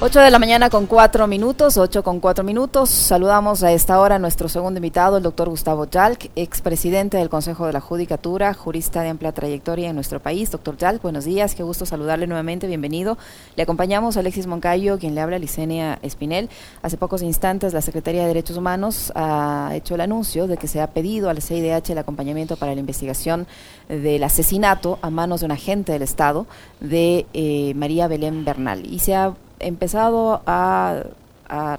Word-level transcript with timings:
8 0.00 0.20
de 0.20 0.30
la 0.30 0.38
mañana 0.38 0.70
con 0.70 0.86
4 0.86 1.26
minutos, 1.26 1.76
8 1.76 2.04
con 2.04 2.20
4 2.20 2.44
minutos. 2.44 2.88
Saludamos 2.88 3.64
a 3.64 3.72
esta 3.72 3.98
hora 3.98 4.14
a 4.14 4.18
nuestro 4.20 4.48
segundo 4.48 4.78
invitado, 4.78 5.16
el 5.16 5.24
doctor 5.24 5.48
Gustavo 5.48 5.86
Yalc, 5.86 6.30
expresidente 6.36 7.16
del 7.16 7.28
Consejo 7.28 7.66
de 7.66 7.72
la 7.72 7.80
Judicatura, 7.80 8.54
jurista 8.54 9.02
de 9.02 9.08
amplia 9.08 9.32
trayectoria 9.32 9.88
en 9.88 9.96
nuestro 9.96 10.20
país. 10.20 10.52
Doctor 10.52 10.76
Yalc, 10.76 11.02
buenos 11.02 11.24
días, 11.24 11.56
qué 11.56 11.64
gusto 11.64 11.84
saludarle 11.84 12.28
nuevamente, 12.28 12.68
bienvenido. 12.68 13.18
Le 13.56 13.64
acompañamos 13.64 14.16
a 14.16 14.20
Alexis 14.20 14.46
Moncayo, 14.46 15.00
quien 15.00 15.16
le 15.16 15.20
habla, 15.20 15.36
Licenia 15.40 15.98
Espinel. 16.00 16.48
Hace 16.80 16.96
pocos 16.96 17.22
instantes 17.22 17.72
la 17.72 17.82
Secretaría 17.82 18.20
de 18.22 18.28
Derechos 18.28 18.56
Humanos 18.56 19.10
ha 19.16 19.72
hecho 19.74 19.96
el 19.96 20.00
anuncio 20.00 20.46
de 20.46 20.58
que 20.58 20.68
se 20.68 20.80
ha 20.80 20.86
pedido 20.86 21.28
al 21.28 21.42
CIDH 21.42 21.90
el 21.90 21.98
acompañamiento 21.98 22.54
para 22.54 22.72
la 22.72 22.78
investigación 22.78 23.48
del 23.88 24.22
asesinato 24.22 25.00
a 25.02 25.10
manos 25.10 25.40
de 25.40 25.46
un 25.46 25.52
agente 25.52 25.90
del 25.90 26.02
Estado 26.02 26.46
de 26.78 27.26
eh, 27.34 27.72
María 27.74 28.06
Belén 28.06 28.44
Bernal. 28.44 28.86
Y 28.86 29.00
se 29.00 29.16
ha 29.16 29.34
empezado 29.60 30.42
a, 30.46 31.04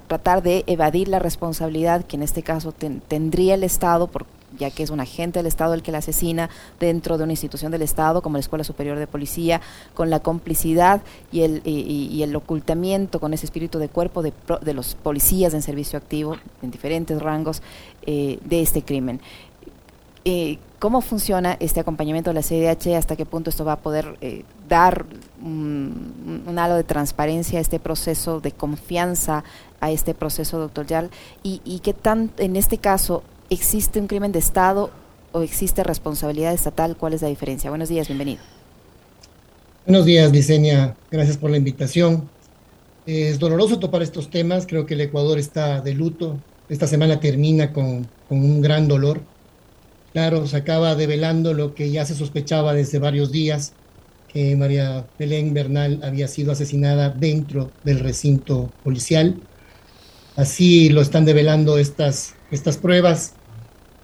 tratar 0.08 0.42
de 0.42 0.64
evadir 0.66 1.08
la 1.10 1.20
responsabilidad 1.20 2.04
que 2.04 2.16
en 2.16 2.24
este 2.24 2.42
caso 2.42 2.72
tendría 2.72 3.54
el 3.54 3.64
Estado, 3.64 4.08
por, 4.08 4.26
ya 4.58 4.72
que 4.72 4.82
es 4.82 4.90
un 4.90 5.00
agente 5.00 5.38
del 5.38 5.46
Estado 5.46 5.76
el 5.76 5.84
que 5.84 5.92
la 5.92 6.00
asesina 6.00 6.50
dentro 6.80 7.20
de 7.20 7.24
una 7.26 7.34
institución 7.34 7.72
del 7.72 7.84
Estado 7.84 8.24
como 8.24 8.38
la 8.38 8.40
Escuela 8.40 8.64
Superior 8.64 8.98
de 8.98 9.05
Policía, 9.05 9.62
con 9.94 10.10
la 10.10 10.22
complicidad 10.22 11.02
y 11.32 11.42
el, 11.42 11.62
y, 11.66 12.24
el 12.24 12.36
ocultamiento 12.36 13.20
con 13.20 13.36
ese 13.36 13.46
espíritu 13.46 13.78
de 13.78 13.90
cuerpo 13.90 14.24
de, 14.24 14.34
de, 14.62 14.74
los 14.74 14.96
policías 14.96 15.54
en 15.54 15.62
servicio 15.62 16.00
activo 16.00 16.36
en 16.64 16.72
diferentes 16.72 17.22
rangos 17.22 17.62
eh, 18.08 18.40
de 18.44 18.62
este 18.64 18.82
crimen. 18.82 19.22
Eh, 20.26 20.58
¿Cómo 20.80 21.02
funciona 21.02 21.58
este 21.60 21.80
acompañamiento 21.80 22.30
de 22.30 22.36
la 22.36 22.41
CDH? 22.41 22.96
¿Hasta 22.96 23.16
qué 23.16 23.26
punto 23.26 23.50
esto 23.50 23.66
va 23.66 23.74
a 23.74 23.80
poder 23.80 24.18
eh, 24.22 24.46
dar 24.68 25.05
un, 25.43 26.55
halo 26.57 26.76
de 26.76 26.84
transparencia 26.84 27.59
a 27.59 27.62
este 27.62 27.79
proceso, 27.79 28.40
de 28.40 28.51
confianza 28.51 29.43
a 29.79 29.91
este 29.91 30.13
proceso, 30.13 30.59
doctor 30.59 30.85
Yal? 30.85 31.09
¿Y, 31.43 31.62
¿Y 31.65 31.79
qué 31.79 31.93
tan, 31.93 32.31
en 32.37 32.55
este 32.55 32.77
caso, 32.77 33.23
existe 33.49 33.99
un 33.99 34.07
crimen 34.07 34.31
de 34.31 34.40
Estado 34.40 34.91
o 35.31 35.41
existe 35.41 35.84
responsabilidad 35.84 36.54
estatal? 36.54 36.98
¿Cuál 36.98 37.13
es 37.13 37.21
la 37.21 37.27
diferencia? 37.27 37.70
Buenos 37.70 37.90
días, 37.90 38.07
bienvenido. 38.07 38.41
Buenos 39.85 40.05
días, 40.05 40.31
Licenia. 40.31 40.96
Gracias 41.09 41.37
por 41.37 41.49
la 41.49 41.57
invitación. 41.57 42.29
Es 43.05 43.40
doloroso 43.40 43.79
topar 43.79 44.01
estos 44.01 44.29
temas. 44.29 44.68
Creo 44.68 44.85
que 44.85 44.93
el 44.93 45.01
Ecuador 45.01 45.40
está 45.40 45.81
de 45.81 45.93
luto. 45.93 46.37
Esta 46.68 46.85
semana 46.85 47.20
termina 47.20 47.74
con, 47.74 48.07
con 48.27 48.37
un 48.37 48.62
gran 48.62 48.87
dolor 48.87 49.21
Claro, 50.13 50.48
se 50.48 50.57
acaba 50.57 50.96
develando 50.96 51.53
lo 51.53 51.76
que 51.76 51.91
ya 51.91 52.05
se 52.05 52.15
sospechaba 52.15 52.74
desde 52.74 52.98
varios 52.99 53.31
días, 53.31 53.74
que 54.32 54.55
María 54.55 55.05
Belén 55.18 55.54
Bernal 55.54 55.99
había 56.04 56.27
sido 56.27 56.52
asesinada 56.52 57.10
dentro 57.10 57.72
del 57.84 57.99
recinto 57.99 58.71
policial. 58.84 59.36
Así 60.36 60.90
lo 60.90 61.02
están 61.02 61.26
develando 61.26 61.77
estas, 61.77 62.36
estas 62.52 62.77
pruebas. 62.77 63.34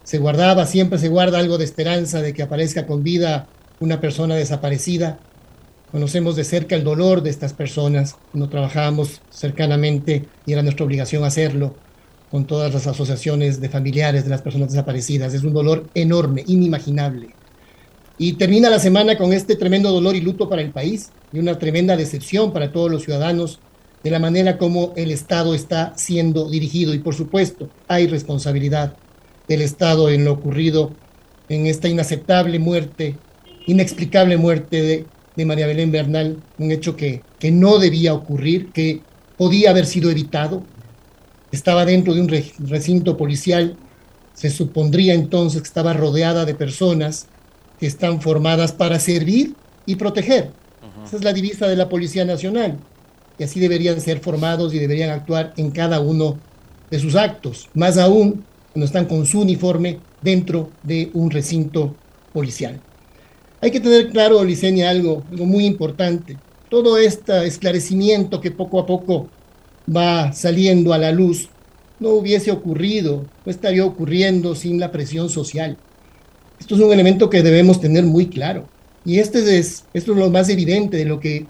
Se 0.03 0.17
guardaba, 0.17 0.65
siempre 0.65 0.99
se 0.99 1.09
guarda 1.09 1.39
algo 1.39 1.57
de 1.57 1.65
esperanza 1.65 2.21
de 2.21 2.33
que 2.33 2.43
aparezca 2.43 2.85
con 2.85 3.03
vida 3.03 3.47
una 3.79 4.01
persona 4.01 4.35
desaparecida. 4.35 5.19
Conocemos 5.91 6.35
de 6.35 6.43
cerca 6.43 6.75
el 6.75 6.83
dolor 6.83 7.21
de 7.21 7.29
estas 7.29 7.53
personas, 7.53 8.17
no 8.33 8.49
trabajamos 8.49 9.21
cercanamente 9.29 10.27
y 10.45 10.53
era 10.53 10.63
nuestra 10.63 10.85
obligación 10.85 11.23
hacerlo 11.23 11.75
con 12.31 12.45
todas 12.45 12.73
las 12.73 12.87
asociaciones 12.87 13.61
de 13.61 13.69
familiares 13.69 14.23
de 14.23 14.29
las 14.29 14.41
personas 14.41 14.71
desaparecidas. 14.71 15.33
Es 15.33 15.43
un 15.43 15.53
dolor 15.53 15.89
enorme, 15.93 16.43
inimaginable. 16.47 17.29
Y 18.17 18.33
termina 18.33 18.69
la 18.69 18.79
semana 18.79 19.17
con 19.17 19.33
este 19.33 19.55
tremendo 19.55 19.91
dolor 19.91 20.15
y 20.15 20.21
luto 20.21 20.47
para 20.47 20.61
el 20.61 20.71
país 20.71 21.11
y 21.33 21.39
una 21.39 21.59
tremenda 21.59 21.97
decepción 21.97 22.53
para 22.53 22.71
todos 22.71 22.89
los 22.89 23.03
ciudadanos 23.03 23.59
de 24.03 24.11
la 24.11 24.19
manera 24.19 24.57
como 24.57 24.93
el 24.95 25.11
Estado 25.11 25.53
está 25.53 25.93
siendo 25.97 26.49
dirigido. 26.49 26.93
Y 26.93 26.99
por 26.99 27.13
supuesto, 27.13 27.69
hay 27.87 28.07
responsabilidad 28.07 28.95
del 29.47 29.61
Estado 29.61 30.09
en 30.09 30.23
lo 30.23 30.33
ocurrido 30.33 30.91
en 31.49 31.67
esta 31.67 31.89
inaceptable 31.89 32.57
muerte, 32.57 33.17
inexplicable 33.67 34.37
muerte 34.37 35.05
de, 35.35 35.45
María 35.45 35.67
Belén 35.67 35.91
Bernal, 35.91 36.37
un 36.57 36.71
hecho 36.71 36.95
que, 36.95 37.21
que 37.39 37.51
no 37.51 37.77
debía 37.77 38.13
ocurrir, 38.13 38.71
que 38.71 39.01
podía 39.37 39.71
haber 39.71 39.85
sido 39.85 40.09
evitado, 40.09 40.63
estaba 41.51 41.85
dentro 41.85 42.13
de 42.13 42.21
un 42.21 42.29
recinto 42.69 43.17
policial, 43.17 43.75
se 44.33 44.49
supondría 44.49 45.13
entonces 45.13 45.61
que 45.61 45.67
estaba 45.67 45.93
rodeada 45.93 46.45
de 46.45 46.55
personas 46.55 47.27
están 47.81 48.21
formadas 48.21 48.71
para 48.71 48.99
servir 48.99 49.55
y 49.85 49.95
proteger. 49.95 50.51
Esa 51.05 51.17
es 51.17 51.23
la 51.23 51.33
divisa 51.33 51.67
de 51.67 51.75
la 51.75 51.89
Policía 51.89 52.25
Nacional. 52.25 52.79
Y 53.37 53.43
así 53.43 53.59
deberían 53.59 53.99
ser 54.01 54.19
formados 54.19 54.73
y 54.73 54.79
deberían 54.79 55.09
actuar 55.09 55.53
en 55.57 55.71
cada 55.71 55.99
uno 55.99 56.39
de 56.89 56.99
sus 56.99 57.15
actos, 57.15 57.69
más 57.73 57.97
aún 57.97 58.45
cuando 58.71 58.85
están 58.85 59.05
con 59.05 59.25
su 59.25 59.41
uniforme 59.41 59.99
dentro 60.21 60.69
de 60.83 61.09
un 61.13 61.31
recinto 61.31 61.95
policial. 62.33 62.79
Hay 63.61 63.71
que 63.71 63.79
tener 63.79 64.09
claro, 64.09 64.43
Licenia, 64.43 64.89
algo, 64.89 65.23
algo 65.31 65.45
muy 65.45 65.65
importante. 65.65 66.37
Todo 66.69 66.97
este 66.97 67.45
esclarecimiento 67.45 68.41
que 68.41 68.51
poco 68.51 68.79
a 68.79 68.85
poco 68.85 69.29
va 69.93 70.33
saliendo 70.33 70.93
a 70.93 70.97
la 70.97 71.11
luz 71.11 71.49
no 71.99 72.09
hubiese 72.09 72.51
ocurrido, 72.51 73.25
no 73.45 73.51
estaría 73.51 73.85
ocurriendo 73.85 74.55
sin 74.55 74.79
la 74.79 74.91
presión 74.91 75.29
social. 75.29 75.77
Esto 76.65 76.73
es 76.73 76.81
un 76.81 76.91
elemento 76.91 77.29
que 77.29 77.43
debemos 77.43 77.79
tener 77.79 78.05
muy 78.05 78.25
claro. 78.25 78.67
Y 79.05 79.19
este 79.19 79.59
es, 79.59 79.85
esto 79.93 80.13
es 80.13 80.17
lo 80.17 80.31
más 80.31 80.49
evidente 80.49 80.97
de 80.97 81.05
lo 81.05 81.19
que 81.19 81.45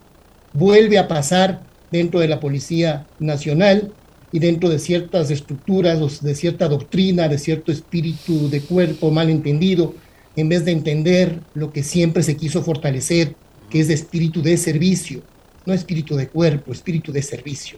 vuelve 0.51 0.97
a 0.97 1.07
pasar 1.07 1.63
dentro 1.89 2.19
de 2.19 2.27
la 2.27 2.41
Policía 2.41 3.07
Nacional 3.17 3.93
y 4.33 4.39
dentro 4.39 4.67
de 4.67 4.77
ciertas 4.77 5.31
estructuras, 5.31 6.21
de 6.21 6.35
cierta 6.35 6.67
doctrina, 6.67 7.29
de 7.29 7.37
cierto 7.37 7.71
espíritu 7.71 8.49
de 8.49 8.59
cuerpo 8.59 9.09
mal 9.09 9.29
entendido, 9.29 9.95
en 10.35 10.49
vez 10.49 10.65
de 10.65 10.73
entender 10.73 11.39
lo 11.53 11.71
que 11.71 11.81
siempre 11.81 12.21
se 12.21 12.35
quiso 12.35 12.61
fortalecer, 12.61 13.37
que 13.69 13.79
es 13.79 13.87
de 13.87 13.93
espíritu 13.93 14.41
de 14.41 14.57
servicio, 14.57 15.21
no 15.65 15.73
espíritu 15.73 16.17
de 16.17 16.27
cuerpo, 16.27 16.73
espíritu 16.73 17.13
de 17.13 17.21
servicio. 17.21 17.77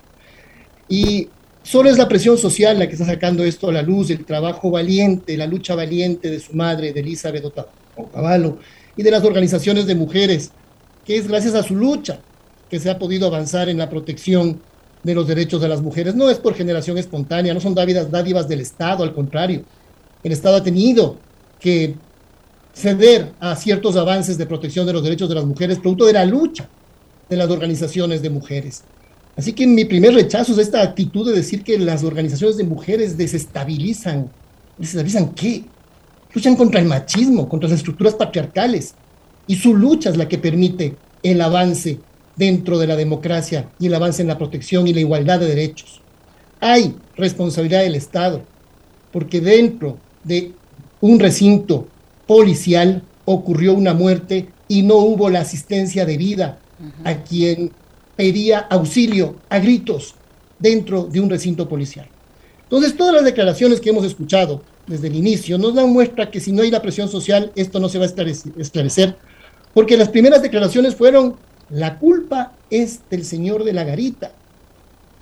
Y 0.89 1.29
solo 1.67 1.89
es 1.89 1.97
la 1.97 2.07
presión 2.07 2.37
social 2.37 2.79
la 2.79 2.87
que 2.87 2.93
está 2.93 3.05
sacando 3.05 3.43
esto 3.43 3.67
a 3.67 3.73
la 3.73 3.81
luz, 3.81 4.09
el 4.09 4.23
trabajo 4.23 4.71
valiente, 4.71 5.35
la 5.35 5.45
lucha 5.45 5.75
valiente 5.75 6.31
de 6.31 6.39
su 6.39 6.53
madre, 6.53 6.93
de 6.93 7.01
Elizabeth 7.01 7.43
Otavalo, 7.97 8.59
y 8.95 9.03
de 9.03 9.11
las 9.11 9.25
organizaciones 9.25 9.85
de 9.85 9.95
mujeres, 9.95 10.51
que 11.05 11.17
es 11.17 11.27
gracias 11.27 11.55
a 11.55 11.63
su 11.63 11.75
lucha 11.75 12.21
que 12.69 12.79
se 12.79 12.89
ha 12.89 12.97
podido 12.97 13.27
avanzar 13.27 13.67
en 13.67 13.77
la 13.77 13.89
protección 13.89 14.61
de 15.03 15.13
los 15.13 15.27
derechos 15.27 15.61
de 15.61 15.67
las 15.67 15.81
mujeres. 15.81 16.15
No 16.15 16.29
es 16.29 16.37
por 16.37 16.55
generación 16.55 16.97
espontánea, 16.97 17.53
no 17.53 17.59
son 17.59 17.75
dádivas 17.75 18.47
del 18.47 18.61
Estado, 18.61 19.03
al 19.03 19.13
contrario. 19.13 19.63
El 20.23 20.31
Estado 20.31 20.55
ha 20.55 20.63
tenido 20.63 21.17
que 21.59 21.95
ceder 22.73 23.33
a 23.41 23.55
ciertos 23.57 23.97
avances 23.97 24.37
de 24.37 24.45
protección 24.45 24.85
de 24.85 24.93
los 24.93 25.03
derechos 25.03 25.27
de 25.27 25.35
las 25.35 25.45
mujeres, 25.45 25.79
producto 25.79 26.05
de 26.05 26.13
la 26.13 26.25
lucha 26.25 26.69
de 27.29 27.35
las 27.35 27.49
organizaciones 27.49 28.21
de 28.21 28.29
mujeres. 28.29 28.83
Así 29.37 29.53
que 29.53 29.67
mi 29.67 29.85
primer 29.85 30.15
rechazo 30.15 30.53
es 30.53 30.57
esta 30.57 30.81
actitud 30.81 31.29
de 31.29 31.35
decir 31.35 31.63
que 31.63 31.77
las 31.77 32.03
organizaciones 32.03 32.57
de 32.57 32.63
mujeres 32.63 33.17
desestabilizan. 33.17 34.31
¿Desestabilizan 34.79 35.33
qué? 35.35 35.63
Luchan 36.33 36.55
contra 36.55 36.79
el 36.79 36.87
machismo, 36.87 37.47
contra 37.47 37.69
las 37.69 37.77
estructuras 37.77 38.15
patriarcales. 38.15 38.95
Y 39.45 39.55
su 39.55 39.75
lucha 39.75 40.09
es 40.09 40.17
la 40.17 40.27
que 40.27 40.39
permite 40.39 40.95
el 41.21 41.39
avance 41.41 41.99
dentro 42.35 42.79
de 42.79 42.87
la 42.87 42.95
democracia 42.95 43.69
y 43.79 43.87
el 43.87 43.93
avance 43.93 44.23
en 44.23 44.27
la 44.27 44.37
protección 44.39 44.87
y 44.87 44.93
la 44.93 45.01
igualdad 45.01 45.39
de 45.39 45.47
derechos. 45.47 46.01
Hay 46.59 46.95
responsabilidad 47.15 47.81
del 47.81 47.95
Estado, 47.95 48.41
porque 49.11 49.39
dentro 49.39 49.99
de 50.23 50.53
un 50.99 51.19
recinto 51.19 51.87
policial 52.25 53.03
ocurrió 53.25 53.73
una 53.73 53.93
muerte 53.93 54.49
y 54.67 54.81
no 54.81 54.95
hubo 54.95 55.29
la 55.29 55.41
asistencia 55.41 56.05
debida 56.05 56.59
a 57.03 57.23
quien 57.23 57.71
pedía 58.17 58.59
auxilio 58.59 59.35
a 59.47 59.59
gritos 59.59 60.15
dentro 60.59 61.03
de 61.05 61.21
un 61.21 61.29
recinto 61.29 61.69
policial. 61.69 62.09
Entonces, 62.63 62.97
todas 62.97 63.13
las 63.13 63.23
declaraciones 63.23 63.79
que 63.79 63.91
hemos 63.91 64.03
escuchado 64.03 64.61
desde 64.87 65.07
el 65.07 65.15
inicio 65.15 65.57
nos 65.57 65.75
dan 65.75 65.89
muestra 65.93 66.29
que 66.29 66.41
si 66.41 66.51
no 66.51 66.63
hay 66.63 66.71
la 66.71 66.81
presión 66.81 67.07
social, 67.07 67.51
esto 67.55 67.79
no 67.79 67.87
se 67.87 67.99
va 67.99 68.05
a 68.05 68.07
esclarecer, 68.57 69.15
porque 69.73 69.95
las 69.95 70.09
primeras 70.09 70.41
declaraciones 70.41 70.95
fueron, 70.95 71.35
la 71.69 71.97
culpa 71.99 72.53
es 72.69 73.01
del 73.09 73.23
señor 73.23 73.63
de 73.63 73.73
la 73.73 73.85
garita. 73.85 74.33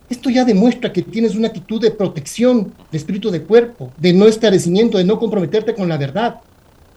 Esto 0.09 0.29
ya 0.29 0.45
demuestra 0.45 0.93
que 0.93 1.01
tienes 1.01 1.35
una 1.35 1.47
actitud 1.47 1.81
de 1.81 1.91
protección 1.91 2.73
de 2.91 2.97
espíritu 2.97 3.31
de 3.31 3.43
cuerpo, 3.43 3.91
de 3.97 4.13
no 4.13 4.27
esclarecimiento, 4.27 4.97
de 4.97 5.03
no 5.03 5.19
comprometerte 5.19 5.73
con 5.73 5.89
la 5.89 5.97
verdad. 5.97 6.41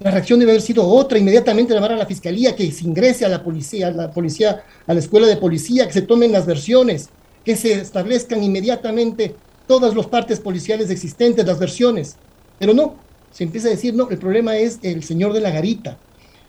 La 0.01 0.13
reacción 0.13 0.39
debe 0.39 0.53
haber 0.53 0.63
sido 0.63 0.87
otra, 0.87 1.19
inmediatamente 1.19 1.75
llamar 1.75 1.93
a 1.93 1.97
la 1.97 2.07
fiscalía, 2.07 2.55
que 2.55 2.71
se 2.71 2.85
ingrese 2.85 3.25
a 3.25 3.29
la 3.29 3.43
policía, 3.43 3.89
a 3.89 3.91
la 3.91 4.11
policía, 4.11 4.63
a 4.87 4.95
la 4.95 5.01
escuela 5.01 5.27
de 5.27 5.37
policía, 5.37 5.87
que 5.87 5.93
se 5.93 6.03
tomen 6.03 6.31
las 6.31 6.47
versiones, 6.47 7.09
que 7.45 7.57
se 7.57 7.73
establezcan 7.73 8.43
inmediatamente 8.43 9.35
todas 9.67 9.97
las 9.97 10.07
partes 10.07 10.39
policiales 10.39 10.91
existentes, 10.91 11.45
las 11.45 11.59
versiones. 11.59 12.17
Pero 12.59 12.75
no, 12.75 12.97
se 13.33 13.45
empieza 13.45 13.69
a 13.69 13.73
decir, 13.73 13.95
no, 13.95 14.09
el 14.09 14.19
problema 14.19 14.57
es 14.57 14.79
el 14.83 15.03
señor 15.03 15.33
de 15.33 15.41
la 15.41 15.51
garita. 15.51 15.99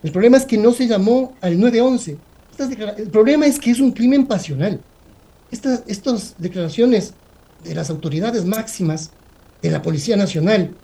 El 0.03 0.11
problema 0.11 0.37
es 0.37 0.45
que 0.45 0.57
no 0.57 0.71
se 0.71 0.87
llamó 0.87 1.33
al 1.41 1.59
911. 1.59 2.17
El 2.97 3.09
problema 3.09 3.47
es 3.47 3.59
que 3.59 3.71
es 3.71 3.79
un 3.79 3.91
crimen 3.91 4.27
pasional. 4.27 4.81
estas 5.51 6.35
declaraciones 6.37 7.13
de 7.63 7.73
las 7.73 7.89
autoridades 7.89 8.45
máximas 8.45 9.11
de 9.61 9.71
la 9.71 9.81
Policía 9.81 10.15
Nacional 10.15 10.75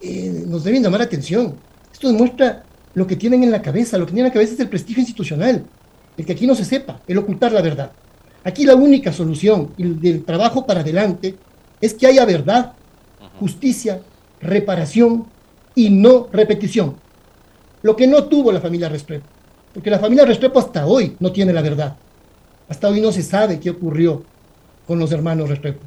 eh, 0.00 0.44
nos 0.46 0.64
deben 0.64 0.82
llamar 0.82 1.00
la 1.00 1.06
atención. 1.06 1.56
Esto 1.94 2.08
demuestra 2.08 2.64
lo 2.94 3.06
que 3.06 3.14
tienen 3.14 3.44
en 3.44 3.52
la 3.52 3.62
cabeza. 3.62 3.96
Lo 3.98 4.04
que 4.04 4.12
tienen 4.12 4.26
en 4.26 4.30
la 4.30 4.34
cabeza 4.34 4.54
es 4.54 4.60
el 4.60 4.68
prestigio 4.68 5.00
institucional, 5.00 5.64
el 6.16 6.26
que 6.26 6.32
aquí 6.32 6.44
no 6.44 6.56
se 6.56 6.64
sepa, 6.64 7.00
el 7.06 7.18
ocultar 7.18 7.52
la 7.52 7.62
verdad. 7.62 7.92
Aquí 8.42 8.66
la 8.66 8.74
única 8.74 9.12
solución 9.12 9.70
del 9.78 10.24
trabajo 10.24 10.66
para 10.66 10.80
adelante 10.80 11.36
es 11.80 11.94
que 11.94 12.08
haya 12.08 12.24
verdad, 12.24 12.72
justicia, 13.38 14.02
reparación 14.40 15.26
y 15.76 15.88
no 15.88 16.28
repetición. 16.32 16.96
Lo 17.82 17.94
que 17.94 18.08
no 18.08 18.24
tuvo 18.24 18.50
la 18.50 18.60
familia 18.60 18.88
Restrepo, 18.88 19.26
porque 19.72 19.88
la 19.90 20.00
familia 20.00 20.24
Restrepo 20.24 20.58
hasta 20.58 20.86
hoy 20.86 21.16
no 21.20 21.30
tiene 21.30 21.52
la 21.52 21.62
verdad. 21.62 21.96
Hasta 22.68 22.88
hoy 22.88 23.00
no 23.00 23.12
se 23.12 23.22
sabe 23.22 23.60
qué 23.60 23.70
ocurrió 23.70 24.24
con 24.84 24.98
los 24.98 25.12
hermanos 25.12 25.48
Restrepo. 25.48 25.84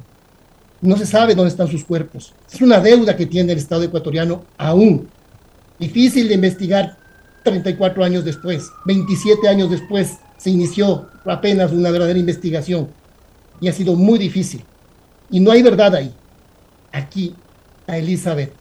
No 0.80 0.96
se 0.96 1.04
sabe 1.04 1.34
dónde 1.34 1.50
están 1.50 1.68
sus 1.68 1.84
cuerpos. 1.84 2.34
Es 2.50 2.62
una 2.62 2.80
deuda 2.80 3.14
que 3.14 3.26
tiene 3.26 3.52
el 3.52 3.58
Estado 3.58 3.82
ecuatoriano 3.82 4.44
aún. 4.56 5.08
Difícil 5.78 6.28
de 6.28 6.34
investigar 6.34 6.96
34 7.44 8.04
años 8.04 8.24
después, 8.24 8.70
27 8.86 9.48
años 9.48 9.70
después 9.70 10.18
se 10.36 10.50
inició 10.50 11.08
apenas 11.24 11.72
una 11.72 11.90
verdadera 11.90 12.18
investigación 12.18 12.88
y 13.60 13.68
ha 13.68 13.72
sido 13.72 13.94
muy 13.94 14.18
difícil. 14.18 14.64
Y 15.30 15.40
no 15.40 15.50
hay 15.50 15.62
verdad 15.62 15.94
ahí. 15.94 16.12
Aquí 16.92 17.34
a 17.86 17.98
Elizabeth, 17.98 18.52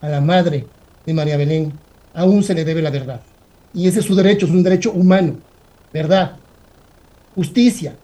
a 0.00 0.08
la 0.08 0.20
madre 0.20 0.66
de 1.06 1.14
María 1.14 1.36
Belén, 1.36 1.72
aún 2.12 2.42
se 2.42 2.54
le 2.54 2.64
debe 2.64 2.82
la 2.82 2.90
verdad. 2.90 3.20
Y 3.72 3.88
ese 3.88 4.00
es 4.00 4.06
su 4.06 4.14
derecho, 4.14 4.46
es 4.46 4.52
un 4.52 4.62
derecho 4.62 4.92
humano. 4.92 5.38
Verdad, 5.92 6.36
justicia, 7.34 7.96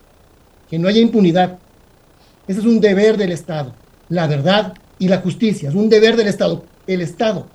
que 0.69 0.79
no 0.79 0.89
haya 0.89 1.01
impunidad. 1.01 1.59
Ese 2.47 2.61
es 2.61 2.67
un 2.67 2.81
deber 2.81 3.17
del 3.17 3.33
Estado, 3.33 3.75
la 4.09 4.27
verdad 4.27 4.75
y 4.99 5.09
la 5.09 5.19
justicia. 5.19 5.69
Es 5.69 5.75
un 5.75 5.89
deber 5.89 6.17
del 6.17 6.29
Estado. 6.29 6.65
El 6.87 7.01
Estado, 7.01 7.47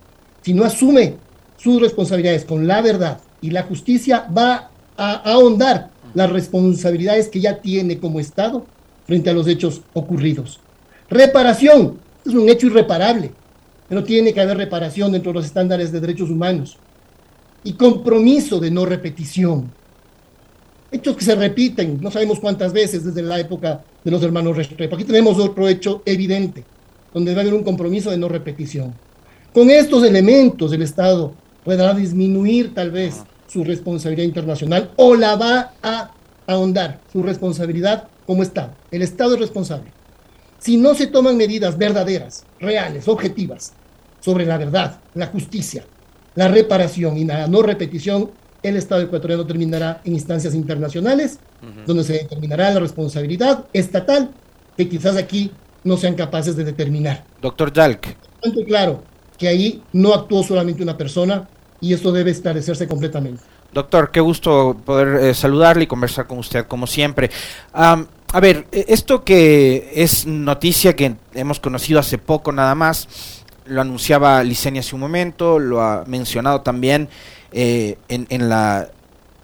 si 0.45 0.53
no 0.53 0.63
asume 0.63 1.15
sus 1.57 1.81
responsabilidades 1.81 2.45
con 2.45 2.67
la 2.67 2.79
verdad 2.79 3.19
y 3.41 3.49
la 3.49 3.63
justicia, 3.63 4.27
va 4.27 4.69
a 4.95 5.13
ahondar 5.31 5.89
las 6.13 6.29
responsabilidades 6.29 7.29
que 7.29 7.41
ya 7.41 7.61
tiene 7.61 7.97
como 7.97 8.19
Estado 8.19 8.63
frente 9.07 9.31
a 9.31 9.33
los 9.33 9.47
hechos 9.47 9.81
ocurridos. 9.93 10.59
Reparación 11.09 11.97
es 12.23 12.35
un 12.35 12.47
hecho 12.47 12.67
irreparable, 12.67 13.31
pero 13.89 14.03
tiene 14.03 14.35
que 14.35 14.41
haber 14.41 14.57
reparación 14.57 15.11
dentro 15.11 15.31
de 15.31 15.39
los 15.39 15.47
estándares 15.47 15.91
de 15.91 15.99
derechos 15.99 16.29
humanos. 16.29 16.77
Y 17.63 17.73
compromiso 17.73 18.59
de 18.59 18.69
no 18.69 18.85
repetición. 18.85 19.71
Hechos 20.91 21.17
que 21.17 21.25
se 21.25 21.33
repiten, 21.33 21.97
no 21.99 22.11
sabemos 22.11 22.39
cuántas 22.39 22.71
veces 22.71 23.03
desde 23.03 23.23
la 23.23 23.39
época 23.39 23.83
de 24.03 24.11
los 24.11 24.21
hermanos 24.21 24.55
Restrepo. 24.55 24.93
Aquí 24.93 25.05
tenemos 25.05 25.39
otro 25.39 25.67
hecho 25.67 26.03
evidente, 26.05 26.63
donde 27.11 27.31
debe 27.31 27.41
haber 27.41 27.55
un 27.55 27.63
compromiso 27.63 28.11
de 28.11 28.19
no 28.19 28.29
repetición. 28.29 28.93
Con 29.55 29.69
estos 29.69 30.03
elementos 30.03 30.73
el 30.73 30.81
Estado 30.81 31.33
podrá 31.63 31.93
disminuir 31.93 32.73
tal 32.73 32.91
vez 32.91 33.23
su 33.47 33.63
responsabilidad 33.63 34.27
internacional 34.27 34.91
o 34.97 35.15
la 35.15 35.37
va 35.37 35.71
a 35.81 36.11
ahondar 36.45 36.99
su 37.09 37.23
responsabilidad 37.23 38.09
como 38.27 38.43
Estado. 38.43 38.73
El 38.91 39.01
Estado 39.01 39.35
es 39.35 39.39
responsable. 39.39 39.93
Si 40.59 40.75
no 40.75 40.93
se 40.93 41.07
toman 41.07 41.37
medidas 41.37 41.77
verdaderas, 41.77 42.45
reales, 42.59 43.07
objetivas, 43.07 43.71
sobre 44.19 44.45
la 44.45 44.57
verdad, 44.57 44.99
la 45.13 45.27
justicia, 45.27 45.85
la 46.35 46.49
reparación 46.49 47.15
y 47.15 47.23
la 47.23 47.47
no 47.47 47.61
repetición, 47.61 48.31
el 48.61 48.75
Estado 48.75 49.03
ecuatoriano 49.03 49.45
terminará 49.45 50.01
en 50.03 50.15
instancias 50.15 50.53
internacionales, 50.53 51.39
donde 51.85 52.03
se 52.03 52.11
determinará 52.11 52.71
la 52.71 52.81
responsabilidad 52.81 53.67
estatal, 53.71 54.31
que 54.75 54.89
quizás 54.89 55.15
aquí 55.15 55.49
no 55.85 55.95
sean 55.95 56.15
capaces 56.15 56.57
de 56.57 56.65
determinar. 56.65 57.23
Doctor 57.41 57.71
Jalk. 57.73 58.17
Claro 58.67 59.14
que 59.37 59.47
ahí 59.47 59.83
no 59.93 60.13
actuó 60.13 60.43
solamente 60.43 60.83
una 60.83 60.97
persona 60.97 61.47
y 61.81 61.93
esto 61.93 62.11
debe 62.11 62.31
esclarecerse 62.31 62.87
completamente. 62.87 63.43
Doctor, 63.73 64.09
qué 64.11 64.21
gusto 64.21 64.77
poder 64.85 65.21
eh, 65.21 65.33
saludarle 65.33 65.83
y 65.83 65.87
conversar 65.87 66.27
con 66.27 66.37
usted 66.37 66.65
como 66.65 66.87
siempre. 66.87 67.29
a 67.73 68.39
ver, 68.41 68.67
e, 68.71 68.85
esto 68.87 69.23
que 69.23 69.91
es 69.95 70.25
noticia 70.25 70.95
que 70.95 71.15
hemos 71.33 71.59
conocido 71.59 71.99
hace 71.99 72.17
poco 72.17 72.51
nada 72.51 72.73
más, 72.73 73.43
lo 73.65 73.81
anunciaba 73.81 74.43
Licenia 74.43 74.79
hace 74.79 74.95
un 74.95 75.01
momento, 75.01 75.59
lo 75.59 75.81
ha 75.81 76.05
mencionado 76.07 76.61
también 76.61 77.09
eh, 77.51 77.97
en, 78.07 78.49
la 78.49 78.89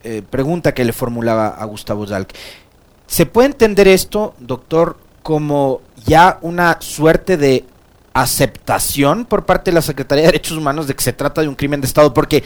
eh, 0.04 0.22
pregunta 0.30 0.74
que 0.74 0.86
le 0.86 0.94
formulaba 0.94 1.48
a 1.50 1.66
Gustavo 1.66 2.06
Zalk. 2.06 2.34
¿Se 3.08 3.26
puede 3.26 3.48
entender 3.48 3.88
esto, 3.88 4.36
doctor, 4.40 4.98
como 5.24 5.82
ya 6.06 6.40
una 6.42 6.78
suerte 6.80 7.38
de 7.38 7.66
aceptación 8.14 9.26
por 9.26 9.46
parte 9.46 9.72
de 9.72 9.76
la 9.76 9.82
Secretaría 9.82 10.24
de 10.24 10.28
Derechos 10.28 10.58
Humanos 10.58 10.88
de 10.88 10.96
que 10.96 11.04
se 11.04 11.14
trata 11.14 11.42
de 11.42 11.48
un 11.48 11.56
crimen 11.56 11.82
de 11.82 11.88
Estado? 11.88 12.14
Porque 12.14 12.44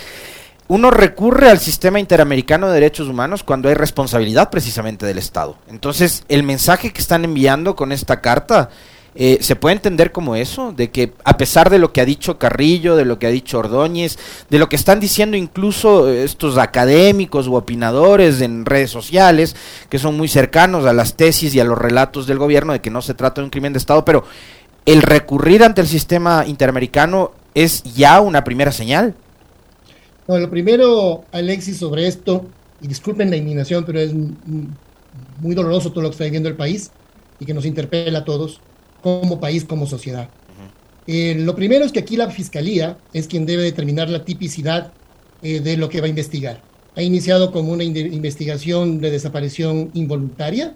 uno 0.68 0.90
recurre 0.90 1.50
al 1.50 1.60
sistema 1.60 2.00
interamericano 2.00 2.68
de 2.68 2.74
derechos 2.74 3.08
humanos 3.08 3.44
cuando 3.44 3.70
hay 3.70 3.76
responsabilidad 3.76 4.50
precisamente 4.50 5.06
del 5.06 5.20
Estado. 5.20 5.58
Entonces, 5.70 6.24
el 6.28 6.44
mensaje 6.44 6.92
que 6.92 7.02
están 7.02 7.24
enviando 7.24 7.76
con 7.76 7.92
esta 7.92 8.20
carta 8.22 8.70
eh, 9.18 9.38
se 9.40 9.56
puede 9.56 9.76
entender 9.76 10.12
como 10.12 10.36
eso, 10.36 10.74
de 10.76 10.92
que 10.92 11.14
a 11.24 11.38
pesar 11.38 11.70
de 11.70 11.80
lo 11.80 11.94
que 11.94 12.02
ha 12.02 12.06
dicho 12.06 12.38
Carrillo, 12.38 12.98
de 12.98 13.06
lo 13.06 13.18
que 13.18 13.28
ha 13.28 13.30
dicho 13.30 13.60
Ordóñez, 13.60 14.20
de 14.50 14.60
lo 14.60 14.68
que 14.68 14.76
están 14.76 15.00
diciendo 15.00 15.38
incluso 15.38 16.10
eh, 16.10 16.26
estos 16.26 16.58
académicos 16.58 17.48
u 17.48 17.56
opinadores 17.56 18.42
en 18.42 18.66
redes 18.66 18.92
sociales, 18.92 19.56
que 19.88 20.00
son 20.00 20.18
muy 20.18 20.28
cercanos 20.28 20.86
a 20.86 20.92
las 20.92 21.16
tesis 21.16 21.56
y 21.56 21.62
a 21.62 21.64
los 21.64 21.78
relatos 21.78 22.28
del 22.28 22.40
gobierno 22.40 22.74
de 22.74 22.82
que 22.82 22.90
no 22.90 23.02
se 23.02 23.14
trata 23.14 23.40
de 23.40 23.46
un 23.46 23.52
crimen 23.52 23.72
de 23.72 23.80
Estado, 23.80 24.04
pero 24.04 24.26
el 24.86 25.02
recurrir 25.02 25.64
ante 25.64 25.82
el 25.82 25.88
sistema 25.88 26.46
interamericano 26.48 27.32
es 27.54 27.84
ya 27.84 28.22
una 28.22 28.44
primera 28.44 28.72
señal. 28.72 29.16
No, 30.28 30.38
lo 30.38 30.50
primero, 30.50 31.26
Alexis, 31.32 31.78
sobre 31.78 32.08
esto, 32.08 32.46
y 32.82 32.88
disculpen 32.88 33.30
la 33.30 33.38
indignación, 33.38 33.86
pero 33.86 34.00
es 34.00 34.14
muy 34.14 35.56
doloroso 35.56 35.92
todo 35.92 36.02
lo 36.02 36.10
que 36.10 36.14
está 36.14 36.24
viviendo 36.26 36.50
el 36.50 36.56
país 36.56 36.92
y 37.40 37.46
que 37.46 37.54
nos 37.54 37.66
interpela 37.66 38.20
a 38.20 38.26
todos 38.26 38.62
como 39.02 39.40
país, 39.40 39.66
como 39.66 39.86
sociedad. 39.86 40.30
Eh, 41.08 41.36
lo 41.38 41.56
primero 41.56 41.86
es 41.86 41.92
que 41.92 42.00
aquí 42.00 42.18
la 42.18 42.32
Fiscalía 42.32 42.98
es 43.14 43.28
quien 43.28 43.46
debe 43.46 43.62
determinar 43.62 44.10
la 44.10 44.26
tipicidad 44.26 44.92
eh, 45.44 45.60
de 45.60 45.78
lo 45.78 45.90
que 45.90 46.02
va 46.02 46.08
a 46.08 46.10
investigar. 46.10 46.62
Ha 46.96 47.04
iniciado 47.04 47.52
como 47.52 47.72
una 47.72 47.84
investigación 47.84 49.00
de 49.02 49.12
desaparición 49.12 49.92
involuntaria. 49.94 50.74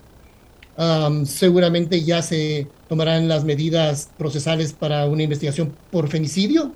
Seguramente 1.26 2.04
ya 2.04 2.22
se 2.22 2.68
tomarán 2.88 3.28
las 3.28 3.44
medidas 3.44 4.10
procesales 4.18 4.74
para 4.74 5.08
una 5.08 5.24
investigación 5.24 5.76
por 5.92 6.08
femicidio 6.08 6.72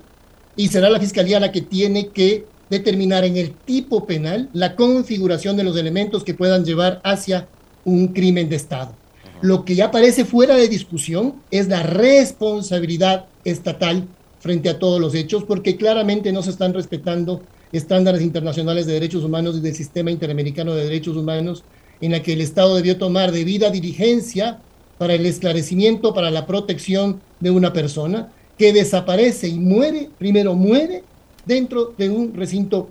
y 0.56 0.68
será 0.68 0.90
la 0.90 1.00
Fiscalía 1.00 1.40
la 1.40 1.52
que 1.52 1.62
tiene 1.62 2.10
que 2.10 2.46
determinar 2.70 3.24
en 3.24 3.38
el 3.38 3.54
tipo 3.54 4.06
penal 4.06 4.50
la 4.54 4.76
configuración 4.76 5.56
de 5.56 5.64
los 5.64 5.78
elementos 5.78 6.24
que 6.24 6.34
puedan 6.34 6.66
llevar 6.66 7.00
hacia 7.04 7.48
un 7.86 8.10
crimen 8.10 8.50
de 8.50 8.58
Estado. 8.58 8.96
Lo 9.42 9.66
que 9.66 9.76
ya 9.76 9.92
parece 9.92 10.26
fuera 10.26 10.56
de 10.56 10.68
discusión 10.68 11.36
es 11.52 11.68
la 11.68 11.84
responsabilidad 11.84 13.26
estatal 13.44 14.08
frente 14.40 14.70
a 14.70 14.80
todos 14.80 15.00
los 15.00 15.16
hechos, 15.16 15.44
porque 15.44 15.78
claramente 15.78 16.32
no 16.32 16.44
se 16.44 16.50
están 16.50 16.74
respetando 16.74 17.42
estándares 17.72 18.22
internacionales 18.22 18.86
de 18.86 18.94
derechos 18.94 19.24
humanos 19.24 19.58
y 19.58 19.62
del 19.62 19.76
sistema 19.76 20.12
interamericano 20.12 20.76
de 20.76 20.84
derechos 20.84 21.16
humanos, 21.18 21.64
en 22.04 22.12
la 22.12 22.22
que 22.22 22.34
el 22.34 22.42
Estado 22.42 22.76
debió 22.76 22.98
tomar 22.98 23.32
debida 23.32 23.72
diligencia 23.72 24.60
para 24.98 25.14
el 25.14 25.26
esclarecimiento, 25.26 26.14
para 26.14 26.32
la 26.32 26.46
protección 26.46 27.22
de 27.40 27.50
una 27.50 27.72
persona 27.72 28.30
que 28.58 28.74
desaparece 28.74 29.48
y 29.48 29.58
muere, 29.58 30.10
primero 30.18 30.54
muere 30.54 31.06
dentro 31.46 31.94
de 31.98 32.10
un 32.10 32.34
recinto 32.34 32.90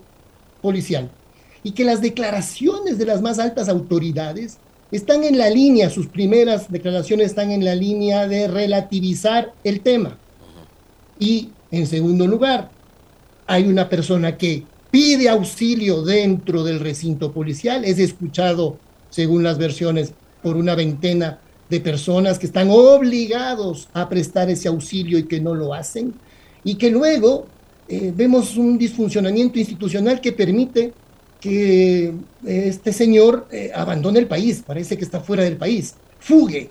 policial. 0.63 1.11
Y 1.63 1.73
que 1.73 1.85
las 1.85 2.01
declaraciones 2.01 2.97
de 2.97 3.05
las 3.05 3.21
más 3.21 3.39
altas 3.39 3.69
autoridades 3.69 4.57
están 4.91 5.25
en 5.25 5.37
la 5.37 5.51
línea, 5.51 5.91
sus 5.91 6.07
primeras 6.07 6.73
declaraciones 6.73 7.27
están 7.27 7.51
en 7.51 7.67
la 7.67 7.75
línea 7.75 8.27
de 8.27 8.49
relativizar 8.49 9.53
el 9.63 9.83
tema. 9.83 10.17
Y 11.19 11.51
en 11.71 11.87
segundo 11.87 12.27
lugar, 12.27 12.71
hay 13.47 13.65
una 13.65 13.91
persona 13.91 14.39
que 14.39 14.65
pide 14.91 15.29
auxilio 15.29 16.03
dentro 16.03 16.65
del 16.65 16.81
recinto 16.81 17.31
policial, 17.31 17.85
es 17.85 17.99
escuchado, 17.99 18.79
según 19.13 19.45
las 19.45 19.59
versiones, 19.59 20.13
por 20.43 20.57
una 20.57 20.75
veintena 20.75 21.39
de 21.71 21.81
personas 21.81 22.39
que 22.39 22.47
están 22.47 22.69
obligados 22.71 23.89
a 23.93 24.09
prestar 24.09 24.51
ese 24.51 24.69
auxilio 24.69 25.19
y 25.19 25.25
que 25.25 25.41
no 25.41 25.55
lo 25.55 25.73
hacen, 25.73 26.15
y 26.65 26.75
que 26.75 26.91
luego 26.91 27.47
eh, 27.89 28.13
vemos 28.15 28.57
un 28.57 28.79
disfuncionamiento 28.79 29.59
institucional 29.59 30.21
que 30.21 30.33
permite 30.33 30.93
que 31.41 32.07
eh, 32.07 32.15
este 32.45 32.93
señor 32.93 33.47
eh, 33.53 33.71
abandone 33.75 34.19
el 34.19 34.27
país, 34.27 34.63
parece 34.67 34.97
que 34.97 35.05
está 35.05 35.21
fuera 35.21 35.45
del 35.45 35.57
país, 35.57 35.95
fugue, 36.19 36.71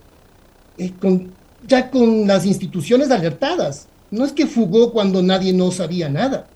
ya 1.67 1.91
con 1.91 2.27
las 2.27 2.45
instituciones 2.45 3.11
alertadas. 3.11 3.87
No 4.09 4.25
es 4.25 4.31
que 4.31 4.47
fugó 4.47 4.91
cuando 4.91 5.21
nadie 5.21 5.53
no 5.53 5.71
sabía 5.71 6.09
nada, 6.09 6.47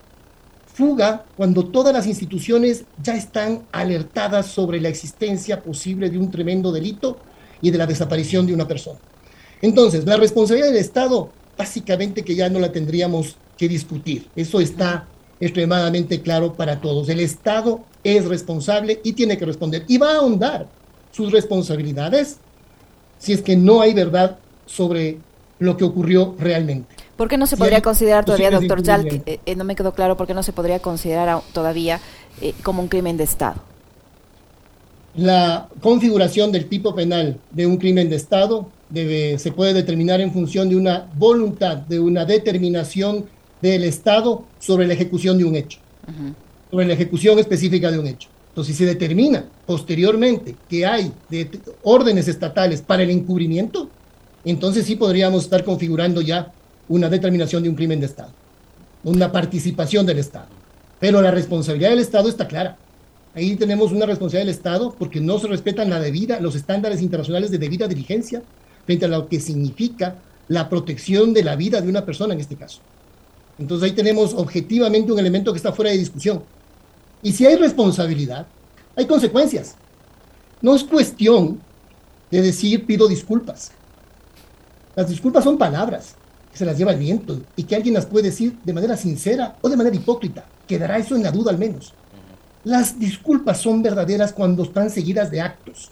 fuga 0.76 1.24
cuando 1.38 1.64
todas 1.64 1.94
las 1.94 2.06
instituciones 2.06 2.84
ya 3.02 3.16
están 3.16 3.62
alertadas 3.72 4.48
sobre 4.48 4.78
la 4.78 4.90
existencia 4.90 5.62
posible 5.62 6.10
de 6.10 6.18
un 6.18 6.30
tremendo 6.30 6.70
delito 6.70 7.16
y 7.62 7.70
de 7.70 7.78
la 7.78 7.86
desaparición 7.86 8.46
de 8.46 8.52
una 8.52 8.68
persona. 8.68 8.98
Entonces, 9.62 10.04
la 10.04 10.18
responsabilidad 10.18 10.68
del 10.68 10.76
Estado, 10.76 11.30
básicamente 11.56 12.22
que 12.22 12.34
ya 12.34 12.50
no 12.50 12.58
la 12.58 12.72
tendríamos 12.72 13.36
que 13.56 13.68
discutir. 13.68 14.28
Eso 14.36 14.60
está 14.60 15.08
extremadamente 15.40 16.20
claro 16.20 16.52
para 16.52 16.78
todos. 16.78 17.08
El 17.08 17.20
Estado 17.20 17.80
es 18.04 18.26
responsable 18.26 19.00
y 19.02 19.14
tiene 19.14 19.38
que 19.38 19.46
responder 19.46 19.84
y 19.88 19.96
va 19.96 20.12
a 20.12 20.16
ahondar 20.16 20.68
sus 21.10 21.32
responsabilidades 21.32 22.36
si 23.18 23.32
es 23.32 23.40
que 23.40 23.56
no 23.56 23.80
hay 23.80 23.94
verdad 23.94 24.36
sobre 24.66 25.20
lo 25.58 25.78
que 25.78 25.84
ocurrió 25.84 26.34
realmente. 26.38 26.95
¿Por 27.16 27.28
qué 27.28 27.38
no 27.38 27.46
se 27.46 27.56
podría 27.56 27.80
considerar 27.80 28.24
todavía, 28.24 28.50
doctor 28.50 28.82
Yal, 28.82 29.06
eh, 29.06 29.40
eh, 29.46 29.56
no 29.56 29.64
me 29.64 29.74
quedó 29.74 29.92
claro, 29.92 30.16
por 30.16 30.26
qué 30.26 30.34
no 30.34 30.42
se 30.42 30.52
podría 30.52 30.80
considerar 30.80 31.40
todavía 31.52 32.00
eh, 32.42 32.52
como 32.62 32.82
un 32.82 32.88
crimen 32.88 33.16
de 33.16 33.24
Estado? 33.24 33.56
La 35.14 35.68
configuración 35.80 36.52
del 36.52 36.66
tipo 36.66 36.94
penal 36.94 37.38
de 37.50 37.66
un 37.66 37.78
crimen 37.78 38.10
de 38.10 38.16
Estado 38.16 38.68
debe, 38.90 39.38
se 39.38 39.50
puede 39.50 39.72
determinar 39.72 40.20
en 40.20 40.30
función 40.30 40.68
de 40.68 40.76
una 40.76 41.06
voluntad, 41.16 41.78
de 41.78 41.98
una 41.98 42.26
determinación 42.26 43.24
del 43.62 43.84
Estado 43.84 44.44
sobre 44.58 44.86
la 44.86 44.92
ejecución 44.92 45.38
de 45.38 45.44
un 45.44 45.56
hecho, 45.56 45.78
sobre 46.70 46.86
la 46.86 46.92
ejecución 46.92 47.38
específica 47.38 47.90
de 47.90 47.98
un 47.98 48.08
hecho. 48.08 48.28
Entonces, 48.50 48.76
si 48.76 48.84
se 48.84 48.88
determina 48.88 49.46
posteriormente 49.64 50.54
que 50.68 50.84
hay 50.84 51.10
órdenes 51.82 52.28
estatales 52.28 52.82
para 52.82 53.02
el 53.02 53.10
encubrimiento, 53.10 53.88
entonces 54.44 54.84
sí 54.84 54.96
podríamos 54.96 55.44
estar 55.44 55.64
configurando 55.64 56.20
ya 56.20 56.52
una 56.88 57.08
determinación 57.08 57.62
de 57.62 57.68
un 57.68 57.74
crimen 57.74 58.00
de 58.00 58.06
Estado, 58.06 58.32
una 59.04 59.32
participación 59.32 60.06
del 60.06 60.18
Estado. 60.18 60.48
Pero 61.00 61.20
la 61.20 61.30
responsabilidad 61.30 61.90
del 61.90 61.98
Estado 61.98 62.28
está 62.28 62.46
clara. 62.46 62.76
Ahí 63.34 63.54
tenemos 63.56 63.92
una 63.92 64.06
responsabilidad 64.06 64.46
del 64.46 64.56
Estado 64.56 64.94
porque 64.98 65.20
no 65.20 65.38
se 65.38 65.48
respetan 65.48 65.90
la 65.90 66.00
debida, 66.00 66.40
los 66.40 66.54
estándares 66.54 67.02
internacionales 67.02 67.50
de 67.50 67.58
debida 67.58 67.86
diligencia 67.86 68.42
frente 68.86 69.04
a 69.04 69.08
lo 69.08 69.28
que 69.28 69.40
significa 69.40 70.16
la 70.48 70.68
protección 70.68 71.34
de 71.34 71.44
la 71.44 71.56
vida 71.56 71.80
de 71.80 71.88
una 71.88 72.04
persona 72.04 72.34
en 72.34 72.40
este 72.40 72.56
caso. 72.56 72.80
Entonces 73.58 73.90
ahí 73.90 73.94
tenemos 73.94 74.32
objetivamente 74.34 75.12
un 75.12 75.18
elemento 75.18 75.52
que 75.52 75.58
está 75.58 75.72
fuera 75.72 75.90
de 75.90 75.98
discusión. 75.98 76.42
Y 77.22 77.32
si 77.32 77.46
hay 77.46 77.56
responsabilidad, 77.56 78.46
hay 78.94 79.06
consecuencias. 79.06 79.74
No 80.62 80.74
es 80.74 80.84
cuestión 80.84 81.60
de 82.30 82.42
decir 82.42 82.86
pido 82.86 83.08
disculpas. 83.08 83.72
Las 84.94 85.08
disculpas 85.08 85.44
son 85.44 85.58
palabras 85.58 86.15
se 86.56 86.64
las 86.64 86.78
lleva 86.78 86.92
el 86.92 86.98
viento 86.98 87.40
y 87.56 87.64
que 87.64 87.76
alguien 87.76 87.94
las 87.94 88.06
puede 88.06 88.30
decir 88.30 88.56
de 88.64 88.72
manera 88.72 88.96
sincera 88.96 89.56
o 89.60 89.68
de 89.68 89.76
manera 89.76 89.96
hipócrita. 89.96 90.44
Quedará 90.66 90.98
eso 90.98 91.16
en 91.16 91.22
la 91.22 91.30
duda 91.30 91.50
al 91.50 91.58
menos. 91.58 91.92
Las 92.64 92.98
disculpas 92.98 93.60
son 93.60 93.82
verdaderas 93.82 94.32
cuando 94.32 94.64
están 94.64 94.90
seguidas 94.90 95.30
de 95.30 95.40
actos. 95.40 95.90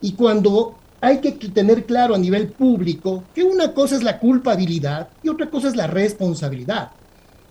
Y 0.00 0.12
cuando 0.12 0.76
hay 1.00 1.18
que 1.18 1.32
tener 1.32 1.84
claro 1.84 2.14
a 2.14 2.18
nivel 2.18 2.48
público 2.48 3.24
que 3.34 3.44
una 3.44 3.72
cosa 3.72 3.96
es 3.96 4.02
la 4.02 4.18
culpabilidad 4.18 5.08
y 5.22 5.28
otra 5.28 5.50
cosa 5.50 5.68
es 5.68 5.76
la 5.76 5.86
responsabilidad. 5.86 6.90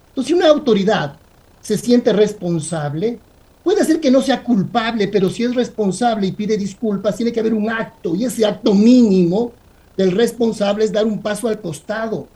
Entonces, 0.10 0.28
si 0.28 0.34
una 0.34 0.50
autoridad 0.50 1.18
se 1.62 1.78
siente 1.78 2.12
responsable, 2.14 3.20
puede 3.64 3.86
ser 3.86 4.00
que 4.00 4.12
no 4.12 4.22
sea 4.22 4.44
culpable, 4.44 5.08
pero 5.08 5.30
si 5.30 5.44
es 5.44 5.56
responsable 5.56 6.28
y 6.28 6.32
pide 6.34 6.58
disculpas, 6.58 7.16
tiene 7.16 7.32
que 7.32 7.40
haber 7.40 7.54
un 7.54 7.70
acto, 7.70 8.16
y 8.16 8.26
ese 8.26 8.46
acto 8.46 8.74
mínimo 8.74 9.54
del 9.98 10.12
responsable 10.12 10.86
es 10.86 10.92
dar 10.92 11.06
un 11.06 11.22
paso 11.22 11.48
al 11.48 11.62
costado. 11.62 12.28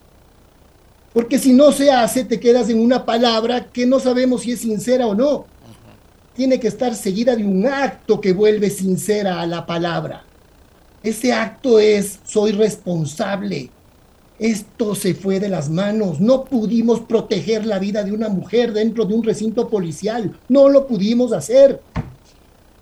Porque 1.13 1.39
si 1.39 1.53
no 1.53 1.71
se 1.71 1.91
hace, 1.91 2.25
te 2.25 2.39
quedas 2.39 2.69
en 2.69 2.79
una 2.79 3.05
palabra 3.05 3.71
que 3.71 3.85
no 3.85 3.99
sabemos 3.99 4.41
si 4.41 4.51
es 4.51 4.59
sincera 4.59 5.07
o 5.07 5.15
no 5.15 5.45
tiene 6.37 6.59
que 6.59 6.67
estar 6.67 6.93
seguida 6.93 7.35
de 7.35 7.43
un 7.43 7.65
acto 7.65 8.21
que 8.21 8.31
vuelve 8.31 8.69
sincera 8.69 9.41
a 9.41 9.47
la 9.47 9.65
palabra. 9.65 10.23
Ese 11.01 11.33
acto 11.33 11.79
es, 11.79 12.19
soy 12.25 12.51
responsable. 12.51 13.71
Esto 14.37 14.93
se 14.93 15.15
fue 15.15 15.39
de 15.39 15.49
las 15.49 15.67
manos. 15.67 16.19
No 16.19 16.45
pudimos 16.45 16.99
proteger 16.99 17.65
la 17.65 17.79
vida 17.79 18.03
de 18.03 18.11
una 18.11 18.29
mujer 18.29 18.71
dentro 18.71 19.05
de 19.05 19.15
un 19.15 19.23
recinto 19.23 19.67
policial. 19.67 20.37
No 20.47 20.69
lo 20.69 20.85
pudimos 20.85 21.33
hacer. 21.33 21.81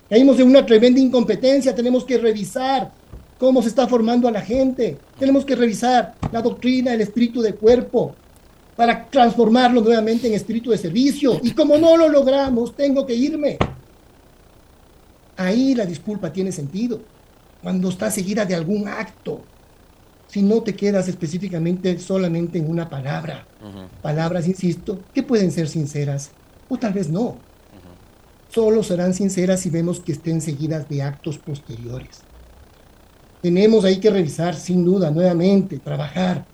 Caímos 0.10 0.38
en 0.38 0.50
una 0.50 0.65
tremenda 0.65 1.00
incompetencia. 1.00 1.74
Tenemos 1.74 2.03
que 2.03 2.17
revisar 2.17 2.91
cómo 3.38 3.62
se 3.62 3.70
está 3.70 3.88
formando 3.88 4.27
a 4.27 4.32
la 4.32 4.42
gente. 4.42 4.98
Tenemos 5.20 5.46
que 5.46 5.56
revisar 5.56 6.15
la 6.32 6.42
doctrina, 6.42 6.94
el 6.94 7.01
espíritu 7.01 7.42
de 7.42 7.56
cuerpo, 7.56 8.15
para 8.75 9.06
transformarlo 9.10 9.82
nuevamente 9.82 10.27
en 10.27 10.34
espíritu 10.34 10.72
de 10.72 10.77
servicio. 10.77 11.39
Y 11.44 11.51
como 11.51 11.77
no 11.77 11.98
lo 11.98 12.10
logramos, 12.10 12.75
tengo 12.75 13.06
que 13.06 13.15
irme. 13.15 13.58
Ahí 15.38 15.75
la 15.75 15.86
disculpa 15.86 16.32
tiene 16.32 16.51
sentido, 16.51 17.01
cuando 17.62 17.89
está 17.89 18.10
seguida 18.10 18.46
de 18.46 18.56
algún 18.56 18.88
acto. 18.88 19.42
Si 20.27 20.42
no 20.42 20.62
te 20.62 20.75
quedas 20.75 21.08
específicamente 21.08 22.00
solamente 22.00 22.58
en 22.58 22.70
una 22.70 22.89
palabra. 22.89 23.46
Palabras, 24.01 24.48
insisto, 24.48 25.00
que 25.13 25.24
pueden 25.24 25.51
ser 25.51 25.68
sinceras 25.68 26.32
o 26.68 26.77
tal 26.77 26.94
vez 26.94 27.10
no. 27.10 27.38
Solo 28.50 28.84
serán 28.84 29.13
sinceras 29.13 29.60
si 29.62 29.70
vemos 29.70 30.00
que 30.00 30.13
estén 30.13 30.42
seguidas 30.42 30.88
de 30.89 31.04
actos 31.04 31.38
posteriores. 31.38 32.22
Tenemos 33.45 33.85
ahí 33.85 33.97
que 33.97 34.09
revisar, 34.09 34.55
sin 34.55 34.83
duda, 34.83 35.11
nuevamente, 35.11 35.77
trabajar 35.77 36.47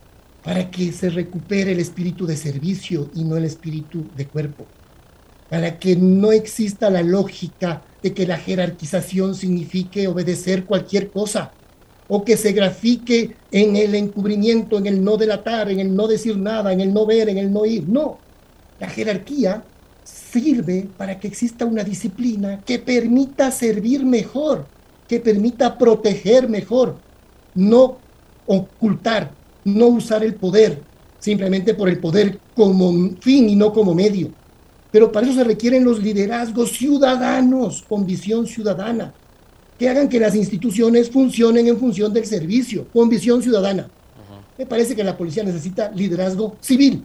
para 0.44 0.70
que 0.70 0.92
se 0.92 1.10
recupere 1.10 1.72
el 1.72 1.80
espíritu 1.80 2.28
de 2.28 2.36
servicio 2.36 3.10
y 3.16 3.24
no 3.24 3.38
el 3.38 3.46
espíritu 3.46 4.08
de 4.18 4.28
cuerpo, 4.28 4.66
para 5.50 5.80
que 5.80 5.96
no 5.96 6.34
exista 6.34 6.90
la 6.90 7.02
lógica 7.02 7.82
de 8.04 8.14
que 8.14 8.28
la 8.28 8.36
jerarquización 8.36 9.36
signifique 9.36 10.06
obedecer 10.06 10.66
cualquier 10.66 11.12
cosa, 11.12 11.54
o 12.10 12.26
que 12.26 12.36
se 12.36 12.52
grafique 12.52 13.38
en 13.54 13.78
el 13.78 13.96
encubrimiento, 13.96 14.78
en 14.78 14.88
el 14.88 15.02
no 15.02 15.16
delatar, 15.16 15.72
en 15.72 15.80
el 15.80 15.96
no 15.96 16.10
decir 16.10 16.38
nada, 16.38 16.74
en 16.74 16.82
el 16.82 16.94
no 16.94 17.06
ver, 17.06 17.30
en 17.30 17.38
el 17.38 17.54
no 17.54 17.66
ir. 17.66 17.88
No, 17.88 18.18
la 18.82 18.90
jerarquía 18.90 19.64
sirve 20.04 20.90
para 20.98 21.18
que 21.18 21.30
exista 21.30 21.64
una 21.64 21.86
disciplina 21.86 22.60
que 22.66 22.80
permita 22.80 23.50
servir 23.50 24.04
mejor, 24.06 24.68
que 25.12 25.20
permita 25.20 25.78
proteger 25.78 26.48
mejor, 26.48 26.96
no 27.54 27.98
ocultar, 28.46 29.34
no 29.66 29.88
usar 29.88 30.24
el 30.24 30.36
poder 30.36 30.82
simplemente 31.20 31.74
por 31.74 31.90
el 31.90 32.00
poder 32.00 32.40
como 32.56 33.10
fin 33.20 33.50
y 33.50 33.58
no 33.58 33.74
como 33.74 33.94
medio. 33.94 34.30
Pero 34.90 35.12
para 35.12 35.28
eso 35.28 35.36
se 35.36 35.44
requieren 35.44 35.84
los 35.84 36.02
liderazgos 36.02 36.72
ciudadanos 36.72 37.84
con 37.90 38.06
visión 38.06 38.48
ciudadana, 38.48 39.14
que 39.78 39.90
hagan 39.90 40.08
que 40.08 40.18
las 40.18 40.34
instituciones 40.34 41.10
funcionen 41.10 41.68
en 41.68 41.78
función 41.78 42.14
del 42.14 42.26
servicio, 42.26 42.88
con 42.94 43.10
visión 43.10 43.44
ciudadana. 43.44 43.90
Me 44.58 44.66
parece 44.66 44.96
que 44.96 45.04
la 45.04 45.18
policía 45.18 45.44
necesita 45.44 45.92
liderazgo 45.92 46.56
civil. 46.62 47.04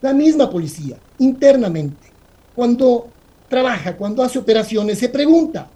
La 0.00 0.12
misma 0.12 0.48
policía, 0.48 0.96
internamente, 1.18 2.06
cuando 2.54 3.08
trabaja, 3.48 3.96
cuando 3.96 4.22
hace 4.22 4.38
operaciones, 4.38 5.00
se 5.00 5.08
pregunta, 5.08 5.68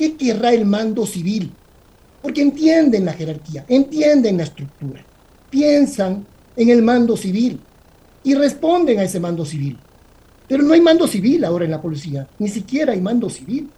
¿qué 0.00 0.16
querrá 0.16 0.54
el 0.54 0.64
mando 0.64 1.04
civil? 1.04 1.52
Porque 2.22 2.40
entienden 2.40 3.04
la 3.04 3.12
jerarquía, 3.12 3.66
entienden 3.68 4.38
la 4.38 4.44
estructura 4.44 5.04
piensan 5.50 6.24
en 6.56 6.70
el 6.70 6.82
mando 6.82 7.16
civil 7.16 7.60
y 8.22 8.34
responden 8.34 8.98
a 9.00 9.02
ese 9.02 9.20
mando 9.20 9.44
civil. 9.44 9.78
Pero 10.48 10.62
no 10.62 10.72
hay 10.72 10.80
mando 10.80 11.06
civil 11.06 11.44
ahora 11.44 11.64
en 11.64 11.70
la 11.70 11.82
policía, 11.82 12.26
ni 12.38 12.48
siquiera 12.48 12.92
hay 12.92 13.00
mando 13.00 13.28
civil. 13.28 13.68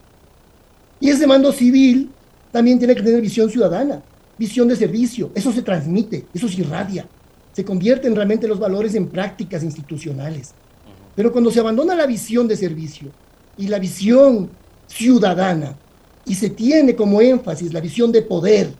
Y 1.00 1.10
ese 1.10 1.26
mando 1.26 1.52
civil 1.52 2.10
también 2.52 2.78
tiene 2.78 2.94
que 2.94 3.02
tener 3.02 3.20
visión 3.20 3.50
ciudadana, 3.50 4.02
visión 4.38 4.68
de 4.68 4.76
servicio. 4.76 5.30
Eso 5.34 5.52
se 5.52 5.62
transmite, 5.62 6.26
eso 6.32 6.48
se 6.48 6.60
irradia. 6.60 7.06
Se 7.52 7.64
convierten 7.64 8.14
realmente 8.14 8.48
los 8.48 8.58
valores 8.58 8.94
en 8.94 9.08
prácticas 9.08 9.62
institucionales. 9.62 10.54
Pero 11.14 11.32
cuando 11.32 11.50
se 11.50 11.60
abandona 11.60 11.94
la 11.94 12.06
visión 12.06 12.48
de 12.48 12.56
servicio 12.56 13.10
y 13.58 13.68
la 13.68 13.78
visión 13.78 14.48
ciudadana 14.86 15.76
y 16.24 16.34
se 16.34 16.50
tiene 16.50 16.94
como 16.94 17.20
énfasis 17.20 17.72
la 17.72 17.80
visión 17.80 18.12
de 18.12 18.22
poder, 18.22 18.70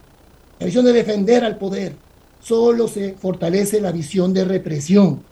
la 0.58 0.66
visión 0.66 0.84
de 0.84 0.92
defender 0.92 1.44
al 1.44 1.58
poder, 1.58 1.94
solo 2.40 2.88
se 2.88 3.14
fortalece 3.14 3.80
la 3.80 3.92
visión 3.92 4.32
de 4.32 4.44
represión. 4.44 5.22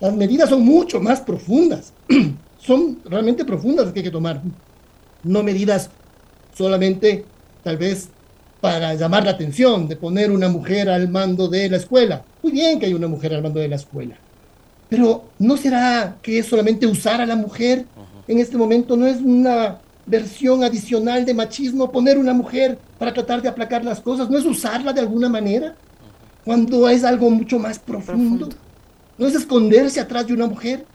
Las 0.00 0.14
medidas 0.14 0.48
son 0.48 0.64
mucho 0.64 1.00
más 1.00 1.20
profundas, 1.20 1.92
son 2.58 3.00
realmente 3.04 3.44
profundas 3.44 3.86
las 3.86 3.92
que 3.92 4.00
hay 4.00 4.04
que 4.04 4.10
tomar, 4.10 4.42
no 5.22 5.42
medidas 5.42 5.90
solamente 6.54 7.24
tal 7.62 7.76
vez 7.76 8.08
para 8.60 8.94
llamar 8.94 9.24
la 9.24 9.32
atención, 9.32 9.86
de 9.86 9.96
poner 9.96 10.32
una 10.32 10.48
mujer 10.48 10.88
al 10.88 11.08
mando 11.08 11.46
de 11.46 11.68
la 11.68 11.76
escuela. 11.76 12.24
Muy 12.42 12.52
bien 12.52 12.80
que 12.80 12.86
hay 12.86 12.94
una 12.94 13.06
mujer 13.06 13.34
al 13.34 13.42
mando 13.42 13.60
de 13.60 13.68
la 13.68 13.76
escuela, 13.76 14.16
pero 14.88 15.24
¿no 15.38 15.56
será 15.56 16.16
que 16.22 16.40
es 16.40 16.46
solamente 16.46 16.86
usar 16.86 17.20
a 17.20 17.26
la 17.26 17.36
mujer 17.36 17.84
en 18.26 18.38
este 18.38 18.56
momento? 18.56 18.96
¿No 18.96 19.06
es 19.06 19.18
una 19.20 19.78
versión 20.08 20.64
adicional 20.64 21.24
de 21.24 21.34
machismo 21.34 21.92
poner 21.92 22.18
una 22.18 22.32
mujer 22.32 22.78
para 22.98 23.14
tratar 23.14 23.42
de 23.42 23.48
aplacar 23.48 23.84
las 23.84 24.00
cosas? 24.00 24.28
¿No 24.28 24.38
es 24.38 24.44
usarla 24.44 24.92
de 24.92 25.00
alguna 25.00 25.28
manera? 25.28 25.76
cuando 26.48 26.88
es 26.88 27.04
algo 27.04 27.28
mucho 27.28 27.58
más 27.58 27.78
profundo. 27.78 28.48
No 29.18 29.26
es 29.26 29.34
esconderse 29.34 30.00
atrás 30.00 30.26
de 30.26 30.32
una 30.32 30.46
mujer, 30.46 30.86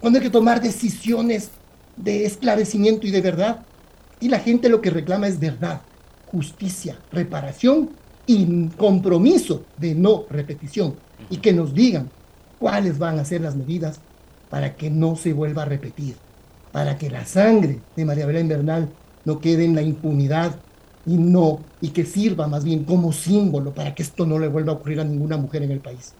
cuando 0.00 0.20
hay 0.20 0.24
que 0.24 0.30
tomar 0.30 0.60
decisiones 0.60 1.50
de 1.96 2.24
esclarecimiento 2.24 3.04
y 3.08 3.10
de 3.10 3.20
verdad. 3.20 3.66
Y 4.20 4.28
la 4.28 4.38
gente 4.38 4.68
lo 4.68 4.80
que 4.80 4.90
reclama 4.90 5.26
es 5.26 5.40
verdad, 5.40 5.80
justicia, 6.26 7.00
reparación 7.10 7.90
y 8.28 8.68
compromiso 8.76 9.64
de 9.76 9.96
no 9.96 10.24
repetición 10.30 10.94
y 11.28 11.38
que 11.38 11.52
nos 11.52 11.74
digan 11.74 12.08
cuáles 12.60 12.96
van 12.96 13.18
a 13.18 13.24
ser 13.24 13.40
las 13.40 13.56
medidas 13.56 13.98
para 14.50 14.76
que 14.76 14.88
no 14.88 15.16
se 15.16 15.32
vuelva 15.32 15.62
a 15.62 15.64
repetir, 15.64 16.14
para 16.72 16.96
que 16.98 17.10
la 17.10 17.24
sangre 17.24 17.80
de 17.94 18.04
María 18.04 18.26
Belén 18.26 18.48
Bernal 18.48 18.88
no 19.24 19.38
quede 19.38 19.64
en 19.64 19.74
la 19.74 19.82
impunidad 19.82 20.56
y 21.06 21.16
no 21.16 21.60
y 21.80 21.90
que 21.90 22.04
sirva 22.04 22.48
más 22.48 22.64
bien 22.64 22.84
como 22.84 23.12
símbolo 23.12 23.72
para 23.72 23.94
que 23.94 24.02
esto 24.02 24.24
no 24.26 24.38
le 24.38 24.48
vuelva 24.48 24.72
a 24.72 24.76
ocurrir 24.76 25.00
a 25.00 25.04
ninguna 25.04 25.36
mujer 25.36 25.62
en 25.62 25.72
el 25.72 25.80
país. 25.80 26.14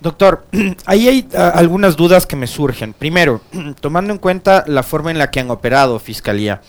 Doctor, 0.00 0.44
ahí 0.86 1.08
hay 1.08 1.28
ah, 1.34 1.52
algunas 1.54 1.96
dudas 1.96 2.26
que 2.26 2.36
me 2.36 2.46
surgen. 2.46 2.92
Primero, 2.92 3.40
tomando 3.80 4.12
en 4.12 4.18
cuenta 4.18 4.64
la 4.66 4.82
forma 4.82 5.10
en 5.10 5.18
la 5.18 5.30
que 5.30 5.40
han 5.40 5.50
operado 5.50 5.98
Fiscalía 5.98 6.60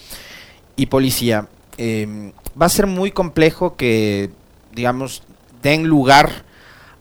y 0.75 0.86
Policía, 0.86 1.48
em, 1.78 2.32
va 2.60 2.68
a 2.68 2.70
ser 2.70 2.88
muy 2.88 3.12
complejo 3.12 3.75
que, 3.75 4.30
digamos, 4.74 5.24
den 5.62 5.88
lugar 5.88 6.30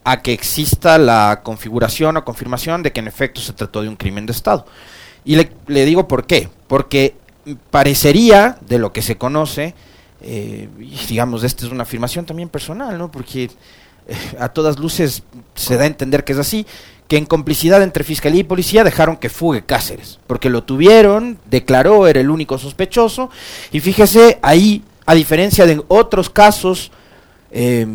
a 0.04 0.22
que 0.22 0.32
exista 0.32 0.98
la 0.98 1.40
configuración 1.42 2.16
o 2.16 2.24
confirmación 2.24 2.82
de 2.82 2.92
que 2.92 3.00
en 3.00 3.08
efecto 3.08 3.40
se 3.40 3.52
trató 3.52 3.82
de 3.82 3.88
un 3.88 3.96
crimen 3.96 4.26
de 4.26 4.32
Estado. 4.32 4.66
Y 5.24 5.36
le, 5.36 5.84
digo 5.84 6.08
por 6.08 6.26
qué. 6.26 6.48
Porque 6.66 7.16
parecería, 7.70 8.58
de 8.66 8.78
lo 8.78 8.92
que 8.92 9.02
se 9.02 9.16
conoce, 9.16 9.74
eh, 10.22 10.68
digamos, 11.08 11.44
esta 11.44 11.66
es 11.66 11.72
una 11.72 11.82
afirmación 11.82 12.26
también 12.26 12.48
personal, 12.48 12.98
¿no? 12.98 13.10
Porque 13.10 13.44
eh, 13.44 13.50
a 14.38 14.48
todas 14.48 14.78
luces 14.78 15.22
se 15.54 15.76
da 15.76 15.84
a 15.84 15.86
entender 15.86 16.24
que 16.24 16.32
es 16.32 16.38
así, 16.38 16.66
que 17.08 17.16
en 17.16 17.26
complicidad 17.26 17.82
entre 17.82 18.04
fiscalía 18.04 18.40
y 18.40 18.44
policía 18.44 18.84
dejaron 18.84 19.16
que 19.16 19.28
fugue 19.28 19.64
Cáceres, 19.64 20.18
porque 20.26 20.48
lo 20.48 20.64
tuvieron, 20.64 21.38
declaró, 21.44 22.06
era 22.06 22.20
el 22.20 22.30
único 22.30 22.58
sospechoso, 22.58 23.30
y 23.72 23.80
fíjese, 23.80 24.38
ahí, 24.42 24.82
a 25.04 25.14
diferencia 25.14 25.66
de 25.66 25.82
otros 25.88 26.30
casos 26.30 26.90
eh, 27.50 27.86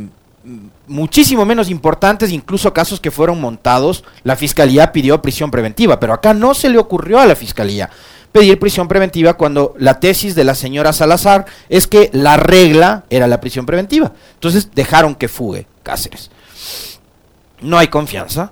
muchísimo 0.89 1.45
menos 1.45 1.69
importantes, 1.69 2.31
incluso 2.31 2.73
casos 2.73 2.99
que 2.99 3.11
fueron 3.11 3.39
montados, 3.39 4.03
la 4.23 4.35
fiscalía 4.35 4.91
pidió 4.91 5.21
prisión 5.21 5.51
preventiva, 5.51 5.99
pero 5.99 6.13
acá 6.13 6.33
no 6.33 6.53
se 6.53 6.69
le 6.69 6.77
ocurrió 6.77 7.19
a 7.19 7.25
la 7.25 7.35
fiscalía 7.35 7.89
pedir 8.31 8.59
prisión 8.59 8.87
preventiva 8.87 9.35
cuando 9.35 9.73
la 9.77 9.99
tesis 9.99 10.35
de 10.35 10.43
la 10.43 10.55
señora 10.55 10.93
Salazar 10.93 11.45
es 11.67 11.87
que 11.87 12.09
la 12.13 12.37
regla 12.37 13.05
era 13.09 13.27
la 13.27 13.41
prisión 13.41 13.65
preventiva. 13.65 14.11
Entonces 14.35 14.69
dejaron 14.73 15.15
que 15.15 15.27
fugue 15.27 15.67
Cáceres. 15.83 16.29
No 17.61 17.77
hay 17.77 17.87
confianza. 17.87 18.51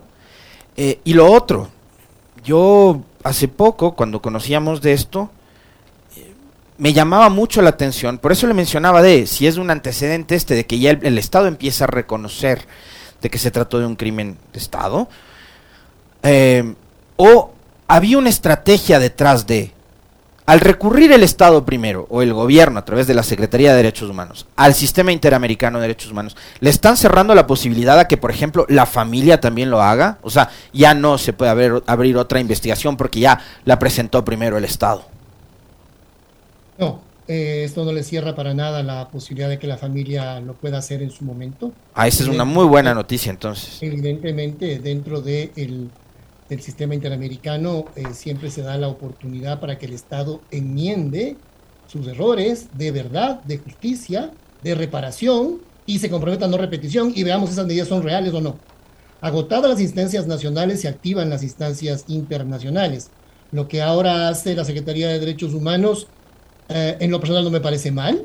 Eh, 0.76 1.00
y 1.04 1.14
lo 1.14 1.32
otro, 1.32 1.70
yo 2.44 3.02
hace 3.24 3.48
poco, 3.48 3.96
cuando 3.96 4.22
conocíamos 4.22 4.82
de 4.82 4.94
esto, 4.94 5.30
me 6.78 6.94
llamaba 6.94 7.30
mucho 7.30 7.62
la 7.62 7.70
atención, 7.70 8.20
por 8.20 8.32
eso 8.32 8.48
le 8.48 8.54
mencionaba 8.54 9.02
de 9.02 9.26
si 9.26 9.48
es 9.48 9.58
un 9.58 9.72
antecedente 9.72 10.36
este 10.36 10.56
de 10.56 10.66
que 10.66 10.80
ya 10.80 10.92
el, 10.92 11.18
Estado 11.18 11.48
empieza 11.48 11.86
a 11.86 11.88
reconocer 11.88 12.68
de 13.22 13.30
que 13.30 13.40
se 13.40 13.52
trató 13.52 13.80
de 13.80 13.86
un 13.86 13.96
crimen 13.96 14.38
de 14.54 14.60
Estado, 14.60 15.10
eh, 16.22 16.76
o 17.16 17.52
había 17.88 18.18
una 18.18 18.30
estrategia 18.30 19.00
detrás 19.00 19.48
de, 19.48 19.74
al 20.46 20.60
recurrir 20.60 21.12
el 21.12 21.24
Estado 21.24 21.66
primero, 21.66 22.06
o 22.12 22.22
el 22.22 22.32
gobierno 22.32 22.78
a 22.78 22.86
través 22.86 23.08
de 23.08 23.16
la 23.16 23.24
Secretaría 23.24 23.72
de 23.72 23.78
Derechos 23.78 24.10
Humanos, 24.10 24.46
al 24.56 24.76
sistema 24.76 25.12
interamericano 25.12 25.80
de 25.80 25.88
derechos 25.88 26.12
humanos, 26.12 26.38
¿le 26.60 26.70
están 26.70 26.96
cerrando 26.96 27.34
la 27.34 27.48
posibilidad 27.48 27.98
a 27.98 28.08
que, 28.08 28.18
por 28.18 28.30
ejemplo, 28.30 28.68
la 28.70 28.86
familia 28.86 29.42
también 29.42 29.72
lo 29.72 29.82
haga? 29.82 30.20
O 30.22 30.30
sea, 30.30 30.52
ya 30.74 30.94
no 30.94 31.18
se 31.18 31.34
puede 31.34 31.50
abrir, 31.50 31.84
abrir 31.88 32.18
otra 32.18 32.40
investigación 32.40 32.98
porque 32.98 33.22
ya 33.22 33.40
la 33.66 33.80
presentó 33.80 34.24
primero 34.24 34.58
el 34.58 34.66
Estado. 34.66 35.17
No, 36.78 37.02
eh, 37.28 37.64
esto 37.66 37.84
no 37.84 37.92
le 37.92 38.04
cierra 38.04 38.36
para 38.36 38.54
nada 38.54 38.84
la 38.84 39.10
posibilidad 39.10 39.50
de 39.50 39.60
que 39.60 39.68
la 39.68 39.78
familia 39.78 40.40
lo 40.40 40.54
pueda 40.54 40.78
hacer 40.78 41.02
en 41.02 41.12
su 41.12 41.26
momento. 41.26 41.74
Ah, 41.94 42.08
esa 42.08 42.24
es 42.24 42.30
una 42.30 42.46
muy 42.46 42.66
buena 42.66 42.94
noticia 42.94 43.30
entonces. 43.30 43.80
Evidentemente, 43.82 44.80
dentro 44.80 45.22
del 45.22 45.52
de 45.54 45.90
del 46.50 46.62
sistema 46.62 46.96
interamericano 46.96 47.86
eh, 47.96 48.06
siempre 48.14 48.50
se 48.50 48.62
da 48.62 48.78
la 48.78 48.88
oportunidad 48.88 49.60
para 49.60 49.78
que 49.78 49.86
el 49.86 49.94
Estado 49.94 50.40
enmiende 50.50 51.36
sus 51.88 52.08
errores 52.08 52.70
de 52.78 52.92
verdad, 52.92 53.42
de 53.44 53.58
justicia, 53.58 54.32
de 54.64 54.76
reparación 54.76 55.60
y 55.86 56.00
se 56.00 56.10
comprometa 56.10 56.46
a 56.46 56.48
no 56.48 56.58
repetición 56.58 57.12
y 57.16 57.24
veamos 57.24 57.50
si 57.50 57.54
esas 57.54 57.68
medidas 57.68 57.88
son 57.88 58.04
reales 58.04 58.34
o 58.34 58.42
no. 58.42 58.58
Agotadas 59.20 59.72
las 59.72 59.82
instancias 59.82 60.28
nacionales, 60.28 60.82
se 60.82 60.88
activan 60.88 61.30
las 61.30 61.42
instancias 61.42 62.06
internacionales. 62.08 63.10
Lo 63.52 63.68
que 63.68 63.82
ahora 63.82 64.30
hace 64.30 64.54
la 64.54 64.66
Secretaría 64.66 65.08
de 65.08 65.20
Derechos 65.20 65.54
Humanos, 65.54 66.08
eh, 66.70 66.98
en 67.00 67.12
lo 67.12 67.20
personal 67.20 67.44
no 67.44 67.52
me 67.52 67.62
parece 67.62 67.92
mal. 67.92 68.24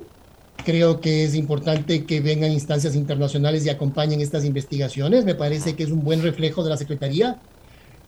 Creo 0.65 1.01
que 1.01 1.25
es 1.25 1.35
importante 1.35 2.05
que 2.05 2.21
vengan 2.21 2.53
instancias 2.53 2.95
internacionales 2.95 3.67
y 3.67 3.71
acompañen 3.71 4.21
estas 4.21 4.45
investigaciones. 4.45 5.25
Me 5.25 5.35
parece 5.35 5.75
que 5.75 5.83
es 5.83 5.91
un 5.91 6.05
buen 6.05 6.23
reflejo 6.23 6.63
de 6.63 6.71
la 6.71 6.77
Secretaría 6.77 7.41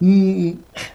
Mm, 0.00 0.50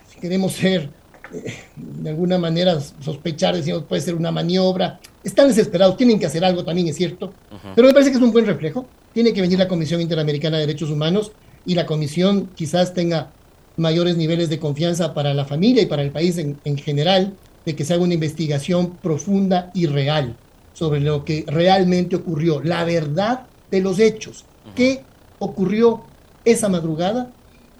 si 0.07 0.19
queremos 0.19 0.53
ser, 0.53 0.89
eh, 1.33 1.53
de 1.75 2.09
alguna 2.09 2.37
manera, 2.37 2.79
sospechar, 2.79 3.55
decimos, 3.55 3.83
puede 3.83 4.01
ser 4.01 4.15
una 4.15 4.31
maniobra. 4.31 4.99
Están 5.23 5.47
desesperados, 5.47 5.97
tienen 5.97 6.19
que 6.19 6.25
hacer 6.25 6.43
algo 6.43 6.63
también, 6.63 6.87
es 6.87 6.95
cierto. 6.95 7.33
Pero 7.75 7.87
me 7.87 7.93
parece 7.93 8.11
que 8.11 8.17
es 8.17 8.23
un 8.23 8.31
buen 8.31 8.45
reflejo. 8.45 8.85
Tiene 9.13 9.33
que 9.33 9.41
venir 9.41 9.57
la 9.57 9.67
Comisión 9.67 10.01
Interamericana 10.01 10.57
de 10.57 10.67
Derechos 10.67 10.89
Humanos 10.89 11.31
y 11.65 11.75
la 11.75 11.85
Comisión 11.85 12.49
quizás 12.55 12.93
tenga 12.93 13.31
mayores 13.77 14.17
niveles 14.17 14.49
de 14.49 14.59
confianza 14.59 15.13
para 15.13 15.33
la 15.33 15.45
familia 15.45 15.81
y 15.81 15.85
para 15.85 16.01
el 16.01 16.11
país 16.11 16.37
en, 16.37 16.57
en 16.65 16.77
general, 16.77 17.33
de 17.69 17.75
que 17.75 17.85
se 17.85 17.93
haga 17.93 18.01
una 18.01 18.15
investigación 18.15 18.97
profunda 18.99 19.69
y 19.75 19.85
real 19.85 20.35
sobre 20.73 21.01
lo 21.01 21.23
que 21.23 21.45
realmente 21.45 22.15
ocurrió, 22.15 22.63
la 22.63 22.83
verdad 22.83 23.45
de 23.69 23.79
los 23.79 23.99
hechos. 23.99 24.43
¿Qué 24.75 25.03
ocurrió 25.37 26.01
esa 26.45 26.67
madrugada? 26.67 27.31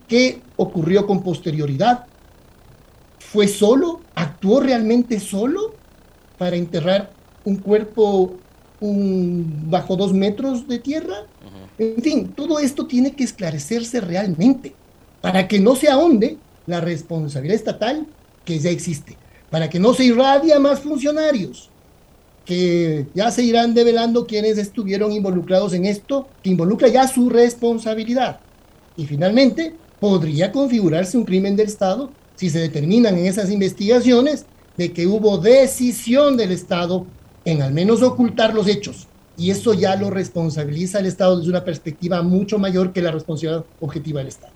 ¿Qué 0.08 0.44
ocurrió 0.58 1.08
con 1.08 1.24
posterioridad? 1.24 2.06
¿Fue 3.18 3.48
solo? 3.48 4.02
¿Actuó 4.14 4.60
realmente 4.60 5.20
solo 5.20 5.74
para 6.38 6.56
enterrar 6.56 7.12
un 7.46 7.56
cuerpo 7.56 8.36
bajo 8.80 9.96
dos 9.96 10.14
metros 10.14 10.68
de 10.68 10.78
tierra? 10.78 11.26
En 11.80 12.04
fin, 12.04 12.28
todo 12.36 12.60
esto 12.60 12.86
tiene 12.86 13.14
que 13.14 13.24
esclarecerse 13.24 14.02
realmente 14.02 14.76
para 15.20 15.48
que 15.48 15.60
no 15.60 15.76
se 15.76 15.90
ahonde 15.90 16.38
la 16.68 16.80
responsabilidad 16.80 17.56
estatal 17.56 18.06
que 18.46 18.60
ya 18.60 18.70
existe, 18.70 19.18
para 19.50 19.70
que 19.70 19.80
no 19.80 19.94
se 19.94 20.06
irradia 20.06 20.60
más 20.60 20.80
funcionarios, 20.80 21.70
que 22.46 23.08
ya 23.14 23.32
se 23.32 23.44
irán 23.44 23.74
develando 23.74 24.26
quienes 24.26 24.58
estuvieron 24.58 25.12
involucrados 25.12 25.74
en 25.74 25.86
esto, 25.86 26.28
que 26.44 26.50
involucra 26.50 26.88
ya 26.88 27.08
su 27.08 27.30
responsabilidad. 27.30 28.40
Y 28.98 29.06
finalmente, 29.06 29.76
podría 30.00 30.52
configurarse 30.52 31.18
un 31.18 31.26
crimen 31.26 31.56
del 31.56 31.68
Estado 31.68 32.12
si 32.36 32.50
se 32.50 32.60
determinan 32.60 33.18
en 33.18 33.26
esas 33.26 33.52
investigaciones 33.52 34.46
de 34.78 34.94
que 34.94 35.08
hubo 35.08 35.38
decisión 35.38 36.38
del 36.38 36.52
Estado 36.52 37.06
en 37.46 37.62
al 37.62 37.74
menos 37.74 38.02
ocultar 38.02 38.54
los 38.54 38.68
hechos. 38.68 39.08
Y 39.38 39.52
eso 39.52 39.74
ya 39.74 39.96
lo 39.96 40.10
responsabiliza 40.10 41.00
al 41.00 41.06
Estado 41.06 41.38
desde 41.38 41.50
una 41.50 41.64
perspectiva 41.64 42.22
mucho 42.22 42.60
mayor 42.60 42.92
que 42.94 43.02
la 43.02 43.12
responsabilidad 43.12 43.66
objetiva 43.80 44.20
del 44.20 44.28
Estado. 44.30 44.54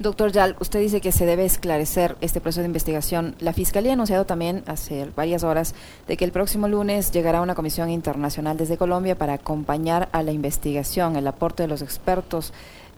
Doctor 0.00 0.32
Yal, 0.32 0.56
usted 0.58 0.80
dice 0.80 1.00
que 1.00 1.12
se 1.12 1.24
debe 1.24 1.44
esclarecer 1.44 2.16
este 2.20 2.40
proceso 2.40 2.62
de 2.62 2.66
investigación. 2.66 3.36
La 3.38 3.52
Fiscalía 3.52 3.92
ha 3.92 3.94
anunciado 3.94 4.26
también 4.26 4.64
hace 4.66 5.08
varias 5.14 5.44
horas 5.44 5.74
de 6.08 6.16
que 6.16 6.24
el 6.24 6.32
próximo 6.32 6.66
lunes 6.66 7.12
llegará 7.12 7.40
una 7.40 7.54
comisión 7.54 7.90
internacional 7.90 8.56
desde 8.56 8.76
Colombia 8.76 9.16
para 9.16 9.34
acompañar 9.34 10.08
a 10.10 10.24
la 10.24 10.32
investigación, 10.32 11.14
el 11.14 11.28
aporte 11.28 11.62
de 11.62 11.68
los 11.68 11.80
expertos. 11.80 12.52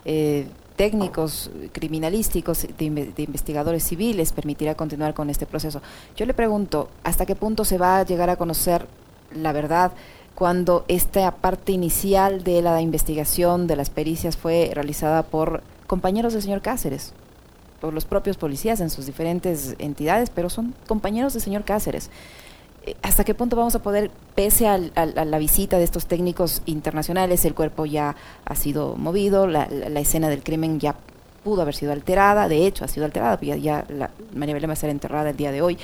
Eh, 0.07 0.47
técnicos 0.77 1.51
criminalísticos, 1.73 2.67
de, 2.79 3.13
investigadores 3.17 3.83
civiles, 3.83 4.33
permitirá 4.33 4.75
continuar 4.75 5.15
con 5.15 5.31
este 5.31 5.47
proceso. 5.47 5.81
Yo 6.17 6.27
le 6.27 6.35
pregunto, 6.35 6.91
¿hasta 7.03 7.27
qué 7.27 7.35
punto 7.35 7.65
se 7.65 7.79
va 7.79 7.99
a 7.99 8.05
llegar 8.05 8.31
a 8.31 8.37
conocer 8.37 8.87
la 9.35 9.53
verdad 9.53 9.93
cuando 10.35 10.85
esta 10.89 11.31
parte 11.31 11.73
inicial 11.73 12.45
de 12.45 12.61
la 12.61 12.81
investigación, 12.83 13.67
de 13.67 13.77
las 13.77 13.89
pericias, 13.89 14.37
fue 14.37 14.71
realizada 14.75 15.23
por 15.23 15.63
compañeros 15.87 16.33
del 16.33 16.43
señor 16.43 16.63
Cáceres? 16.63 17.13
por 17.81 17.93
los 17.93 18.05
propios 18.05 18.37
policías 18.37 18.81
en 18.81 18.91
sus 18.91 19.07
diferentes 19.07 19.77
entidades, 19.79 20.31
pero 20.31 20.51
son 20.51 20.75
compañeros 20.87 21.35
del 21.35 21.43
señor 21.43 21.65
Cáceres. 21.65 22.11
¿Hasta 23.03 23.25
qué 23.25 23.35
punto 23.35 23.57
vamos 23.57 23.75
a 23.75 23.83
poder, 23.83 24.11
pese 24.35 24.69
a, 24.69 24.79
la 24.79 25.39
visita 25.39 25.79
de 25.79 25.85
estos 25.85 26.07
técnicos 26.07 26.63
internacionales, 26.67 27.45
el 27.45 27.55
cuerpo 27.55 27.85
ya 27.85 28.15
ha 28.45 28.55
sido 28.55 28.95
movido, 28.97 29.47
la, 29.49 29.65
escena 30.01 30.29
del 30.29 30.43
crimen 30.43 30.79
ya 30.79 30.95
pudo 31.43 31.63
haber 31.63 31.75
sido 31.75 31.93
alterada, 31.93 32.49
de 32.49 32.67
hecho 32.67 32.85
ha 32.85 32.89
sido 32.89 33.05
alterada, 33.07 33.41
ya, 33.41 33.57
ya 33.57 33.85
la, 33.89 34.11
María 34.35 34.55
Belén 34.55 34.71
va 34.71 34.75
a 34.75 34.77
ser 34.77 34.91
enterrada 34.91 35.31
el 35.31 35.37
día 35.37 35.51
de 35.51 35.63
hoy. 35.63 35.79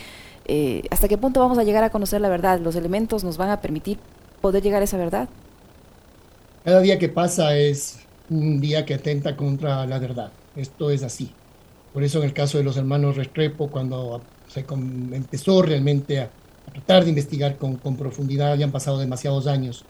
Eh, 0.45 0.83
¿Hasta 0.91 1.09
qué 1.09 1.19
punto 1.19 1.41
vamos 1.41 1.59
a 1.59 1.65
llegar 1.65 1.83
a 1.83 1.91
conocer 1.91 2.21
la 2.21 2.29
verdad? 2.29 2.61
¿Los 2.61 2.77
elementos 2.77 3.25
nos 3.25 3.37
van 3.37 3.51
a 3.51 3.61
permitir 3.61 3.99
poder 4.41 4.63
llegar 4.63 4.81
a 4.81 4.85
esa 4.85 4.97
verdad? 4.97 5.29
Cada 6.65 6.81
día 6.81 6.99
que 6.99 7.09
pasa 7.09 7.57
es 7.57 7.99
un 8.33 8.61
día 8.61 8.85
que 8.85 8.95
atenta 8.95 9.37
contra 9.37 9.87
la 9.87 9.99
verdad. 9.99 10.33
Esto 10.57 10.91
es 10.91 11.03
así. 11.03 11.33
Por 11.93 12.03
eso 12.03 12.19
en 12.19 12.25
el 12.25 12.33
caso 12.33 12.59
de 12.59 12.65
los 12.65 12.77
hermanos 12.77 13.17
Restrepo, 13.17 13.71
cuando 13.71 14.23
se 14.49 14.65
empezó 14.71 15.63
realmente 15.63 16.21
a 16.21 16.31
tratar 16.73 17.05
de 17.05 17.11
investigar 17.11 17.59
con, 17.59 17.77
profundidad, 17.97 18.57
ya 18.57 18.69
pasado 18.69 18.99
demasiados 18.99 19.47
años. 19.47 19.85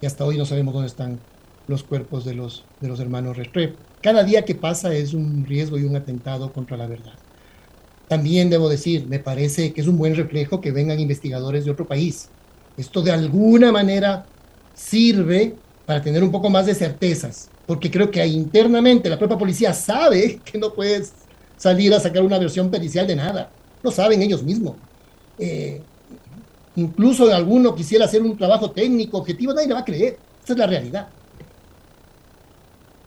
y 0.00 0.06
hasta 0.06 0.24
hoy 0.24 0.38
no 0.38 0.46
sabemos 0.46 0.74
dónde 0.74 0.88
están 0.88 1.18
los 1.66 1.82
cuerpos 1.82 2.24
de 2.24 2.34
los, 2.34 2.64
de 2.80 2.88
los 2.88 3.00
hermanos 3.00 3.36
Restrepo. 3.36 3.78
Cada 4.00 4.22
día 4.22 4.44
que 4.44 4.54
pasa 4.54 4.94
es 4.94 5.12
un 5.12 5.44
riesgo 5.44 5.76
y 5.78 5.84
un 5.84 5.96
atentado 5.96 6.52
contra 6.52 6.76
la 6.76 6.86
verdad. 6.86 7.14
También 8.06 8.48
debo 8.48 8.68
decir, 8.68 9.06
me 9.06 9.18
parece 9.18 9.72
que 9.72 9.80
es 9.80 9.86
un 9.86 9.98
buen 9.98 10.14
reflejo 10.16 10.60
que 10.60 10.72
vengan 10.72 11.00
investigadores 11.00 11.64
de 11.64 11.72
otro 11.72 11.86
país. 11.86 12.30
Esto 12.76 13.02
de 13.02 13.10
alguna 13.10 13.72
manera 13.72 14.24
sirve 14.72 15.56
para 15.84 16.00
tener 16.00 16.22
un 16.22 16.30
poco 16.30 16.48
más 16.48 16.66
de 16.66 16.74
certezas, 16.74 17.50
porque 17.68 17.90
creo 17.90 18.10
que 18.10 18.26
internamente 18.26 19.10
la 19.10 19.18
propia 19.18 19.36
policía 19.36 19.74
sabe 19.74 20.40
que 20.44 20.56
no 20.56 20.72
puedes 20.72 21.12
salir 21.58 21.92
a 21.92 22.00
sacar 22.00 22.22
una 22.22 22.38
versión 22.38 22.70
pericial 22.70 23.06
de 23.06 23.14
nada. 23.14 23.50
Lo 23.82 23.90
saben 23.90 24.22
ellos 24.22 24.42
mismos. 24.42 24.76
Eh, 25.38 25.82
incluso 26.76 27.30
alguno 27.30 27.74
quisiera 27.74 28.06
hacer 28.06 28.22
un 28.22 28.38
trabajo 28.38 28.70
técnico, 28.70 29.18
objetivo, 29.18 29.52
nadie 29.52 29.68
le 29.68 29.74
va 29.74 29.80
a 29.80 29.84
creer. 29.84 30.16
Esa 30.42 30.54
es 30.54 30.58
la 30.58 30.66
realidad. 30.66 31.08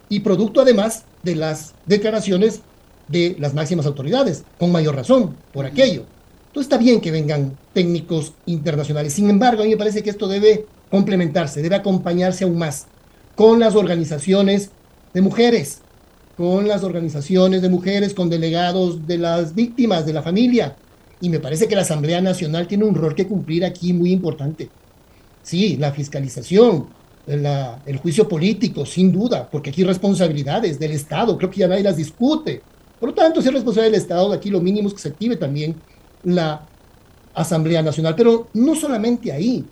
Y 0.10 0.20
producto 0.20 0.62
además 0.62 1.06
de 1.24 1.36
las 1.36 1.74
declaraciones 1.88 2.62
de 3.08 3.36
las 3.40 3.56
máximas 3.56 3.88
autoridades, 3.88 4.44
con 4.60 4.72
mayor 4.72 4.96
razón, 4.96 5.38
por 5.54 5.66
aquello. 5.66 6.06
Entonces 6.50 6.72
está 6.72 6.78
bien 6.78 7.02
que 7.02 7.10
vengan 7.10 7.58
técnicos 7.74 8.34
internacionales. 8.46 9.14
Sin 9.14 9.28
embargo, 9.28 9.64
a 9.64 9.66
mí 9.66 9.72
me 9.72 9.78
parece 9.78 10.04
que 10.04 10.12
esto 10.12 10.28
debe 10.28 10.68
complementarse, 10.92 11.64
debe 11.64 11.78
acompañarse 11.78 12.44
aún 12.44 12.60
más 12.60 12.86
con 13.42 13.60
las 13.60 13.74
organizaciones 13.74 14.70
de 15.16 15.22
mujeres, 15.24 15.80
con 16.38 16.68
las 16.68 16.84
organizaciones 16.84 17.64
de 17.64 17.70
mujeres, 17.70 18.14
con 18.14 18.30
delegados 18.30 19.08
de 19.08 19.18
las 19.18 19.56
víctimas, 19.56 20.06
de 20.06 20.14
la 20.14 20.22
familia. 20.22 20.76
Y 21.22 21.30
me 21.30 21.40
parece 21.40 21.68
que 21.68 21.74
la 21.74 21.82
Asamblea 21.82 22.22
Nacional 22.22 22.68
tiene 22.68 22.84
un 22.84 22.94
rol 22.94 23.16
que 23.16 23.26
cumplir 23.26 23.66
aquí 23.66 23.94
muy 23.94 24.12
importante. 24.12 24.70
Sí, 25.42 25.76
la 25.78 25.92
fiscalización, 25.92 26.90
el 27.26 27.98
juicio 27.98 28.30
político, 28.30 28.86
sin 28.86 29.12
duda, 29.12 29.50
porque 29.52 29.72
aquí 29.72 29.84
responsabilidades 29.84 30.78
del 30.78 30.92
Estado, 30.92 31.36
creo 31.36 31.50
que 31.50 31.62
ya 31.62 31.68
nadie 31.68 31.82
las 31.82 31.98
discute. 31.98 32.62
Por 33.00 33.10
lo 33.10 33.16
tanto, 33.16 33.42
si 33.42 33.48
es 33.48 33.56
responsabilidad 33.56 33.94
del 33.94 34.02
Estado, 34.02 34.34
aquí 34.34 34.52
lo 34.52 34.62
mínimo 34.62 34.88
es 34.88 34.94
que 34.94 35.02
se 35.02 35.10
active 35.10 35.36
también 35.36 35.78
la 36.26 36.68
Asamblea 37.34 37.82
Nacional. 37.82 38.14
Pero 38.16 38.50
no 38.54 38.76
solamente 38.76 39.32
ahí, 39.32 39.66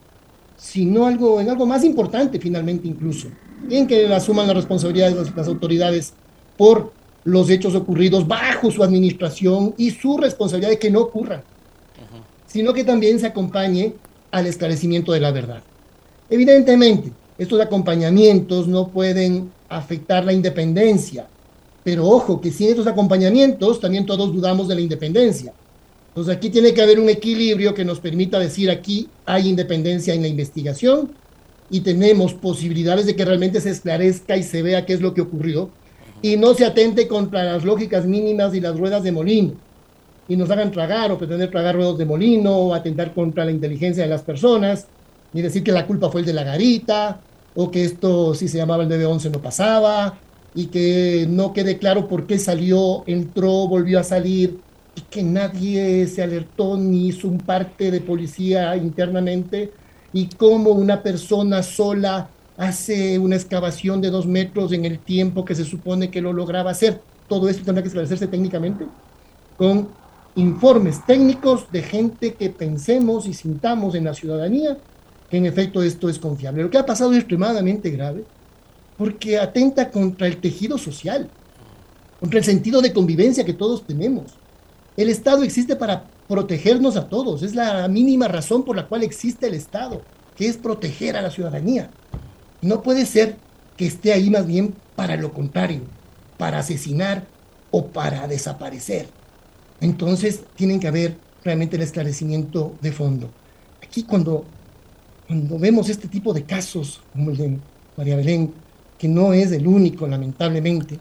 sino 0.60 1.08
algo, 1.08 1.39
en 1.39 1.50
algo 1.50 1.65
más 1.65 1.84
importante 1.84 2.39
finalmente 2.39 2.88
incluso. 2.88 3.30
En 3.69 3.88
que 3.88 4.06
asuman 4.13 4.48
la 4.48 4.54
responsabilidad 4.54 5.12
de 5.12 5.32
las 5.36 5.48
autoridades 5.48 6.13
por 6.58 6.91
los 7.24 7.50
hechos 7.50 7.76
ocurridos 7.76 8.28
bajo 8.28 8.69
su 8.72 8.84
administración 8.84 9.74
y 9.78 9.91
su 9.91 10.17
responsabilidad 10.17 10.72
de 10.72 10.80
que 10.80 10.91
no 10.91 11.02
ocurran, 11.02 11.43
sino 12.45 12.74
que 12.74 12.84
también 12.84 13.19
se 13.19 13.28
acompañe 13.28 13.93
al 14.32 14.48
esclarecimiento 14.48 15.12
de 15.12 15.19
la 15.19 15.32
verdad. 15.32 15.62
Evidentemente, 16.30 17.12
estos 17.38 17.60
acompañamientos 17.62 18.67
no 18.67 18.89
pueden 18.89 19.52
afectar 19.69 20.26
la 20.26 20.34
independencia, 20.34 21.28
pero 21.84 22.08
ojo, 22.08 22.41
que 22.41 22.52
sin 22.52 22.69
estos 22.69 22.88
acompañamientos 22.88 23.80
también 23.80 24.06
todos 24.06 24.34
dudamos 24.34 24.67
de 24.67 24.76
la 24.76 24.82
independencia. 24.82 25.54
Entonces 26.10 26.36
aquí 26.36 26.50
tiene 26.50 26.74
que 26.74 26.82
haber 26.82 27.00
un 27.00 27.10
equilibrio 27.10 27.74
que 27.74 27.86
nos 27.86 28.00
permita 28.00 28.39
decir 28.39 28.69
aquí 28.69 29.08
hay 29.26 29.48
independencia 29.48 30.13
en 30.13 30.22
la 30.22 30.28
investigación 30.28 31.12
y 31.69 31.82
tenemos 31.82 32.34
posibilidades 32.34 33.06
de 33.06 33.15
que 33.15 33.26
realmente 33.26 33.62
se 33.62 33.69
esclarezca 33.69 34.36
y 34.36 34.43
se 34.43 34.62
vea 34.62 34.86
qué 34.86 34.93
es 34.93 35.02
lo 35.02 35.13
que 35.13 35.22
ocurrió, 35.22 35.69
y 36.22 36.36
no 36.36 36.56
se 36.56 36.65
atente 36.65 37.08
contra 37.08 37.43
las 37.43 37.63
lógicas 37.63 38.06
mínimas 38.06 38.54
y 38.56 38.60
las 38.60 38.78
ruedas 38.78 39.04
de 39.04 39.12
molino 39.12 39.54
y 40.30 40.38
nos 40.38 40.50
hagan 40.52 40.72
tragar 40.72 41.12
o 41.12 41.17
pretender 41.17 41.50
tragar 41.50 41.76
ruedas 41.76 41.98
de 41.98 42.06
molino 42.06 42.56
o 42.56 42.74
atentar 42.74 43.13
contra 43.13 43.43
la 43.43 43.52
inteligencia 43.52 44.04
de 44.04 44.10
las 44.10 44.22
personas 44.22 44.88
y 45.34 45.41
decir 45.41 45.63
que 45.63 45.72
la 45.72 45.88
culpa 45.88 46.10
fue 46.10 46.22
el 46.22 46.28
de 46.28 46.34
la 46.34 46.43
garita 46.43 47.19
o 47.56 47.72
que 47.72 47.84
esto 47.84 48.36
si 48.36 48.48
se 48.48 48.58
llamaba 48.58 48.84
el 48.84 48.89
DB11 48.89 49.32
no 49.32 49.41
pasaba 49.41 50.19
y 50.54 50.67
que 50.67 51.26
no 51.28 51.52
quede 51.52 51.78
claro 51.78 52.08
por 52.08 52.28
qué 52.28 52.38
salió, 52.38 53.04
entró, 53.08 53.67
volvió 53.67 54.00
a 54.00 54.04
salir 54.04 54.60
y 55.00 55.02
que 55.10 55.24
nadie 55.24 56.08
se 56.08 56.22
alertó 56.22 56.78
ni 56.78 57.08
hizo 57.08 57.28
un 57.28 57.38
parte 57.38 57.90
de 57.92 58.02
policía 58.02 58.76
internamente 58.76 59.72
y 60.12 60.28
cómo 60.28 60.72
una 60.72 61.02
persona 61.02 61.64
sola 61.64 62.30
hace 62.58 63.18
una 63.18 63.36
excavación 63.36 64.02
de 64.02 64.10
dos 64.10 64.28
metros 64.28 64.74
en 64.74 64.84
el 64.84 65.00
tiempo 65.00 65.46
que 65.46 65.56
se 65.56 65.64
supone 65.64 66.12
que 66.12 66.22
lo 66.22 66.34
lograba 66.34 66.72
hacer. 66.72 67.02
Todo 67.30 67.48
esto 67.48 67.64
tendrá 67.64 67.82
que 67.82 67.88
esclarecerse 67.88 68.28
técnicamente 68.28 68.86
con 69.58 69.90
informes 70.36 71.06
técnicos 71.06 71.72
de 71.72 71.82
gente 71.82 72.34
que 72.34 72.50
pensemos 72.50 73.28
y 73.28 73.34
sintamos 73.34 73.96
en 73.96 74.06
la 74.06 74.14
ciudadanía 74.14 74.78
que 75.30 75.38
en 75.38 75.46
efecto 75.46 75.82
esto 75.82 76.10
es 76.10 76.20
confiable. 76.20 76.64
Lo 76.64 76.70
que 76.70 76.78
ha 76.78 76.86
pasado 76.86 77.12
es 77.12 77.20
extremadamente 77.20 77.92
grave 77.92 78.26
porque 78.98 79.40
atenta 79.40 79.90
contra 79.92 80.28
el 80.28 80.38
tejido 80.38 80.78
social, 80.78 81.30
contra 82.20 82.40
el 82.40 82.46
sentido 82.46 82.82
de 82.82 82.92
convivencia 82.92 83.46
que 83.46 83.54
todos 83.54 83.86
tenemos. 83.86 84.38
El 85.00 85.08
Estado 85.08 85.44
existe 85.44 85.78
para 85.78 86.08
protegernos 86.28 86.98
a 86.98 87.08
todos, 87.08 87.42
es 87.42 87.56
la 87.56 87.88
mínima 87.88 88.28
razón 88.28 88.66
por 88.66 88.76
la 88.76 88.90
cual 88.90 89.02
existe 89.02 89.48
el 89.48 89.54
Estado, 89.54 90.02
que 90.36 90.46
es 90.46 90.58
proteger 90.58 91.16
a 91.16 91.22
la 91.22 91.32
ciudadanía. 91.32 91.90
No 92.62 92.84
puede 92.84 93.06
ser 93.06 93.38
que 93.78 93.88
esté 93.88 94.12
ahí 94.12 94.30
más 94.30 94.46
bien 94.46 94.76
para 94.98 95.16
lo 95.16 95.32
contrario, 95.32 95.84
para 96.38 96.60
asesinar 96.60 97.24
o 97.72 97.86
para 97.86 98.28
desaparecer. 98.28 99.08
Entonces 99.80 100.42
tienen 100.58 100.82
que 100.82 100.90
haber 100.90 101.16
realmente 101.46 101.78
el 101.78 101.84
esclarecimiento 101.84 102.76
de 102.82 102.92
fondo. 102.92 103.30
Aquí 103.82 104.04
cuando, 104.04 104.44
cuando 105.28 105.58
vemos 105.58 105.88
este 105.88 106.10
tipo 106.10 106.34
de 106.34 106.44
casos, 106.44 107.00
como 107.14 107.32
el 107.32 107.38
de 107.38 107.58
María 107.96 108.18
Belén, 108.18 108.54
que 108.98 109.08
no 109.08 109.32
es 109.32 109.54
el 109.54 109.66
único, 109.66 110.06
lamentablemente, 110.08 111.00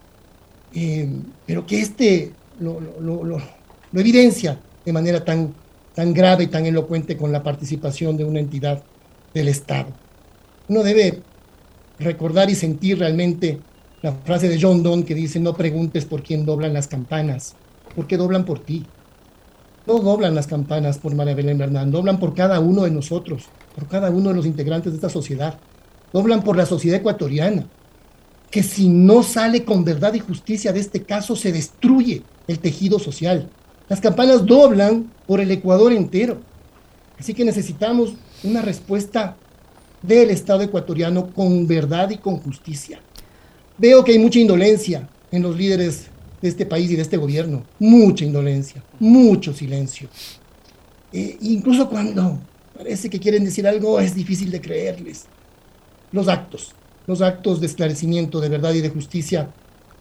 eh, 0.73 1.11
pero 1.45 1.67
que 1.67 1.81
este 1.81 2.33
lo, 2.61 2.81
lo, 3.01 3.41
evidencia 3.93 4.59
de 4.85 4.93
manera 4.93 5.25
tan, 5.25 5.55
tan 5.95 6.13
grave 6.13 6.45
y 6.45 6.47
tan 6.49 6.67
elocuente 6.67 7.17
con 7.17 7.33
la 7.33 7.43
participación 7.43 8.17
de 8.17 8.25
una 8.25 8.41
entidad 8.41 8.83
del 9.35 9.49
Estado. 9.49 9.89
Uno 10.69 10.83
debe 10.83 11.23
recordar 11.99 12.51
y 12.51 12.55
sentir 12.55 12.99
realmente 12.99 13.61
la 14.03 14.13
frase 14.13 14.49
de 14.49 14.61
John 14.61 14.83
Donne 14.83 15.05
que 15.05 15.15
dice, 15.15 15.41
no 15.41 15.55
preguntes 15.55 16.05
por 16.05 16.23
quién 16.23 16.47
doblan 16.47 16.73
las 16.73 16.87
campanas, 16.89 17.57
porque 17.97 18.17
doblan 18.17 18.45
por 18.45 18.61
ti. 18.61 18.85
No 19.87 19.99
doblan 20.01 20.35
las 20.35 20.47
campanas 20.47 20.99
por 20.99 21.15
María 21.15 21.35
Belén 21.35 21.59
Bernán, 21.59 21.91
doblan 21.91 22.21
por 22.21 22.35
cada 22.35 22.61
uno 22.61 22.83
de 22.83 22.91
nosotros, 22.91 23.45
por 23.75 23.89
cada 23.89 24.11
uno 24.11 24.29
de 24.29 24.37
los 24.37 24.47
integrantes 24.47 24.93
de 24.93 24.97
esta 24.97 25.09
sociedad. 25.09 25.59
Doblan 26.13 26.43
por 26.43 26.57
la 26.57 26.67
sociedad 26.67 27.01
ecuatoriana, 27.01 27.67
que 28.51 28.63
si 28.63 28.89
no 28.89 29.23
sale 29.23 29.65
con 29.65 29.85
verdad 29.85 30.15
y 30.15 30.21
justicia 30.21 30.73
de 30.73 30.81
este 30.81 31.03
caso, 31.03 31.35
se 31.35 31.53
destruye 31.53 32.23
el 32.47 32.59
tejido 32.59 32.99
social. 32.99 33.49
Las 33.89 34.01
campanas 34.01 34.45
doblan 34.45 35.11
por 35.27 35.41
el 35.41 35.51
Ecuador 35.51 35.93
entero. 35.93 36.41
Así 37.19 37.35
que 37.35 37.45
necesitamos 37.45 38.15
una 38.45 38.63
respuesta 38.63 39.37
del 40.03 40.31
Estado 40.31 40.63
ecuatoriano 40.63 41.33
con 41.33 41.67
verdad 41.67 42.11
y 42.11 42.19
con 42.19 42.39
justicia. 42.39 43.01
Veo 43.77 44.05
que 44.05 44.13
hay 44.13 44.19
mucha 44.19 44.39
indolencia 44.39 45.09
en 45.31 45.43
los 45.43 45.57
líderes 45.57 46.07
de 46.41 46.49
este 46.49 46.67
país 46.67 46.91
y 46.91 46.97
de 46.97 47.03
este 47.03 47.17
gobierno, 47.17 47.65
mucha 47.79 48.25
indolencia, 48.25 48.83
mucho 49.01 49.53
silencio. 49.53 50.09
E 51.13 51.37
incluso 51.41 51.89
cuando 51.89 52.39
parece 52.77 53.11
que 53.11 53.19
quieren 53.19 53.45
decir 53.45 53.67
algo, 53.67 53.99
es 53.99 54.15
difícil 54.15 54.51
de 54.51 54.61
creerles. 54.61 55.27
Los 56.13 56.29
actos, 56.29 56.75
los 57.07 57.23
actos 57.23 57.61
de 57.61 57.67
esclarecimiento, 57.67 58.41
de 58.41 58.49
verdad 58.49 58.75
y 58.75 58.81
de 58.81 58.91
justicia 58.91 59.51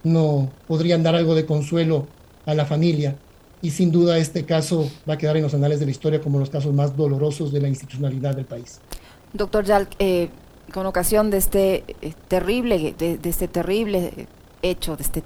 no 0.04 0.52
podrían 0.68 1.04
dar 1.04 1.16
algo 1.16 1.36
de 1.36 1.46
consuelo 1.46 2.08
a 2.46 2.54
la 2.54 2.66
familia. 2.66 3.18
Y 3.62 3.72
sin 3.72 3.92
duda 3.92 4.18
este 4.18 4.46
caso 4.46 4.90
va 5.10 5.16
a 5.16 5.18
quedar 5.18 5.36
en 5.38 5.44
los 5.44 5.54
anales 5.54 5.80
de 5.80 5.86
la 5.86 5.92
historia 5.92 6.22
como 6.22 6.40
los 6.40 6.50
casos 6.50 6.74
más 6.74 6.96
dolorosos 6.96 7.52
de 7.52 7.62
la 7.62 7.68
institucionalidad 7.68 8.36
del 8.36 8.46
país. 8.46 8.80
Doctor 9.34 9.66
Yalk, 9.66 9.90
eh, 10.00 10.30
con 10.74 10.86
ocasión 10.86 11.30
de 11.32 11.38
este 11.38 11.84
eh, 12.02 12.14
terrible, 12.28 12.94
de, 12.98 13.20
este 13.24 13.48
terrible 13.48 14.28
hecho, 14.62 14.96
de 14.96 15.04
este 15.04 15.24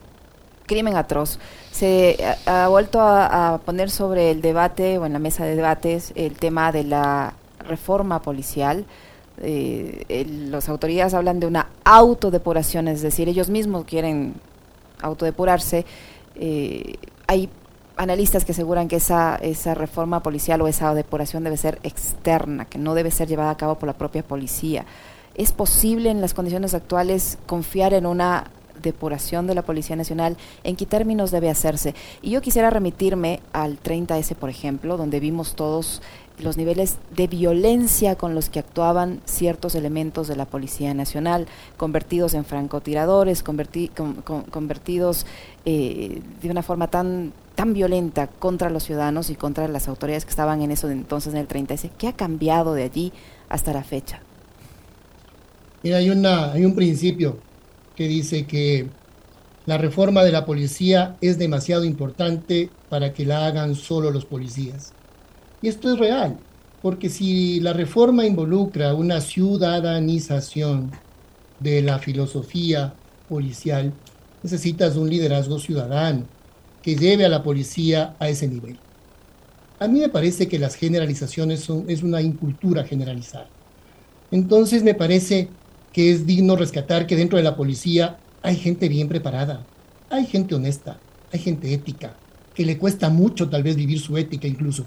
crimen 0.66 0.96
atroz, 0.96 1.40
se 1.72 2.18
ha, 2.46 2.68
vuelto 2.70 3.02
a, 3.02 3.60
poner 3.66 3.90
sobre 3.90 4.32
el 4.32 4.42
debate 4.42 4.98
o 4.98 5.06
en 5.06 5.14
la 5.14 5.20
mesa 5.20 5.44
de 5.46 5.56
debates 5.56 6.14
el 6.16 6.38
tema 6.38 6.72
de 6.72 6.86
la 6.86 7.34
reforma 7.60 8.22
policial. 8.22 8.86
Eh, 9.44 10.26
las 10.50 10.70
autoridades 10.70 11.14
hablan 11.14 11.40
de 11.42 11.48
una 11.48 11.68
autodepuración, 11.84 12.88
es 12.88 13.02
decir, 13.02 13.28
ellos 13.28 13.50
mismos 13.50 13.84
quieren 13.86 14.36
autodepurarse. 15.02 15.86
hay 17.28 17.50
analistas 18.02 18.46
que 18.46 18.52
aseguran 18.52 18.88
que 18.88 18.96
esa, 18.96 19.36
esa 19.36 19.76
reforma 19.76 20.24
policial 20.24 20.60
o 20.62 20.68
esa 20.68 20.96
depuración 20.96 21.44
debe 21.44 21.56
ser 21.56 21.78
externa, 21.84 22.66
que 22.66 22.80
no 22.80 22.96
debe 22.96 23.12
ser 23.12 23.28
llevada 23.28 23.52
a 23.52 23.58
cabo 23.58 23.76
por 23.76 23.86
la 23.86 23.94
propia 23.94 24.24
policía. 24.24 24.86
¿Es 25.36 25.52
posible 25.52 26.10
en 26.10 26.20
las 26.20 26.34
condiciones 26.34 26.74
actuales 26.74 27.38
confiar 27.46 27.94
en 27.94 28.08
una 28.08 28.46
depuración 28.82 29.46
de 29.46 29.54
la 29.54 29.62
Policía 29.62 29.96
Nacional, 29.96 30.38
¿en 30.64 30.76
qué 30.76 30.88
términos 30.88 31.30
debe 31.30 31.52
hacerse? 31.52 31.94
Y 32.24 32.32
yo 32.32 32.42
quisiera 32.42 32.72
remitirme 32.72 33.40
al 33.54 33.80
30S, 33.80 34.34
por 34.34 34.50
ejemplo, 34.50 34.98
donde 34.98 35.20
vimos 35.20 35.54
todos 35.54 36.02
los 36.40 36.58
niveles 36.58 36.98
de 37.16 37.28
violencia 37.28 38.16
con 38.16 38.34
los 38.34 38.50
que 38.50 38.58
actuaban 38.58 39.22
ciertos 39.26 39.76
elementos 39.76 40.28
de 40.28 40.36
la 40.36 40.46
Policía 40.46 40.96
Nacional, 40.96 41.46
convertidos 41.78 42.34
en 42.34 42.46
francotiradores, 42.46 43.44
convertidos 43.44 45.28
eh, 45.66 46.22
de 46.42 46.50
una 46.50 46.64
forma 46.64 46.88
tan, 46.88 47.34
tan 47.62 47.74
violenta 47.76 48.26
contra 48.26 48.72
los 48.72 48.82
ciudadanos 48.82 49.30
y 49.30 49.36
contra 49.36 49.68
las 49.68 49.88
autoridades 49.88 50.26
que 50.26 50.32
estaban 50.32 50.64
en 50.64 50.72
eso 50.72 50.90
entonces 50.90 51.32
en 51.32 51.40
el 51.40 51.48
30S. 51.48 51.92
¿Qué 51.96 52.08
ha 52.08 52.14
cambiado 52.14 52.74
de 52.74 52.82
allí 52.82 53.14
hasta 53.50 53.72
la 53.72 53.84
fecha? 53.84 54.20
Mira, 55.84 55.98
hay 55.98 56.66
un 56.66 56.74
principio 56.74 57.38
que 57.96 58.08
dice 58.08 58.48
que 58.48 58.90
la 59.68 59.78
reforma 59.78 60.24
de 60.24 60.32
la 60.32 60.44
policía 60.44 61.18
es 61.22 61.38
demasiado 61.38 61.86
importante 61.86 62.72
para 62.90 63.14
que 63.14 63.28
la 63.28 63.46
hagan 63.46 63.76
solo 63.76 64.10
los 64.10 64.26
policías. 64.26 64.94
Y 65.62 65.68
esto 65.68 65.94
es 65.94 66.00
real, 66.00 66.40
porque 66.82 67.10
si 67.10 67.60
la 67.60 67.74
reforma 67.74 68.26
involucra 68.26 68.96
una 68.96 69.22
ciudadanización 69.22 70.90
de 71.60 71.84
la 71.84 72.00
filosofía 72.00 72.96
policial, 73.30 73.94
necesitas 74.42 74.96
un 74.96 75.12
liderazgo 75.12 75.60
ciudadano 75.60 76.41
que 76.82 76.96
lleve 76.96 77.26
a 77.26 77.30
la 77.30 77.44
policía 77.44 78.16
a 78.20 78.30
ese 78.30 78.48
nivel. 78.48 78.78
A 79.80 79.88
mí 79.88 80.00
me 80.00 80.10
parece 80.10 80.48
que 80.48 80.60
las 80.60 80.76
generalizaciones 80.76 81.62
son, 81.62 81.86
es 81.88 82.04
una 82.04 82.22
incultura 82.22 82.84
generalizada. 82.84 83.50
Entonces 84.32 84.84
me 84.84 84.94
parece 84.94 85.50
que 85.92 86.12
es 86.12 86.26
digno 86.26 86.56
rescatar 86.56 87.08
que 87.08 87.16
dentro 87.16 87.38
de 87.38 87.44
la 87.44 87.56
policía 87.56 88.18
hay 88.42 88.56
gente 88.56 88.88
bien 88.88 89.08
preparada, 89.08 89.66
hay 90.10 90.26
gente 90.26 90.56
honesta, 90.56 91.00
hay 91.32 91.40
gente 91.40 91.74
ética, 91.74 92.16
que 92.54 92.66
le 92.66 92.78
cuesta 92.78 93.10
mucho 93.10 93.50
tal 93.50 93.64
vez 93.64 93.76
vivir 93.76 94.00
su 94.00 94.18
ética 94.18 94.48
incluso. 94.48 94.86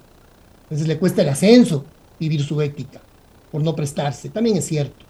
Entonces 0.64 0.88
le 0.88 0.98
cuesta 0.98 1.22
el 1.22 1.28
ascenso 1.28 1.84
vivir 2.18 2.42
su 2.42 2.60
ética, 2.62 3.00
por 3.50 3.62
no 3.62 3.74
prestarse, 3.74 4.28
también 4.28 4.56
es 4.56 4.66
cierto. 4.66 5.04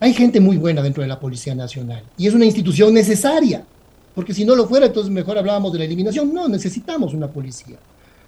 Hay 0.00 0.12
gente 0.12 0.40
muy 0.40 0.56
buena 0.56 0.82
dentro 0.82 1.02
de 1.02 1.08
la 1.08 1.18
Policía 1.20 1.54
Nacional 1.54 2.04
y 2.16 2.26
es 2.26 2.34
una 2.34 2.44
institución 2.44 2.92
necesaria, 2.92 3.64
porque 4.14 4.34
si 4.34 4.44
no 4.44 4.54
lo 4.54 4.66
fuera, 4.66 4.86
entonces 4.86 5.12
mejor 5.12 5.38
hablábamos 5.38 5.72
de 5.72 5.80
la 5.80 5.84
eliminación. 5.84 6.32
No, 6.32 6.48
necesitamos 6.48 7.14
una 7.14 7.28
policía. 7.28 7.78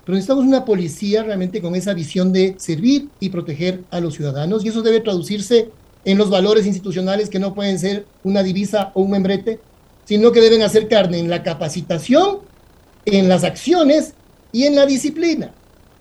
Pero 0.05 0.15
necesitamos 0.15 0.45
una 0.45 0.65
policía 0.65 1.23
realmente 1.23 1.61
con 1.61 1.75
esa 1.75 1.95
visión 1.95 2.33
de 2.33 2.55
servir 2.59 3.09
y 3.21 3.29
proteger 3.29 3.83
a 3.91 4.01
los 4.01 4.15
ciudadanos 4.15 4.65
y 4.65 4.69
eso 4.69 4.83
debe 4.83 5.01
traducirse 5.01 5.71
en 6.05 6.19
los 6.19 6.31
valores 6.31 6.67
institucionales 6.67 7.29
que 7.29 7.41
no 7.41 7.55
pueden 7.55 7.79
ser 7.79 8.07
una 8.23 8.45
divisa 8.45 8.93
o 8.95 9.03
un 9.03 9.11
membrete, 9.11 9.59
sino 10.05 10.31
que 10.31 10.41
deben 10.41 10.63
hacer 10.63 10.87
carne 10.87 11.19
en 11.19 11.29
la 11.29 11.43
capacitación, 11.43 12.39
en 13.05 13.29
las 13.29 13.43
acciones 13.43 14.15
y 14.53 14.65
en 14.65 14.77
la 14.77 14.87
disciplina, 14.87 15.53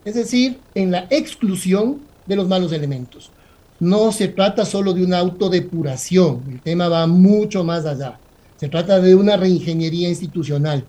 es 0.06 0.14
decir, 0.14 0.60
en 0.76 0.92
la 0.92 1.08
exclusión 1.10 2.02
de 2.28 2.36
los 2.36 2.48
malos 2.48 2.72
elementos. 2.72 3.32
No 3.80 4.12
se 4.12 4.28
trata 4.28 4.66
solo 4.66 4.94
de 4.94 5.04
una 5.04 5.18
autodepuración, 5.18 6.44
el 6.52 6.62
tema 6.62 6.88
va 6.88 7.08
mucho 7.08 7.64
más 7.64 7.86
allá. 7.86 8.20
Se 8.66 8.70
trata 8.70 9.00
de 9.00 9.14
una 9.14 9.38
reingeniería 9.38 10.10
institucional, 10.10 10.88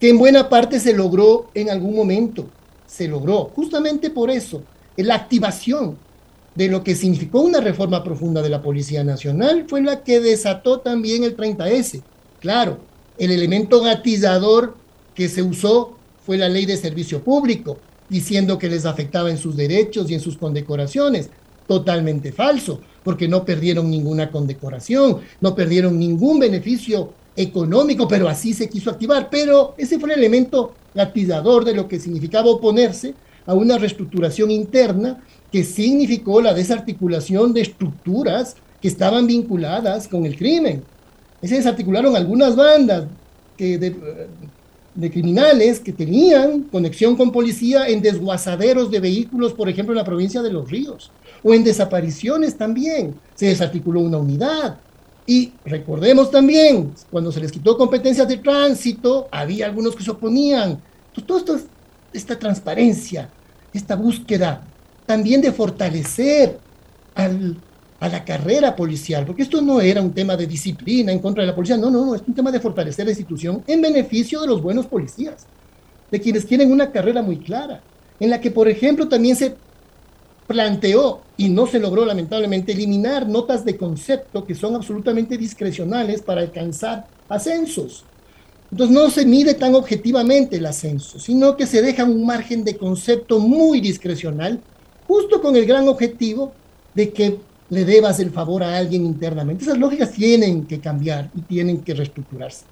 que 0.00 0.08
en 0.08 0.16
buena 0.16 0.48
parte 0.48 0.80
se 0.80 0.94
logró 0.94 1.50
en 1.52 1.68
algún 1.68 1.94
momento, 1.94 2.48
se 2.86 3.06
logró 3.06 3.50
justamente 3.54 4.08
por 4.08 4.30
eso, 4.30 4.62
la 4.96 5.16
activación 5.16 5.98
de 6.54 6.68
lo 6.68 6.82
que 6.82 6.94
significó 6.94 7.42
una 7.42 7.60
reforma 7.60 8.02
profunda 8.02 8.40
de 8.40 8.48
la 8.48 8.62
Policía 8.62 9.04
Nacional 9.04 9.66
fue 9.68 9.82
la 9.82 10.02
que 10.02 10.20
desató 10.20 10.80
también 10.80 11.22
el 11.22 11.36
30S. 11.36 12.02
Claro, 12.40 12.78
el 13.18 13.30
elemento 13.30 13.82
gatizador 13.82 14.78
que 15.14 15.28
se 15.28 15.42
usó 15.42 15.98
fue 16.24 16.38
la 16.38 16.48
ley 16.48 16.64
de 16.64 16.78
servicio 16.78 17.22
público, 17.22 17.76
diciendo 18.08 18.58
que 18.58 18.70
les 18.70 18.86
afectaba 18.86 19.28
en 19.28 19.36
sus 19.36 19.54
derechos 19.54 20.10
y 20.10 20.14
en 20.14 20.20
sus 20.20 20.38
condecoraciones. 20.38 21.28
Totalmente 21.66 22.32
falso, 22.32 22.80
porque 23.04 23.28
no 23.28 23.44
perdieron 23.44 23.90
ninguna 23.90 24.30
condecoración, 24.30 25.18
no 25.42 25.54
perdieron 25.54 25.98
ningún 25.98 26.38
beneficio 26.38 27.12
económico, 27.38 28.08
pero 28.08 28.28
así 28.28 28.52
se 28.52 28.68
quiso 28.68 28.90
activar. 28.90 29.30
Pero 29.30 29.74
ese 29.78 29.98
fue 29.98 30.12
el 30.12 30.18
elemento 30.18 30.74
gatizador 30.94 31.64
de 31.64 31.74
lo 31.74 31.86
que 31.86 32.00
significaba 32.00 32.50
oponerse 32.50 33.14
a 33.46 33.54
una 33.54 33.78
reestructuración 33.78 34.50
interna 34.50 35.22
que 35.50 35.64
significó 35.64 36.42
la 36.42 36.52
desarticulación 36.52 37.54
de 37.54 37.62
estructuras 37.62 38.56
que 38.82 38.88
estaban 38.88 39.26
vinculadas 39.26 40.08
con 40.08 40.26
el 40.26 40.36
crimen. 40.36 40.82
Se 41.42 41.54
desarticularon 41.54 42.16
algunas 42.16 42.56
bandas 42.56 43.06
que 43.56 43.78
de, 43.78 45.10
criminales 45.10 45.78
que 45.78 45.92
tenían 45.92 46.62
conexión 46.64 47.16
con 47.16 47.30
policía 47.30 47.86
en 47.86 48.02
desguazaderos 48.02 48.90
de 48.90 48.98
vehículos, 48.98 49.52
por 49.52 49.68
ejemplo, 49.68 49.92
en 49.92 49.98
la 49.98 50.04
provincia 50.04 50.42
de 50.42 50.52
Los 50.52 50.68
Ríos, 50.68 51.12
o 51.44 51.54
en 51.54 51.62
desapariciones 51.62 52.56
también. 52.56 53.14
Se 53.36 53.46
desarticuló 53.46 54.00
una 54.00 54.18
unidad. 54.18 54.78
Y 55.28 55.52
recordemos 55.66 56.30
también, 56.30 56.94
cuando 57.10 57.30
se 57.30 57.38
les 57.38 57.52
quitó 57.52 57.76
competencias 57.76 58.26
de 58.26 58.38
tránsito, 58.38 59.28
había 59.30 59.66
algunos 59.66 59.94
que 59.94 60.02
se 60.02 60.10
oponían. 60.10 60.80
Entonces, 61.08 61.26
toda 61.26 61.38
esto, 61.40 61.58
esta 62.14 62.38
transparencia, 62.38 63.28
esta 63.74 63.94
búsqueda 63.94 64.62
también 65.04 65.42
de 65.42 65.52
fortalecer 65.52 66.58
a 67.14 68.08
la 68.08 68.24
carrera 68.24 68.74
policial, 68.74 69.26
porque 69.26 69.42
esto 69.42 69.60
no 69.60 69.82
era 69.82 70.00
un 70.00 70.12
tema 70.12 70.34
de 70.34 70.46
disciplina 70.46 71.12
en 71.12 71.18
contra 71.18 71.42
de 71.42 71.48
la 71.48 71.54
policía, 71.54 71.76
no, 71.76 71.90
no, 71.90 72.06
no, 72.06 72.14
es 72.14 72.22
un 72.26 72.34
tema 72.34 72.50
de 72.50 72.60
fortalecer 72.60 73.04
la 73.04 73.10
institución 73.10 73.62
en 73.66 73.82
beneficio 73.82 74.40
de 74.40 74.46
los 74.46 74.62
buenos 74.62 74.86
policías, 74.86 75.46
de 76.10 76.20
quienes 76.20 76.46
tienen 76.46 76.72
una 76.72 76.90
carrera 76.90 77.20
muy 77.20 77.36
clara, 77.36 77.82
en 78.18 78.30
la 78.30 78.40
que, 78.40 78.50
por 78.50 78.66
ejemplo, 78.66 79.06
también 79.08 79.36
se 79.36 79.56
planteó 80.48 81.20
y 81.36 81.50
no 81.50 81.66
se 81.66 81.78
logró 81.78 82.04
lamentablemente 82.06 82.72
eliminar 82.72 83.28
notas 83.28 83.64
de 83.64 83.76
concepto 83.76 84.44
que 84.44 84.54
son 84.54 84.74
absolutamente 84.74 85.36
discrecionales 85.36 86.22
para 86.22 86.40
alcanzar 86.40 87.06
ascensos. 87.28 88.04
Entonces 88.70 88.94
no 88.94 89.10
se 89.10 89.26
mide 89.26 89.54
tan 89.54 89.74
objetivamente 89.74 90.56
el 90.56 90.66
ascenso, 90.66 91.20
sino 91.20 91.56
que 91.56 91.66
se 91.66 91.82
deja 91.82 92.04
un 92.04 92.24
margen 92.24 92.64
de 92.64 92.76
concepto 92.76 93.38
muy 93.38 93.80
discrecional 93.80 94.60
justo 95.06 95.40
con 95.40 95.54
el 95.54 95.66
gran 95.66 95.86
objetivo 95.86 96.52
de 96.94 97.10
que 97.12 97.38
le 97.68 97.84
debas 97.84 98.18
el 98.18 98.30
favor 98.30 98.62
a 98.62 98.78
alguien 98.78 99.04
internamente. 99.04 99.64
Esas 99.64 99.78
lógicas 99.78 100.12
tienen 100.12 100.66
que 100.66 100.80
cambiar 100.80 101.30
y 101.36 101.42
tienen 101.42 101.82
que 101.82 101.92
reestructurarse. 101.92 102.64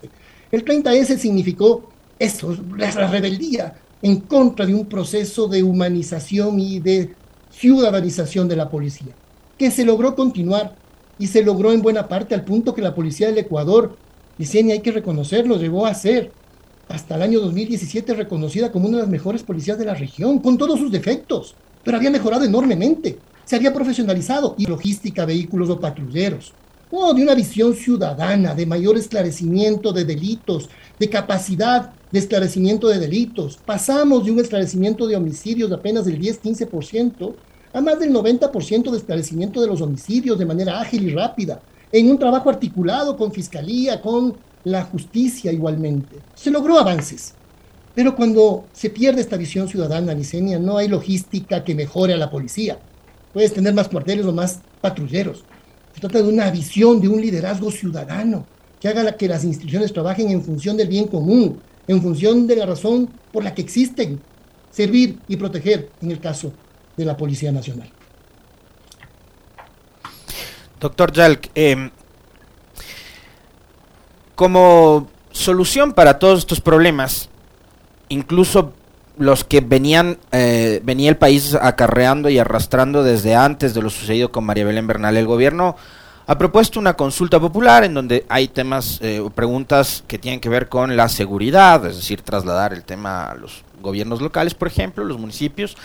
El 0.50 0.64
30S 0.64 1.18
significó 1.18 1.90
eso, 2.18 2.56
la 2.76 2.90
rebeldía 2.90 3.74
en 4.00 4.20
contra 4.20 4.64
de 4.64 4.74
un 4.74 4.86
proceso 4.86 5.46
de 5.46 5.62
humanización 5.62 6.58
y 6.58 6.80
de 6.80 7.14
ciudadanización 7.58 8.48
de 8.48 8.56
la 8.56 8.70
policía, 8.70 9.14
que 9.58 9.70
se 9.70 9.84
logró 9.84 10.14
continuar 10.14 10.74
y 11.18 11.28
se 11.28 11.42
logró 11.42 11.72
en 11.72 11.82
buena 11.82 12.08
parte 12.08 12.34
al 12.34 12.44
punto 12.44 12.74
que 12.74 12.82
la 12.82 12.94
policía 12.94 13.28
del 13.28 13.38
Ecuador, 13.38 13.96
y 14.38 14.70
hay 14.70 14.80
que 14.80 14.92
reconocerlo, 14.92 15.56
llegó 15.56 15.86
a 15.86 15.94
ser 15.94 16.30
hasta 16.88 17.16
el 17.16 17.22
año 17.22 17.40
2017 17.40 18.14
reconocida 18.14 18.70
como 18.70 18.86
una 18.86 18.98
de 18.98 19.02
las 19.04 19.10
mejores 19.10 19.42
policías 19.42 19.78
de 19.78 19.86
la 19.86 19.94
región, 19.94 20.38
con 20.38 20.58
todos 20.58 20.78
sus 20.78 20.92
defectos 20.92 21.56
pero 21.86 21.98
había 21.98 22.10
mejorado 22.10 22.44
enormemente. 22.44 23.16
Se 23.44 23.54
había 23.54 23.72
profesionalizado 23.72 24.56
y 24.58 24.66
logística, 24.66 25.24
vehículos 25.24 25.70
o 25.70 25.78
patrulleros. 25.78 26.52
Oh, 26.92 27.12
de 27.12 27.22
una 27.24 27.34
visión 27.34 27.74
ciudadana, 27.74 28.54
de 28.54 28.64
mayor 28.64 28.96
esclarecimiento 28.96 29.92
de 29.92 30.04
delitos, 30.04 30.68
de 31.00 31.10
capacidad 31.10 31.90
de 32.12 32.18
esclarecimiento 32.20 32.86
de 32.86 33.00
delitos. 33.00 33.56
Pasamos 33.56 34.24
de 34.24 34.30
un 34.30 34.38
esclarecimiento 34.38 35.08
de 35.08 35.16
homicidios 35.16 35.68
de 35.68 35.74
apenas 35.74 36.04
del 36.04 36.20
10-15% 36.20 37.34
a 37.72 37.80
más 37.80 37.98
del 37.98 38.12
90% 38.12 38.92
de 38.92 38.98
esclarecimiento 38.98 39.60
de 39.60 39.66
los 39.66 39.80
homicidios 39.80 40.38
de 40.38 40.46
manera 40.46 40.80
ágil 40.80 41.08
y 41.08 41.10
rápida, 41.12 41.60
en 41.90 42.08
un 42.08 42.20
trabajo 42.20 42.50
articulado 42.50 43.16
con 43.16 43.32
fiscalía, 43.32 44.00
con 44.00 44.36
la 44.62 44.84
justicia 44.84 45.50
igualmente. 45.50 46.20
Se 46.36 46.52
logró 46.52 46.78
avances, 46.78 47.34
pero 47.96 48.14
cuando 48.14 48.66
se 48.72 48.90
pierde 48.90 49.22
esta 49.22 49.36
visión 49.36 49.66
ciudadana, 49.66 50.14
Nicenia, 50.14 50.60
no 50.60 50.78
hay 50.78 50.86
logística 50.86 51.64
que 51.64 51.74
mejore 51.74 52.14
a 52.14 52.16
la 52.16 52.30
policía. 52.30 52.78
Puedes 53.32 53.52
tener 53.52 53.74
más 53.74 53.88
cuarteles 53.88 54.24
o 54.24 54.32
más 54.32 54.60
patrulleros. 54.80 55.44
Se 55.96 56.00
trata 56.00 56.18
de 56.18 56.28
una 56.28 56.50
visión, 56.50 57.00
de 57.00 57.08
un 57.08 57.22
liderazgo 57.22 57.70
ciudadano, 57.70 58.44
que 58.78 58.86
haga 58.86 59.16
que 59.16 59.26
las 59.26 59.44
instituciones 59.44 59.94
trabajen 59.94 60.28
en 60.28 60.44
función 60.44 60.76
del 60.76 60.88
bien 60.88 61.06
común, 61.06 61.58
en 61.88 62.02
función 62.02 62.46
de 62.46 62.54
la 62.54 62.66
razón 62.66 63.08
por 63.32 63.42
la 63.42 63.54
que 63.54 63.62
existen, 63.62 64.20
servir 64.70 65.18
y 65.26 65.36
proteger, 65.36 65.90
en 66.02 66.10
el 66.10 66.20
caso 66.20 66.52
de 66.98 67.06
la 67.06 67.16
Policía 67.16 67.50
Nacional. 67.50 67.90
Doctor 70.78 71.14
Jalk, 71.14 71.50
em, 71.54 71.90
como 74.34 75.08
solución 75.30 75.94
para 75.94 76.18
todos 76.18 76.40
estos 76.40 76.60
problemas, 76.60 77.30
incluso 78.10 78.74
los 79.18 79.44
que 79.44 79.60
venían 79.60 80.18
eh, 80.32 80.80
venía 80.84 81.08
el 81.08 81.16
país 81.16 81.54
acarreando 81.54 82.28
y 82.28 82.38
arrastrando 82.38 83.02
desde 83.02 83.34
antes 83.34 83.74
de 83.74 83.82
lo 83.82 83.90
sucedido 83.90 84.30
con 84.30 84.44
María 84.44 84.64
Belén 84.64 84.86
Bernal. 84.86 85.16
El 85.16 85.26
gobierno 85.26 85.76
ha 86.26 86.38
propuesto 86.38 86.80
una 86.80 86.94
consulta 86.94 87.38
popular 87.38 87.84
en 87.84 87.94
donde 87.94 88.26
hay 88.28 88.48
temas 88.48 88.98
eh, 89.02 89.20
o 89.20 89.30
preguntas 89.30 90.04
que 90.06 90.18
tienen 90.18 90.40
que 90.40 90.48
ver 90.48 90.68
con 90.68 90.96
la 90.96 91.08
seguridad, 91.08 91.84
es 91.86 91.96
decir, 91.96 92.22
trasladar 92.22 92.72
el 92.72 92.84
tema 92.84 93.30
a 93.30 93.34
los 93.34 93.64
gobiernos 93.80 94.20
locales, 94.20 94.54
por 94.54 94.68
ejemplo, 94.68 95.04
los 95.04 95.18
municipios. 95.18 95.76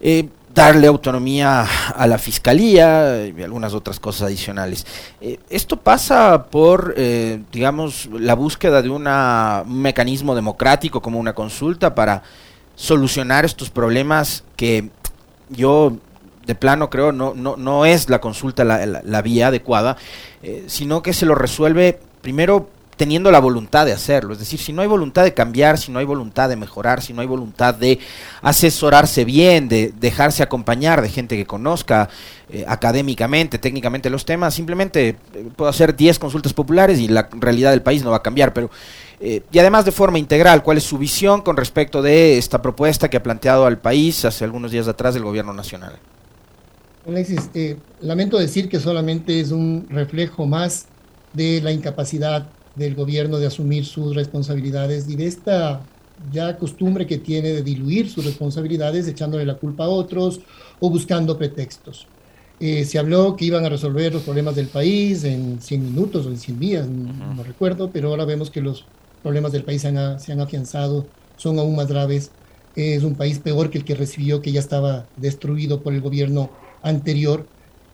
Eh, 0.00 0.28
darle 0.56 0.86
autonomía 0.86 1.66
a 1.94 2.06
la 2.06 2.16
fiscalía 2.16 3.26
y 3.26 3.42
algunas 3.42 3.74
otras 3.74 4.00
cosas 4.00 4.28
adicionales. 4.28 4.86
Eh, 5.20 5.38
esto 5.50 5.76
pasa 5.76 6.46
por, 6.50 6.94
eh, 6.96 7.42
digamos, 7.52 8.08
la 8.10 8.34
búsqueda 8.34 8.80
de 8.80 8.88
una, 8.88 9.62
un 9.66 9.82
mecanismo 9.82 10.34
democrático 10.34 11.02
como 11.02 11.18
una 11.18 11.34
consulta 11.34 11.94
para 11.94 12.22
solucionar 12.76 13.44
estos 13.44 13.70
problemas 13.70 14.44
que 14.54 14.90
yo 15.48 15.96
de 16.46 16.54
plano 16.54 16.90
creo 16.90 17.10
no, 17.10 17.34
no, 17.34 17.56
no 17.56 17.84
es 17.84 18.08
la 18.08 18.20
consulta 18.20 18.64
la, 18.64 18.86
la, 18.86 19.22
vía 19.22 19.48
adecuada, 19.48 19.96
eh, 20.42 20.64
sino 20.68 21.02
que 21.02 21.12
se 21.12 21.26
lo 21.26 21.34
resuelve 21.34 21.98
primero 22.22 22.70
teniendo 22.96 23.30
la 23.30 23.40
voluntad 23.40 23.84
de 23.84 23.92
hacerlo. 23.92 24.32
Es 24.32 24.38
decir, 24.38 24.58
si 24.58 24.72
no 24.72 24.80
hay 24.80 24.88
voluntad 24.88 25.24
de 25.24 25.34
cambiar, 25.34 25.76
si 25.76 25.92
no 25.92 25.98
hay 25.98 26.06
voluntad 26.06 26.48
de 26.48 26.56
mejorar, 26.56 27.02
si 27.02 27.12
no 27.12 27.20
hay 27.20 27.26
voluntad 27.26 27.74
de 27.74 27.98
asesorarse 28.40 29.24
bien, 29.24 29.68
de 29.68 29.92
dejarse 29.98 30.42
acompañar 30.42 31.02
de 31.02 31.10
gente 31.10 31.36
que 31.36 31.44
conozca 31.44 32.08
eh, 32.48 32.64
académicamente, 32.66 33.58
técnicamente 33.58 34.08
los 34.08 34.24
temas, 34.24 34.54
simplemente 34.54 35.08
eh, 35.08 35.16
puedo 35.54 35.68
hacer 35.68 35.94
10 35.94 36.18
consultas 36.18 36.54
populares 36.54 36.98
y 36.98 37.08
la 37.08 37.28
realidad 37.32 37.70
del 37.70 37.82
país 37.82 38.02
no 38.02 38.10
va 38.10 38.18
a 38.18 38.22
cambiar. 38.22 38.54
Pero, 38.54 38.70
eh, 39.20 39.42
y 39.50 39.58
además 39.58 39.84
de 39.84 39.92
forma 39.92 40.18
integral, 40.18 40.62
¿cuál 40.62 40.78
es 40.78 40.84
su 40.84 40.98
visión 40.98 41.42
con 41.42 41.56
respecto 41.56 42.02
de 42.02 42.38
esta 42.38 42.60
propuesta 42.60 43.08
que 43.08 43.16
ha 43.16 43.22
planteado 43.22 43.66
al 43.66 43.78
país 43.78 44.24
hace 44.24 44.44
algunos 44.44 44.70
días 44.70 44.88
atrás 44.88 45.16
el 45.16 45.24
gobierno 45.24 45.52
nacional? 45.52 45.98
Alexis, 47.06 47.50
lamento 48.00 48.36
decir 48.36 48.68
que 48.68 48.80
solamente 48.80 49.40
es 49.40 49.52
un 49.52 49.86
reflejo 49.88 50.46
más 50.46 50.86
de 51.32 51.60
la 51.62 51.70
incapacidad 51.70 52.48
del 52.74 52.94
gobierno 52.94 53.38
de 53.38 53.46
asumir 53.46 53.84
sus 53.84 54.14
responsabilidades 54.14 55.08
y 55.08 55.16
de 55.16 55.26
esta 55.26 55.80
ya 56.32 56.56
costumbre 56.56 57.06
que 57.06 57.18
tiene 57.18 57.50
de 57.50 57.62
diluir 57.62 58.08
sus 58.10 58.24
responsabilidades 58.24 59.06
echándole 59.06 59.44
la 59.44 59.54
culpa 59.54 59.84
a 59.84 59.88
otros 59.88 60.40
o 60.80 60.90
buscando 60.90 61.36
pretextos. 61.36 62.06
Eh, 62.58 62.84
se 62.86 62.98
habló 62.98 63.36
que 63.36 63.44
iban 63.44 63.66
a 63.66 63.68
resolver 63.68 64.14
los 64.14 64.22
problemas 64.22 64.56
del 64.56 64.68
país 64.68 65.24
en 65.24 65.60
100 65.60 65.84
minutos 65.84 66.24
o 66.24 66.30
en 66.30 66.38
100 66.38 66.58
días, 66.58 66.88
no, 66.88 67.42
recuerdo, 67.42 67.90
pero 67.90 68.08
ahora 68.08 68.24
vemos 68.24 68.50
que 68.50 68.62
los 68.62 68.86
problemas 69.26 69.50
del 69.50 69.64
país 69.64 69.82
se 69.82 69.88
han, 69.88 70.20
se 70.20 70.30
han 70.30 70.40
afianzado, 70.40 71.04
son 71.36 71.58
aún 71.58 71.74
más 71.74 71.88
graves. 71.88 72.30
es 72.76 73.02
un 73.02 73.16
país 73.16 73.40
peor 73.40 73.70
que 73.70 73.78
el 73.78 73.84
que 73.84 73.96
recibió, 73.96 74.40
que 74.40 74.52
ya 74.52 74.60
estaba 74.60 75.06
destruido 75.16 75.82
por 75.82 75.92
el 75.92 76.00
gobierno 76.00 76.48
anterior. 76.80 77.44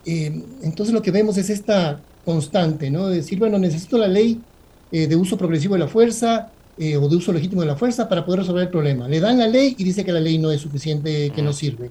Eh, 0.04 0.44
entonces 0.62 0.92
lo 0.92 1.00
que 1.00 1.10
vemos 1.10 1.38
es 1.38 1.48
esta 1.48 2.00
constante, 2.26 2.90
¿no? 2.90 3.08
De 3.08 3.16
decir, 3.16 3.38
bueno, 3.38 3.58
necesito 3.58 3.96
la 3.96 4.08
ley 4.08 4.42
eh, 4.90 5.06
de 5.06 5.16
uso 5.16 5.38
progresivo 5.38 5.72
de 5.72 5.80
la 5.80 5.88
fuerza 5.88 6.50
eh, 6.76 6.98
o 6.98 7.08
de 7.08 7.16
uso 7.16 7.32
legítimo 7.32 7.62
de 7.62 7.68
la 7.68 7.76
fuerza 7.76 8.10
para 8.10 8.26
poder 8.26 8.40
resolver 8.40 8.64
el 8.64 8.68
problema. 8.68 9.08
Le 9.08 9.18
dan 9.18 9.38
la 9.38 9.48
ley 9.48 9.74
y 9.78 9.84
dice 9.84 10.04
que 10.04 10.12
la 10.12 10.20
ley 10.20 10.36
no 10.36 10.50
es 10.52 10.60
suficiente, 10.60 11.30
que 11.34 11.40
no 11.40 11.54
sirve. 11.54 11.90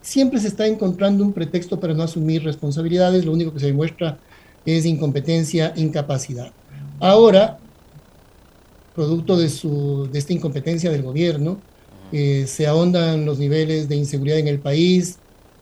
Siempre 0.00 0.38
se 0.38 0.46
está 0.46 0.64
encontrando 0.68 1.24
un 1.24 1.32
pretexto 1.32 1.80
para 1.80 1.92
no 1.92 2.04
asumir 2.04 2.44
responsabilidades, 2.44 3.24
lo 3.24 3.32
único 3.32 3.52
que 3.52 3.58
se 3.58 3.66
demuestra 3.66 4.18
es 4.64 4.86
incompetencia, 4.86 5.72
incapacidad. 5.74 6.52
Ahora, 7.00 7.58
producto 9.00 9.38
de, 9.38 9.48
su, 9.48 10.10
de 10.12 10.18
esta 10.18 10.34
incompetencia 10.34 10.90
del 10.90 11.02
gobierno, 11.02 11.58
eh, 12.12 12.44
se 12.46 12.66
ahondan 12.66 13.24
los 13.24 13.38
niveles 13.38 13.88
de 13.88 13.96
inseguridad 13.96 14.38
en 14.38 14.46
el 14.46 14.58
país, 14.58 15.18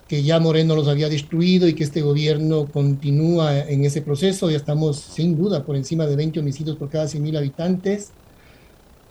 que 0.09 0.25
ya 0.25 0.41
Moreno 0.41 0.75
los 0.75 0.89
había 0.89 1.09
destruido 1.09 1.69
y 1.69 1.75
que 1.75 1.85
este 1.85 2.03
gobierno 2.03 2.67
continúa 2.67 3.61
en 3.61 3.85
ese 3.85 4.03
proceso. 4.03 4.51
Ya 4.51 4.57
estamos 4.57 4.97
sin 4.97 5.37
duda 5.37 5.65
por 5.65 5.77
encima 5.77 6.05
de 6.07 6.17
20 6.17 6.41
homicidios 6.41 6.77
por 6.77 6.91
cada 6.91 7.05
100.000 7.05 7.39
habitantes, 7.39 8.11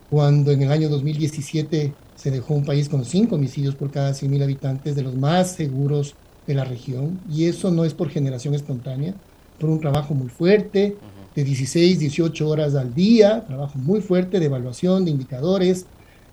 cuando 0.10 0.52
en 0.52 0.64
el 0.64 0.74
año 0.74 0.90
2017 0.90 1.94
se 2.16 2.32
dejó 2.32 2.54
un 2.54 2.66
país 2.66 2.90
con 2.90 3.06
5 3.06 3.34
homicidios 3.34 3.76
por 3.76 3.92
cada 3.92 4.12
100.000 4.12 4.44
habitantes, 4.44 4.94
de 4.98 5.04
los 5.04 5.16
más 5.16 5.54
seguros 5.54 6.16
de 6.46 6.54
la 6.54 6.66
región. 6.66 7.22
Y 7.32 7.46
eso 7.46 7.72
no 7.72 7.86
es 7.86 7.94
por 7.94 8.10
generación 8.10 8.56
espontánea, 8.56 9.14
por 9.58 9.70
un 9.70 9.80
trabajo 9.80 10.14
muy 10.14 10.28
fuerte, 10.28 10.98
de 11.38 11.44
16, 11.44 12.00
18 12.00 12.50
horas 12.50 12.74
al 12.74 12.96
día, 12.96 13.46
trabajo 13.46 13.78
muy 13.78 14.02
fuerte 14.02 14.40
de 14.40 14.48
evaluación, 14.48 15.06
de 15.06 15.12
indicadores, 15.12 15.86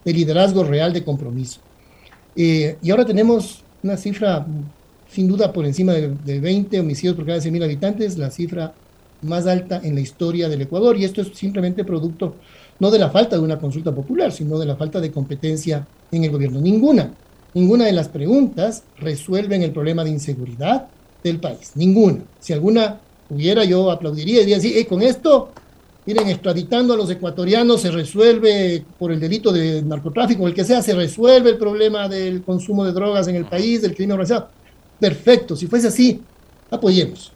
de 0.02 0.12
liderazgo 0.14 0.64
real, 0.64 0.94
de 0.94 1.04
compromiso. 1.04 1.60
Eh, 2.34 2.78
y 2.80 2.90
ahora 2.90 3.04
tenemos 3.04 3.62
una 3.82 3.98
cifra 3.98 4.46
sin 5.10 5.28
duda 5.28 5.52
por 5.52 5.66
encima 5.66 5.92
de, 5.92 6.40
20 6.40 6.80
homicidios 6.80 7.14
por 7.16 7.26
cada 7.26 7.38
100.000 7.38 7.64
habitantes, 7.64 8.16
la 8.16 8.30
cifra 8.30 8.72
más 9.20 9.46
alta 9.46 9.78
en 9.84 9.94
la 9.94 10.00
historia 10.00 10.48
del 10.48 10.62
Ecuador. 10.62 10.96
Y 10.96 11.04
esto 11.04 11.20
es 11.20 11.28
simplemente 11.34 11.84
producto 11.84 12.36
no 12.80 12.90
de 12.90 12.98
la 12.98 13.10
falta 13.10 13.36
de 13.36 13.42
una 13.42 13.58
consulta 13.58 13.94
popular, 13.94 14.32
sino 14.32 14.58
de 14.58 14.64
la 14.64 14.76
falta 14.76 15.02
de 15.02 15.12
competencia 15.12 15.86
en 16.12 16.24
el 16.24 16.30
gobierno. 16.30 16.62
Ninguna, 16.62 17.12
ninguna 17.52 17.84
de 17.84 17.92
las 17.92 18.08
preguntas 18.08 18.84
resuelven 18.96 19.62
el 19.62 19.72
problema 19.72 20.02
de 20.02 20.10
inseguridad 20.10 20.88
del 21.22 21.40
país. 21.40 21.72
Ninguna. 21.74 22.20
Si 22.40 22.54
alguna 22.54 23.00
hubiera, 23.30 23.64
yo 23.64 23.90
aplaudiría 23.90 24.42
y 24.42 24.46
diría, 24.46 24.60
sí, 24.60 24.84
con 24.84 25.02
esto 25.02 25.50
miren, 26.06 26.28
extraditando 26.28 26.94
a 26.94 26.96
los 26.96 27.10
ecuatorianos 27.10 27.80
se 27.80 27.90
resuelve 27.90 28.84
por 28.98 29.10
el 29.12 29.20
delito 29.20 29.52
de 29.52 29.82
narcotráfico, 29.82 30.46
el 30.46 30.54
que 30.54 30.64
sea, 30.64 30.82
se 30.82 30.94
resuelve 30.94 31.50
el 31.50 31.58
problema 31.58 32.08
del 32.08 32.42
consumo 32.42 32.84
de 32.84 32.92
drogas 32.92 33.28
en 33.28 33.37
el 33.37 33.46
país, 33.46 33.82
del 33.82 33.94
crimen 33.94 34.12
organizado. 34.12 34.48
Perfecto, 35.00 35.56
si 35.56 35.66
fuese 35.66 35.88
así, 35.88 36.20
apoyemos. 36.70 37.32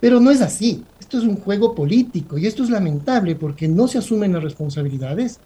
Pero 0.00 0.20
no 0.20 0.30
es 0.30 0.40
así. 0.40 0.82
Esto 1.00 1.18
es 1.18 1.24
un 1.24 1.36
juego 1.36 1.74
político 1.74 2.38
y 2.38 2.46
esto 2.46 2.62
es 2.62 2.70
lamentable 2.70 3.36
porque 3.36 3.68
no 3.68 3.88
se 3.88 3.98
asumen 3.98 4.32
las 4.32 4.42
responsabilidades, 4.42 5.38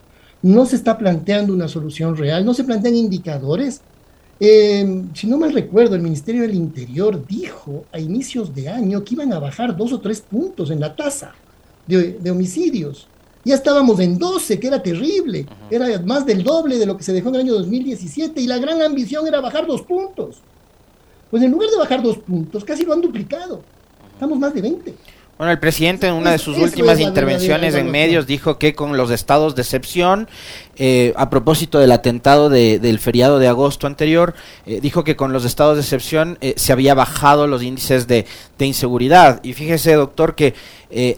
no 0.42 0.66
se 0.66 0.76
está 0.76 0.98
planteando 0.98 1.52
una 1.52 1.68
solución 1.68 2.16
real, 2.16 2.44
no 2.44 2.54
se 2.54 2.64
plantean 2.64 2.94
indicadores. 2.94 3.80
Eh, 4.40 5.04
si 5.14 5.26
no 5.26 5.36
mal 5.36 5.52
recuerdo, 5.52 5.96
el 5.96 6.02
Ministerio 6.02 6.42
del 6.42 6.54
Interior 6.54 7.26
dijo 7.26 7.84
a 7.92 7.98
inicios 7.98 8.54
de 8.54 8.68
año 8.68 9.02
que 9.02 9.14
iban 9.14 9.32
a 9.32 9.40
bajar 9.40 9.76
dos 9.76 9.92
o 9.92 10.00
tres 10.00 10.20
puntos 10.20 10.70
en 10.70 10.80
la 10.80 10.94
tasa 10.94 11.34
de, 11.86 12.30
homicidios. 12.30 13.08
Ya 13.44 13.54
estábamos 13.54 13.98
en 14.00 14.18
12, 14.18 14.60
que 14.60 14.66
era 14.66 14.82
terrible. 14.82 15.46
Era 15.70 16.00
más 16.02 16.24
del 16.26 16.44
doble 16.44 16.78
de 16.78 16.86
lo 16.86 16.96
que 16.96 17.02
se 17.02 17.12
dejó 17.12 17.30
en 17.30 17.36
el 17.36 17.40
año 17.42 17.54
2017 17.54 18.40
y 18.40 18.46
la 18.46 18.58
gran 18.58 18.80
ambición 18.82 19.26
era 19.26 19.40
bajar 19.40 19.66
dos 19.66 19.82
puntos. 19.82 20.42
Pues 21.30 21.42
en 21.42 21.50
lugar 21.50 21.70
de 21.70 21.78
bajar 21.78 22.02
dos 22.02 22.18
puntos, 22.18 22.64
casi 22.64 22.84
lo 22.84 22.92
han 22.92 23.00
duplicado. 23.00 23.62
Estamos 24.12 24.38
más 24.38 24.54
de 24.54 24.62
20. 24.62 24.94
Bueno, 25.38 25.52
el 25.52 25.60
presidente 25.60 26.08
en 26.08 26.14
una 26.14 26.32
de 26.32 26.38
sus 26.38 26.58
últimas 26.58 26.98
intervenciones 26.98 27.76
en 27.76 27.88
medios 27.92 28.26
dijo 28.26 28.58
que 28.58 28.74
con 28.74 28.96
los 28.96 29.12
estados 29.12 29.54
de 29.54 29.62
excepción, 29.62 30.28
eh, 30.76 31.14
a 31.16 31.30
propósito 31.30 31.78
del 31.78 31.92
atentado 31.92 32.50
del 32.50 32.98
feriado 32.98 33.38
de 33.38 33.46
agosto 33.46 33.86
anterior, 33.86 34.34
eh, 34.66 34.80
dijo 34.82 35.04
que 35.04 35.14
con 35.14 35.32
los 35.32 35.44
estados 35.44 35.76
de 35.76 35.82
excepción 35.82 36.38
eh, 36.40 36.54
se 36.56 36.72
había 36.72 36.94
bajado 36.94 37.46
los 37.46 37.62
índices 37.62 38.08
de, 38.08 38.26
de 38.58 38.66
inseguridad. 38.66 39.38
Y 39.44 39.52
fíjese, 39.52 39.92
doctor, 39.92 40.34
que 40.34 40.54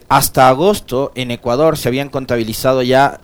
hasta 0.09 0.49
agosto 0.49 1.13
en 1.15 1.31
Ecuador 1.31 1.79
se 1.79 1.89
habían 1.89 2.11
contabilizado 2.11 2.83
ya 2.83 3.21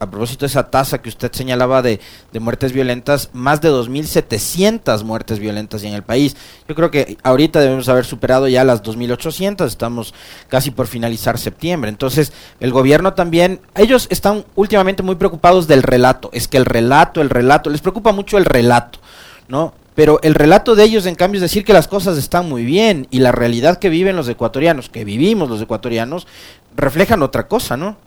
a 0.00 0.10
propósito 0.10 0.40
de 0.40 0.46
esa 0.46 0.70
tasa 0.70 1.02
que 1.02 1.10
usted 1.10 1.30
señalaba 1.30 1.82
de, 1.82 2.00
muertes 2.40 2.72
violentas, 2.72 3.28
más 3.34 3.60
de 3.60 3.70
2.700 3.70 5.04
muertes 5.04 5.38
violentas 5.38 5.84
en 5.84 5.92
el 5.92 6.02
país. 6.02 6.36
Yo 6.66 6.74
creo 6.74 6.90
que 6.90 7.18
ahorita 7.22 7.60
debemos 7.60 7.88
haber 7.90 8.06
superado 8.06 8.48
ya 8.48 8.64
las 8.64 8.82
2.800, 8.82 9.66
estamos 9.66 10.14
casi 10.48 10.70
por 10.70 10.86
finalizar 10.86 11.38
septiembre. 11.38 11.90
Entonces, 11.90 12.32
el 12.60 12.72
gobierno 12.72 13.12
también, 13.12 13.60
ellos 13.76 14.06
están 14.10 14.46
últimamente 14.54 15.02
muy 15.02 15.16
preocupados 15.16 15.68
del 15.68 15.82
relato. 15.82 16.30
Es 16.32 16.48
que 16.48 16.56
el 16.56 16.64
relato, 16.64 17.20
el 17.20 17.28
relato, 17.28 17.68
les 17.68 17.82
preocupa 17.82 18.12
mucho 18.12 18.38
el 18.38 18.46
relato, 18.46 19.00
¿no? 19.48 19.74
Pero 19.94 20.18
el 20.22 20.34
relato 20.34 20.76
de 20.76 20.84
ellos, 20.84 21.04
en 21.04 21.14
cambio, 21.14 21.36
es 21.38 21.42
decir 21.42 21.62
que 21.62 21.74
las 21.74 21.88
cosas 21.88 22.16
están 22.16 22.48
muy 22.48 22.64
bien 22.64 23.06
y 23.10 23.18
la 23.18 23.32
realidad 23.32 23.78
que 23.78 23.90
viven 23.90 24.16
los 24.16 24.28
ecuatorianos, 24.28 24.88
que 24.88 25.04
vivimos 25.04 25.50
los 25.50 25.60
ecuatorianos, 25.60 26.26
reflejan 26.74 27.22
otra 27.22 27.48
cosa, 27.48 27.76
¿no? 27.76 27.98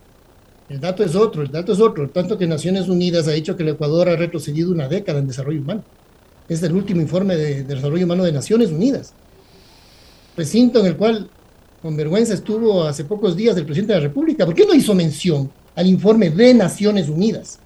El 0.70 0.80
dato 0.80 1.04
es 1.04 1.16
otro, 1.16 1.42
el 1.42 1.52
dato 1.52 1.74
es 1.74 1.80
otro. 1.80 2.10
Tanto 2.10 2.38
que 2.38 2.48
Naciones 2.48 2.88
Unidas 2.88 3.28
ha 3.28 3.32
dicho 3.32 3.56
que 3.56 3.64
el 3.64 3.70
Ecuador 3.70 4.10
ha 4.10 4.16
retrocedido 4.16 4.72
una 4.72 4.88
década 4.88 5.20
en 5.20 5.28
desarrollo 5.28 5.62
humano. 5.62 5.84
Es 6.48 6.64
el 6.64 6.74
último 6.74 7.02
informe 7.02 7.36
de, 7.36 7.64
desarrollo 7.64 8.06
humano 8.06 8.24
de 8.24 8.32
Naciones 8.32 8.72
Unidas. 8.72 9.14
Recinto 10.36 10.80
en 10.80 10.88
el 10.88 10.98
cual, 10.98 11.30
con 11.82 11.96
vergüenza, 11.96 12.34
estuvo 12.34 12.84
hace 12.84 13.04
pocos 13.06 13.36
días 13.36 13.58
el 13.58 13.66
presidente 13.66 13.94
de 13.94 14.00
la 14.00 14.08
República. 14.08 14.46
¿Por 14.46 14.56
qué 14.56 14.66
no 14.66 14.74
hizo 14.74 14.96
mención 14.96 15.52
al 15.76 15.88
informe 15.88 16.30
de 16.30 16.54
Naciones 16.54 17.10
Unidas? 17.10 17.60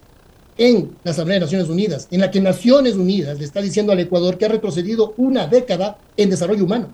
En 0.57 0.95
la 1.03 1.11
Asamblea 1.11 1.35
de 1.35 1.45
Naciones 1.45 1.69
Unidas, 1.69 2.07
en 2.09 2.19
la 2.19 2.31
que 2.31 2.41
Naciones 2.41 2.95
Unidas 2.95 3.37
le 3.37 3.45
está 3.45 3.61
diciendo 3.61 3.91
al 3.91 3.99
Ecuador 3.99 4.39
que 4.39 4.45
ha 4.45 4.49
retrocedido 4.49 5.13
una 5.17 5.45
década 5.45 5.99
en 6.17 6.31
desarrollo 6.31 6.63
humano. 6.63 6.89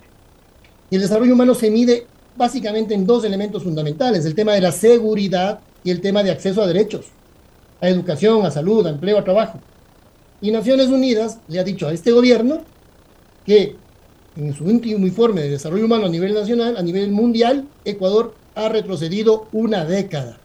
Y 0.89 0.95
el 0.95 1.01
desarrollo 1.01 1.33
humano 1.33 1.55
se 1.55 1.71
mide 1.71 2.05
básicamente 2.35 2.93
en 2.93 3.05
dos 3.05 3.23
elementos 3.23 3.63
fundamentales, 3.63 4.25
el 4.25 4.35
tema 4.35 4.53
de 4.53 4.61
la 4.61 4.73
seguridad 4.73 5.61
y 5.83 5.91
el 5.91 6.01
tema 6.01 6.23
de 6.23 6.31
acceso 6.31 6.61
a 6.61 6.67
derechos, 6.67 7.07
a 7.81 7.89
educación, 7.89 8.45
a 8.45 8.51
salud, 8.51 8.85
a 8.85 8.89
empleo, 8.89 9.17
a 9.17 9.23
trabajo. 9.23 9.59
Y 10.41 10.51
Naciones 10.51 10.87
Unidas 10.87 11.39
le 11.47 11.59
ha 11.59 11.63
dicho 11.63 11.87
a 11.87 11.93
este 11.93 12.11
gobierno 12.11 12.61
que 13.45 13.75
en 14.35 14.53
su 14.53 14.65
último 14.65 15.05
informe 15.05 15.41
de 15.41 15.49
desarrollo 15.51 15.85
humano 15.85 16.05
a 16.05 16.09
nivel 16.09 16.33
nacional, 16.33 16.77
a 16.77 16.81
nivel 16.81 17.11
mundial, 17.11 17.67
Ecuador 17.85 18.33
ha 18.55 18.69
retrocedido 18.69 19.47
una 19.51 19.85
década. 19.85 20.39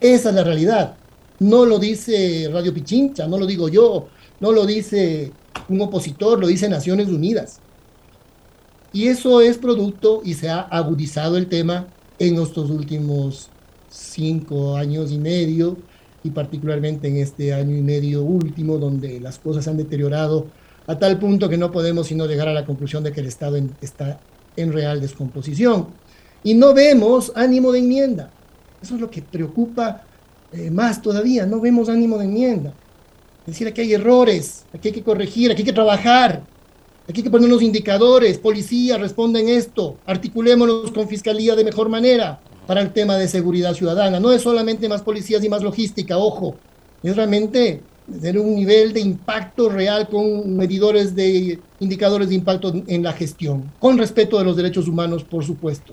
Esa 0.00 0.28
es 0.28 0.34
la 0.34 0.44
realidad. 0.44 0.96
No 1.38 1.64
lo 1.64 1.78
dice 1.78 2.48
Radio 2.52 2.72
Pichincha, 2.72 3.26
no 3.26 3.38
lo 3.38 3.46
digo 3.46 3.68
yo, 3.68 4.08
no 4.40 4.52
lo 4.52 4.64
dice 4.64 5.32
un 5.68 5.80
opositor, 5.80 6.38
lo 6.38 6.46
dice 6.46 6.68
Naciones 6.68 7.08
Unidas. 7.08 7.60
Y 8.92 9.08
eso 9.08 9.40
es 9.40 9.58
producto 9.58 10.22
y 10.24 10.34
se 10.34 10.48
ha 10.48 10.60
agudizado 10.60 11.36
el 11.36 11.48
tema 11.48 11.88
en 12.18 12.40
estos 12.40 12.70
últimos 12.70 13.50
cinco 13.96 14.76
años 14.76 15.10
y 15.10 15.18
medio 15.18 15.76
y 16.22 16.30
particularmente 16.30 17.08
en 17.08 17.16
este 17.16 17.54
año 17.54 17.76
y 17.76 17.82
medio 17.82 18.22
último 18.22 18.78
donde 18.78 19.20
las 19.20 19.38
cosas 19.38 19.66
han 19.68 19.76
deteriorado 19.76 20.46
a 20.86 20.98
tal 20.98 21.18
punto 21.18 21.48
que 21.48 21.56
no 21.56 21.72
podemos 21.72 22.06
sino 22.06 22.26
llegar 22.26 22.48
a 22.48 22.52
la 22.52 22.64
conclusión 22.64 23.02
de 23.02 23.12
que 23.12 23.20
el 23.20 23.26
Estado 23.26 23.58
está 23.80 24.20
en 24.56 24.72
real 24.72 25.00
descomposición. 25.00 25.88
Y 26.44 26.54
no 26.54 26.74
vemos 26.74 27.32
ánimo 27.34 27.72
de 27.72 27.80
enmienda. 27.80 28.30
Eso 28.80 28.94
es 28.94 29.00
lo 29.00 29.10
que 29.10 29.22
preocupa 29.22 30.02
eh, 30.52 30.70
más 30.70 31.02
todavía, 31.02 31.46
no 31.46 31.60
vemos 31.60 31.88
ánimo 31.88 32.18
de 32.18 32.26
enmienda. 32.26 32.74
Es 33.40 33.54
decir, 33.54 33.68
aquí 33.68 33.80
hay 33.80 33.94
errores, 33.94 34.64
aquí 34.72 34.88
hay 34.88 34.94
que 34.94 35.02
corregir, 35.02 35.50
aquí 35.50 35.62
hay 35.62 35.66
que 35.66 35.72
trabajar, 35.72 36.42
aquí 37.04 37.20
hay 37.20 37.22
que 37.22 37.30
poner 37.30 37.48
unos 37.48 37.62
indicadores, 37.62 38.38
policía, 38.38 38.98
responden 38.98 39.48
esto, 39.48 39.96
articulémonos 40.06 40.90
con 40.92 41.08
fiscalía 41.08 41.54
de 41.54 41.64
mejor 41.64 41.88
manera 41.88 42.40
para 42.66 42.82
el 42.82 42.92
tema 42.92 43.16
de 43.16 43.28
seguridad 43.28 43.74
ciudadana. 43.74 44.20
No 44.20 44.32
es 44.32 44.42
solamente 44.42 44.88
más 44.88 45.02
policías 45.02 45.42
y 45.44 45.48
más 45.48 45.62
logística, 45.62 46.18
ojo, 46.18 46.56
es 47.02 47.14
realmente 47.14 47.82
tener 48.10 48.38
un 48.38 48.54
nivel 48.54 48.92
de 48.92 49.00
impacto 49.00 49.68
real 49.68 50.08
con 50.08 50.56
medidores 50.56 51.14
de 51.14 51.58
indicadores 51.80 52.28
de 52.28 52.36
impacto 52.36 52.72
en 52.86 53.02
la 53.02 53.12
gestión, 53.12 53.72
con 53.78 53.98
respeto 53.98 54.38
de 54.38 54.44
los 54.44 54.56
derechos 54.56 54.88
humanos, 54.88 55.24
por 55.24 55.44
supuesto. 55.44 55.92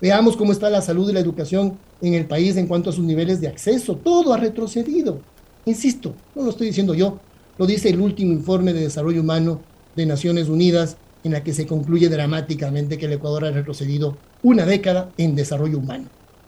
Veamos 0.00 0.36
cómo 0.36 0.52
está 0.52 0.68
la 0.68 0.82
salud 0.82 1.08
y 1.08 1.12
la 1.12 1.20
educación 1.20 1.78
en 2.02 2.14
el 2.14 2.26
país 2.26 2.56
en 2.56 2.66
cuanto 2.66 2.90
a 2.90 2.92
sus 2.92 3.04
niveles 3.04 3.40
de 3.40 3.48
acceso. 3.48 3.96
Todo 3.96 4.34
ha 4.34 4.36
retrocedido. 4.36 5.20
Insisto, 5.64 6.14
no 6.34 6.42
lo 6.42 6.50
estoy 6.50 6.66
diciendo 6.66 6.94
yo, 6.94 7.20
lo 7.56 7.66
dice 7.66 7.88
el 7.88 8.00
último 8.00 8.32
informe 8.32 8.72
de 8.72 8.80
desarrollo 8.80 9.20
humano 9.20 9.60
de 9.96 10.06
Naciones 10.06 10.48
Unidas, 10.48 10.96
en 11.22 11.32
la 11.32 11.42
que 11.42 11.54
se 11.54 11.66
concluye 11.66 12.08
dramáticamente 12.08 12.98
que 12.98 13.06
el 13.06 13.14
Ecuador 13.14 13.46
ha 13.46 13.50
retrocedido 13.50 14.16
una 14.44 14.64
década 14.66 15.08
en 15.16 15.34
desarrollo 15.34 15.78
humano. 15.78 16.04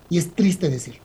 Y 0.09 0.19
es 0.19 0.33
triste 0.33 0.69
decirlo. 0.69 1.01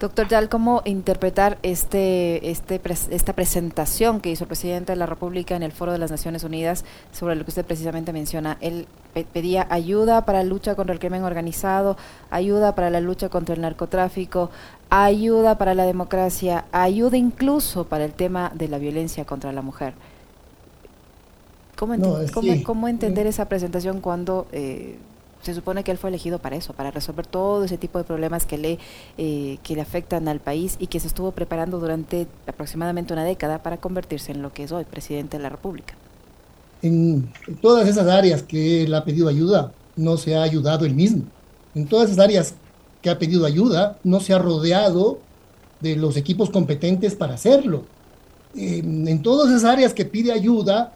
Doctor 0.00 0.26
Yal, 0.26 0.48
¿cómo 0.48 0.82
interpretar 0.84 1.58
este, 1.62 2.50
este, 2.50 2.80
esta 3.10 3.32
presentación 3.32 4.20
que 4.20 4.30
hizo 4.30 4.44
el 4.44 4.48
presidente 4.48 4.92
de 4.92 4.96
la 4.96 5.06
República 5.06 5.54
en 5.54 5.62
el 5.62 5.70
Foro 5.70 5.92
de 5.92 5.98
las 5.98 6.10
Naciones 6.10 6.42
Unidas 6.42 6.84
sobre 7.12 7.36
lo 7.36 7.44
que 7.44 7.52
usted 7.52 7.64
precisamente 7.64 8.12
menciona? 8.12 8.58
Él 8.60 8.88
pedía 9.32 9.66
ayuda 9.70 10.24
para 10.24 10.42
la 10.42 10.44
lucha 10.44 10.74
contra 10.74 10.92
el 10.92 10.98
crimen 10.98 11.22
organizado, 11.22 11.96
ayuda 12.30 12.74
para 12.74 12.90
la 12.90 13.00
lucha 13.00 13.28
contra 13.28 13.54
el 13.54 13.60
narcotráfico, 13.60 14.50
ayuda 14.90 15.58
para 15.58 15.74
la 15.74 15.84
democracia, 15.84 16.64
ayuda 16.72 17.16
incluso 17.16 17.84
para 17.84 18.04
el 18.04 18.12
tema 18.12 18.50
de 18.54 18.68
la 18.68 18.78
violencia 18.78 19.24
contra 19.24 19.52
la 19.52 19.62
mujer. 19.62 19.94
¿Cómo, 21.76 21.94
cómo, 22.64 22.88
entender 22.88 23.26
esa 23.26 23.48
presentación 23.48 24.00
cuando... 24.00 24.48
Eh, 24.50 24.98
se 25.44 25.54
supone 25.54 25.84
que 25.84 25.90
él 25.90 25.98
fue 25.98 26.10
elegido 26.10 26.38
para 26.38 26.56
eso, 26.56 26.72
para 26.72 26.90
resolver 26.90 27.26
todo 27.26 27.64
ese 27.64 27.78
tipo 27.78 27.98
de 27.98 28.04
problemas 28.04 28.46
que 28.46 28.58
le, 28.58 28.78
eh, 29.18 29.58
que 29.62 29.74
le 29.74 29.82
afectan 29.82 30.26
al 30.28 30.40
país 30.40 30.76
y 30.78 30.86
que 30.86 31.00
se 31.00 31.06
estuvo 31.06 31.32
preparando 31.32 31.78
durante 31.78 32.26
aproximadamente 32.46 33.12
una 33.12 33.24
década 33.24 33.62
para 33.62 33.76
convertirse 33.76 34.32
en 34.32 34.42
lo 34.42 34.52
que 34.52 34.64
es 34.64 34.72
hoy, 34.72 34.84
presidente 34.84 35.36
de 35.36 35.42
la 35.42 35.50
República. 35.50 35.94
En, 36.82 37.32
todas 37.60 37.88
esas 37.88 38.08
áreas 38.08 38.42
que 38.42 38.84
él 38.84 38.94
ha 38.94 39.04
pedido 39.04 39.28
ayuda, 39.28 39.72
no 39.96 40.16
se 40.16 40.34
ha 40.34 40.42
ayudado 40.42 40.86
él 40.86 40.94
mismo. 40.94 41.24
En 41.74 41.86
todas 41.86 42.10
esas 42.10 42.24
áreas 42.24 42.54
que 43.02 43.10
ha 43.10 43.18
pedido 43.18 43.46
ayuda, 43.46 43.98
no 44.02 44.20
se 44.20 44.32
ha 44.32 44.38
rodeado 44.38 45.18
de 45.80 45.96
los 45.96 46.16
equipos 46.16 46.50
competentes 46.50 47.14
para 47.14 47.34
hacerlo. 47.34 47.84
en 48.56 49.22
todas 49.22 49.50
esas 49.50 49.64
áreas 49.64 49.92
que 49.92 50.04
pide 50.04 50.30
ayuda, 50.32 50.92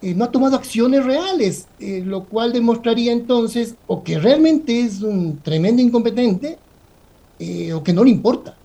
no 0.00 0.24
ha 0.24 0.30
tomado 0.30 0.56
acciones 0.56 1.04
reales, 1.04 1.66
eh, 1.80 2.02
lo 2.04 2.24
cual 2.24 2.52
demostraría 2.52 3.12
entonces 3.12 3.74
o 3.86 4.04
que 4.04 4.18
realmente 4.18 4.80
es 4.80 5.02
un 5.02 5.38
tremendo 5.38 5.82
incompetente 5.82 6.58
eh, 7.38 7.72
o 7.72 7.82
que 7.82 7.92
no 7.92 8.04
le 8.04 8.10
importa 8.10 8.56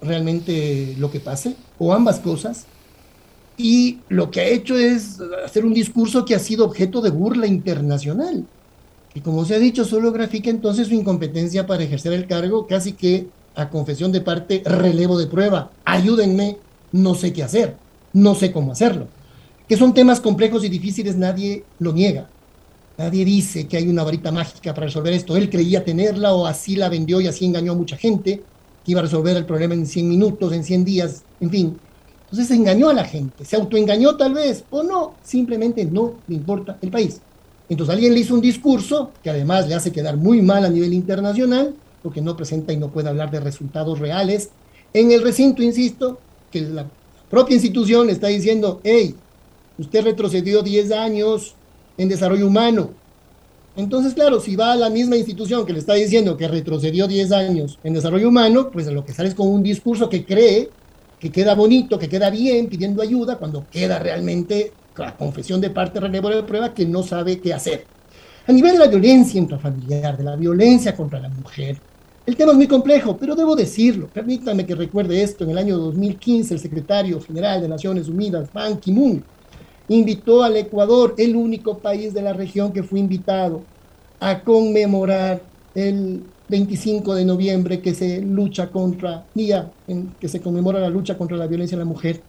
realmente 0.00 0.96
lo 0.98 1.10
que 1.10 1.20
pase, 1.20 1.54
o 1.78 1.92
ambas 1.92 2.18
cosas. 2.18 2.66
Y 3.56 4.00
lo 4.08 4.30
que 4.30 4.40
ha 4.40 4.46
hecho 4.46 4.76
es 4.76 5.18
hacer 5.44 5.64
un 5.64 5.74
discurso 5.74 6.24
que 6.24 6.34
ha 6.34 6.40
sido 6.40 6.64
objeto 6.64 7.00
de 7.00 7.10
burla 7.10 7.46
internacional. 7.46 8.44
Y 9.14 9.20
como 9.20 9.44
se 9.44 9.54
ha 9.54 9.58
dicho, 9.58 9.84
solo 9.84 10.10
grafica 10.10 10.50
entonces 10.50 10.88
su 10.88 10.94
incompetencia 10.94 11.66
para 11.66 11.84
ejercer 11.84 12.14
el 12.14 12.26
cargo, 12.26 12.66
casi 12.66 12.94
que 12.94 13.28
a 13.54 13.68
confesión 13.68 14.10
de 14.10 14.22
parte, 14.22 14.62
relevo 14.64 15.18
de 15.18 15.26
prueba. 15.26 15.70
Ayúdenme, 15.84 16.56
no 16.90 17.14
sé 17.14 17.32
qué 17.32 17.42
hacer, 17.42 17.76
no 18.14 18.34
sé 18.34 18.50
cómo 18.50 18.72
hacerlo 18.72 19.06
que 19.72 19.78
son 19.78 19.94
temas 19.94 20.20
complejos 20.20 20.62
y 20.64 20.68
difíciles, 20.68 21.16
nadie 21.16 21.64
lo 21.78 21.94
niega. 21.94 22.28
Nadie 22.98 23.24
dice 23.24 23.66
que 23.66 23.78
hay 23.78 23.88
una 23.88 24.04
varita 24.04 24.30
mágica 24.30 24.74
para 24.74 24.88
resolver 24.88 25.14
esto. 25.14 25.34
Él 25.34 25.48
creía 25.48 25.82
tenerla 25.82 26.34
o 26.34 26.44
así 26.44 26.76
la 26.76 26.90
vendió 26.90 27.22
y 27.22 27.26
así 27.26 27.46
engañó 27.46 27.72
a 27.72 27.76
mucha 27.76 27.96
gente, 27.96 28.42
que 28.84 28.92
iba 28.92 29.00
a 29.00 29.04
resolver 29.04 29.34
el 29.34 29.46
problema 29.46 29.72
en 29.72 29.86
100 29.86 30.06
minutos, 30.06 30.52
en 30.52 30.62
100 30.62 30.84
días, 30.84 31.22
en 31.40 31.48
fin. 31.48 31.78
Entonces 32.24 32.48
se 32.48 32.54
engañó 32.54 32.90
a 32.90 32.92
la 32.92 33.06
gente, 33.06 33.46
se 33.46 33.56
autoengañó 33.56 34.14
tal 34.18 34.34
vez, 34.34 34.62
o 34.68 34.82
no, 34.82 35.14
simplemente 35.22 35.86
no 35.86 36.16
le 36.28 36.34
importa 36.34 36.76
el 36.82 36.90
país. 36.90 37.22
Entonces 37.70 37.94
alguien 37.94 38.12
le 38.12 38.20
hizo 38.20 38.34
un 38.34 38.42
discurso 38.42 39.12
que 39.22 39.30
además 39.30 39.68
le 39.68 39.74
hace 39.74 39.90
quedar 39.90 40.18
muy 40.18 40.42
mal 40.42 40.66
a 40.66 40.68
nivel 40.68 40.92
internacional, 40.92 41.74
porque 42.02 42.20
no 42.20 42.36
presenta 42.36 42.74
y 42.74 42.76
no 42.76 42.90
puede 42.90 43.08
hablar 43.08 43.30
de 43.30 43.40
resultados 43.40 44.00
reales. 44.00 44.50
En 44.92 45.12
el 45.12 45.22
recinto, 45.22 45.62
insisto, 45.62 46.18
que 46.50 46.60
la 46.60 46.90
propia 47.30 47.54
institución 47.54 48.10
está 48.10 48.26
diciendo, 48.26 48.82
hey, 48.84 49.16
Usted 49.78 50.04
retrocedió 50.04 50.62
10 50.62 50.92
años 50.92 51.54
en 51.96 52.08
desarrollo 52.08 52.46
humano. 52.46 52.90
Entonces, 53.74 54.12
claro, 54.12 54.38
si 54.40 54.54
va 54.54 54.72
a 54.72 54.76
la 54.76 54.90
misma 54.90 55.16
institución 55.16 55.64
que 55.64 55.72
le 55.72 55.78
está 55.78 55.94
diciendo 55.94 56.36
que 56.36 56.46
retrocedió 56.46 57.08
10 57.08 57.32
años 57.32 57.78
en 57.82 57.94
desarrollo 57.94 58.28
humano, 58.28 58.70
pues 58.70 58.86
lo 58.86 59.04
que 59.04 59.14
sale 59.14 59.30
es 59.30 59.34
con 59.34 59.48
un 59.48 59.62
discurso 59.62 60.08
que 60.08 60.24
cree 60.24 60.68
que 61.18 61.30
queda 61.30 61.54
bonito, 61.54 61.98
que 61.98 62.08
queda 62.08 62.30
bien, 62.30 62.66
pidiendo 62.66 63.00
ayuda, 63.00 63.38
cuando 63.38 63.64
queda 63.70 63.98
realmente 63.98 64.72
la 64.96 65.16
confesión 65.16 65.60
de 65.60 65.70
parte 65.70 66.00
relevo 66.00 66.28
de 66.28 66.42
prueba 66.42 66.74
que 66.74 66.84
no 66.84 67.02
sabe 67.02 67.40
qué 67.40 67.54
hacer. 67.54 67.84
A 68.46 68.52
nivel 68.52 68.72
de 68.72 68.78
la 68.80 68.88
violencia 68.88 69.38
intrafamiliar, 69.38 70.18
de 70.18 70.24
la 70.24 70.36
violencia 70.36 70.94
contra 70.96 71.20
la 71.20 71.28
mujer, 71.28 71.78
el 72.26 72.36
tema 72.36 72.52
es 72.52 72.58
muy 72.58 72.66
complejo, 72.66 73.16
pero 73.16 73.34
debo 73.34 73.56
decirlo. 73.56 74.08
Permítanme 74.12 74.66
que 74.66 74.74
recuerde 74.74 75.22
esto. 75.22 75.44
En 75.44 75.50
el 75.50 75.58
año 75.58 75.78
2015, 75.78 76.54
el 76.54 76.60
secretario 76.60 77.20
general 77.20 77.62
de 77.62 77.68
Naciones 77.68 78.08
Unidas, 78.08 78.52
Ban 78.52 78.78
Ki-moon, 78.78 79.24
invitó 79.88 80.42
al 80.42 80.56
Ecuador, 80.56 81.14
el 81.18 81.36
único 81.36 81.78
país 81.78 82.14
de 82.14 82.22
la 82.22 82.32
región 82.32 82.72
que 82.72 82.82
fue 82.82 83.00
invitado 83.00 83.62
a 84.20 84.40
conmemorar 84.40 85.42
el 85.74 86.22
25 86.48 87.14
de 87.14 87.24
noviembre 87.24 87.80
que 87.80 87.94
se 87.94 88.20
lucha 88.20 88.68
contra, 88.70 89.24
que 89.34 90.28
se 90.28 90.40
conmemora 90.40 90.80
la 90.80 90.90
lucha 90.90 91.16
contra 91.16 91.36
la 91.36 91.46
violencia 91.46 91.76
a 91.76 91.78
la 91.78 91.84
mujer, 91.84 92.20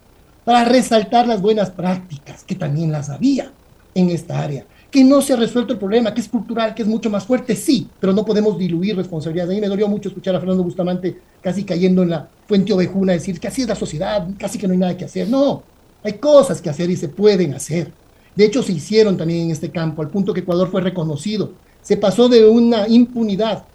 para 0.45 0.65
resaltar 0.65 1.27
las 1.27 1.41
buenas 1.41 1.69
prácticas, 1.69 2.43
que 2.43 2.55
también 2.55 2.91
las 2.91 3.09
había 3.09 3.51
en 3.95 4.09
esta 4.09 4.41
área, 4.41 4.65
que 4.89 5.03
no 5.03 5.21
se 5.21 5.33
ha 5.33 5.35
resuelto 5.35 5.73
el 5.73 5.79
problema, 5.79 6.13
que 6.13 6.21
es 6.21 6.29
cultural, 6.29 6.73
que 6.73 6.81
es 6.83 6.87
mucho 6.87 7.09
más 7.09 7.25
fuerte, 7.25 7.55
sí, 7.55 7.87
pero 7.99 8.13
no 8.13 8.25
podemos 8.25 8.57
diluir 8.57 8.95
responsabilidades. 8.95 9.51
A 9.51 9.55
mí 9.55 9.61
me 9.61 9.67
dolió 9.67 9.87
mucho 9.87 10.09
escuchar 10.09 10.35
a 10.35 10.39
Fernando 10.39 10.63
Bustamante 10.63 11.19
casi 11.41 11.63
cayendo 11.63 12.03
en 12.03 12.09
la 12.09 12.27
fuente 12.47 12.73
ovejuna, 12.73 13.13
decir 13.13 13.39
que 13.39 13.47
así 13.47 13.61
es 13.61 13.67
la 13.67 13.75
sociedad, 13.75 14.27
casi 14.37 14.57
que 14.57 14.67
no 14.67 14.73
hay 14.73 14.79
nada 14.79 14.97
que 14.97 15.05
hacer. 15.05 15.29
No, 15.29 15.63
hay 16.03 16.13
cosas 16.13 16.61
que 16.61 16.69
hacer 16.69 16.89
y 16.89 16.95
se 16.95 17.09
pueden 17.09 17.53
hacer. 17.53 17.91
De 18.35 18.45
hecho, 18.45 18.63
se 18.63 18.73
hicieron 18.73 19.15
también 19.17 19.45
en 19.45 19.51
este 19.51 19.71
campo, 19.71 20.01
al 20.01 20.09
punto 20.09 20.33
que 20.33 20.41
Ecuador 20.41 20.69
fue 20.69 20.81
reconocido. 20.81 21.53
Se 21.81 21.97
pasó 21.97 22.29
de 22.29 22.45
una 22.45 22.87
impunidad 22.87 23.65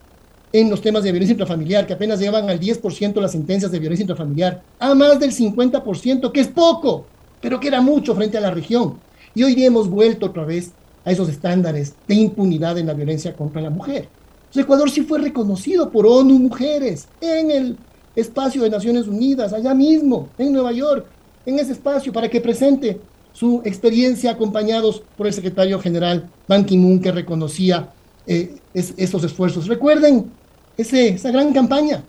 en 0.52 0.70
los 0.70 0.80
temas 0.80 1.02
de 1.02 1.12
violencia 1.12 1.32
intrafamiliar, 1.32 1.86
que 1.86 1.92
apenas 1.92 2.18
llevan 2.18 2.48
al 2.48 2.58
10% 2.58 3.20
las 3.20 3.32
sentencias 3.32 3.70
de 3.70 3.78
violencia 3.78 4.02
intrafamiliar, 4.02 4.62
a 4.78 4.94
más 4.94 5.20
del 5.20 5.32
50%, 5.32 6.32
que 6.32 6.40
es 6.40 6.48
poco, 6.48 7.06
pero 7.40 7.60
que 7.60 7.68
era 7.68 7.80
mucho 7.80 8.14
frente 8.14 8.38
a 8.38 8.40
la 8.40 8.50
región. 8.50 8.98
Y 9.34 9.42
hoy 9.42 9.54
día 9.54 9.66
hemos 9.66 9.88
vuelto 9.88 10.26
otra 10.26 10.44
vez 10.44 10.72
a 11.04 11.12
esos 11.12 11.28
estándares 11.28 11.94
de 12.06 12.14
impunidad 12.14 12.78
en 12.78 12.86
la 12.86 12.94
violencia 12.94 13.36
contra 13.36 13.62
la 13.62 13.70
mujer. 13.70 14.08
Entonces, 14.38 14.64
Ecuador 14.64 14.90
sí 14.90 15.02
fue 15.02 15.18
reconocido 15.18 15.90
por 15.90 16.06
ONU 16.06 16.38
Mujeres 16.38 17.08
en 17.20 17.50
el 17.50 17.76
espacio 18.16 18.62
de 18.62 18.70
Naciones 18.70 19.06
Unidas, 19.06 19.52
allá 19.52 19.74
mismo, 19.74 20.30
en 20.38 20.52
Nueva 20.52 20.72
York, 20.72 21.06
en 21.46 21.58
ese 21.58 21.72
espacio 21.72 22.12
para 22.12 22.28
que 22.28 22.40
presente 22.40 23.00
su 23.32 23.62
experiencia 23.64 24.32
acompañados 24.32 25.02
por 25.16 25.26
el 25.26 25.32
secretario 25.32 25.78
general 25.78 26.28
Ban 26.46 26.64
Ki-moon 26.64 27.00
que 27.00 27.12
reconocía 27.12 27.92
eh, 28.26 28.56
esos 28.74 29.22
esfuerzos. 29.24 29.66
Recuerden 29.66 30.30
ese, 30.76 31.08
esa 31.08 31.30
gran 31.30 31.52
campaña 31.52 32.02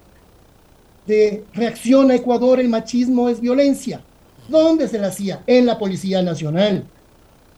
de 1.06 1.44
reacción 1.54 2.12
a 2.12 2.16
Ecuador, 2.16 2.60
el 2.60 2.70
machismo 2.70 3.30
es 3.30 3.42
violencia. 3.42 4.02
¿Dónde 4.48 4.88
se 4.88 5.00
la 5.00 5.08
hacía? 5.08 5.44
En 5.48 5.66
la 5.66 5.78
Policía 5.78 6.22
Nacional. 6.22 6.86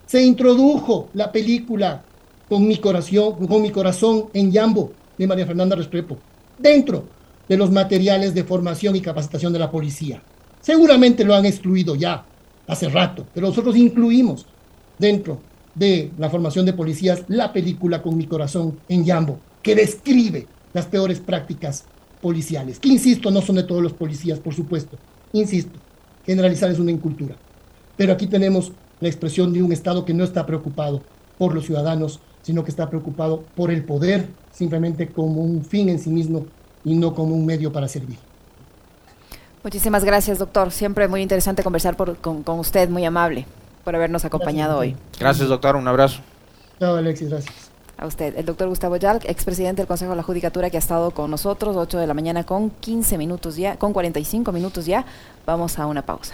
Se 0.06 0.22
introdujo 0.22 1.10
la 1.14 1.32
película 1.32 2.04
con 2.50 2.68
mi 2.68 2.78
corazón, 2.78 3.48
con 3.48 3.62
mi 3.62 3.72
corazón 3.72 4.26
en 4.34 4.52
Yambo 4.52 4.92
de 5.18 5.28
María 5.28 5.46
Fernanda 5.46 5.76
Restrepo, 5.76 6.18
dentro 6.60 7.06
de 7.48 7.58
los 7.58 7.72
materiales 7.72 8.34
de 8.34 8.44
formación 8.44 8.96
y 8.96 9.02
capacitación 9.02 9.54
de 9.54 9.60
la 9.60 9.72
policía. 9.72 10.22
Seguramente 10.62 11.24
lo 11.24 11.34
han 11.34 11.45
excluido 11.45 11.95
ya 11.95 12.24
hace 12.68 12.88
rato, 12.88 13.26
pero 13.34 13.47
nosotros 13.47 13.76
incluimos 13.76 14.45
dentro 14.97 15.41
de 15.74 16.12
la 16.18 16.30
formación 16.30 16.66
de 16.66 16.74
policías 16.74 17.24
la 17.28 17.51
película 17.51 18.01
Con 18.01 18.18
mi 18.18 18.28
corazón 18.28 18.80
en 18.88 19.03
Yambo, 19.03 19.39
que 19.64 19.76
describe 19.76 20.47
las 20.74 20.86
peores 20.86 21.20
prácticas 21.20 21.86
policiales, 22.22 22.80
que 22.80 22.89
insisto, 22.89 23.32
no 23.32 23.41
son 23.41 23.55
de 23.55 23.64
todos 23.64 23.82
los 23.82 23.93
policías, 23.93 24.39
por 24.39 24.53
supuesto, 24.53 24.97
insisto, 25.34 25.80
generalizar 26.26 26.70
es 26.70 26.80
una 26.80 26.91
incultura. 26.91 27.36
Pero 27.97 28.14
aquí 28.14 28.28
tenemos 28.28 28.72
la 28.99 29.07
expresión 29.07 29.51
de 29.53 29.64
un 29.64 29.72
Estado 29.72 30.05
que 30.05 30.14
no 30.14 30.24
está 30.24 30.45
preocupado 30.45 31.01
por 31.38 31.55
los 31.55 31.66
ciudadanos, 31.66 32.20
sino 32.43 32.64
que 32.64 32.72
está 32.72 32.89
preocupado 32.89 33.43
por 33.55 33.72
el 33.72 33.84
poder, 33.84 34.28
simplemente 34.51 35.09
como 35.09 35.41
un 35.41 35.66
fin 35.66 35.89
en 35.89 35.99
sí 35.99 36.12
mismo 36.12 36.45
y 36.84 36.95
no 36.95 37.14
como 37.16 37.36
un 37.36 37.45
medio 37.45 37.72
para 37.72 37.88
servir. 37.88 38.18
Muchísimas 39.64 40.03
gracias, 40.03 40.39
doctor. 40.39 40.72
Siempre 40.72 41.07
muy 41.07 41.22
interesante 41.22 41.64
conversar 41.64 41.95
con, 41.95 42.59
usted, 42.59 42.89
muy 42.89 43.05
amable 43.05 43.45
por 43.84 43.95
habernos 43.95 44.26
acompañado 44.26 44.78
hoy. 44.78 44.95
Gracias, 45.20 45.47
doctor. 45.49 45.76
Un 45.76 45.88
abrazo. 45.88 46.22
Chao, 46.80 46.95
Alexis. 46.95 47.30
Gracias. 47.30 47.72
A 47.97 48.07
usted, 48.07 48.36
el 48.36 48.45
doctor 48.45 48.68
Gustavo 48.68 48.95
Yalc, 48.95 49.26
expresidente 49.26 49.84
del 49.84 49.88
Consejo 49.88 50.12
de 50.12 50.18
la 50.18 50.24
Judicatura, 50.24 50.72
que 50.72 50.78
ha 50.78 50.80
estado 50.80 51.12
con 51.12 51.30
nosotros, 51.30 51.76
8 51.76 51.99
de 51.99 52.07
la 52.07 52.16
mañana 52.16 52.43
con 52.43 52.72
15 52.72 53.20
minutos 53.20 53.55
ya, 53.57 53.78
con 53.78 53.93
45 53.93 54.51
minutos 54.51 54.88
ya. 54.88 55.05
Vamos 55.45 55.78
a 55.78 55.86
una 55.86 56.01
pausa. 56.01 56.34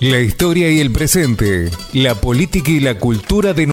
La 0.00 0.20
historia 0.20 0.70
y 0.70 0.78
el 0.78 0.92
presente, 0.92 1.70
la 1.92 2.14
política 2.14 2.70
y 2.70 2.78
la 2.78 3.00
cultura 3.00 3.52
de 3.52 3.66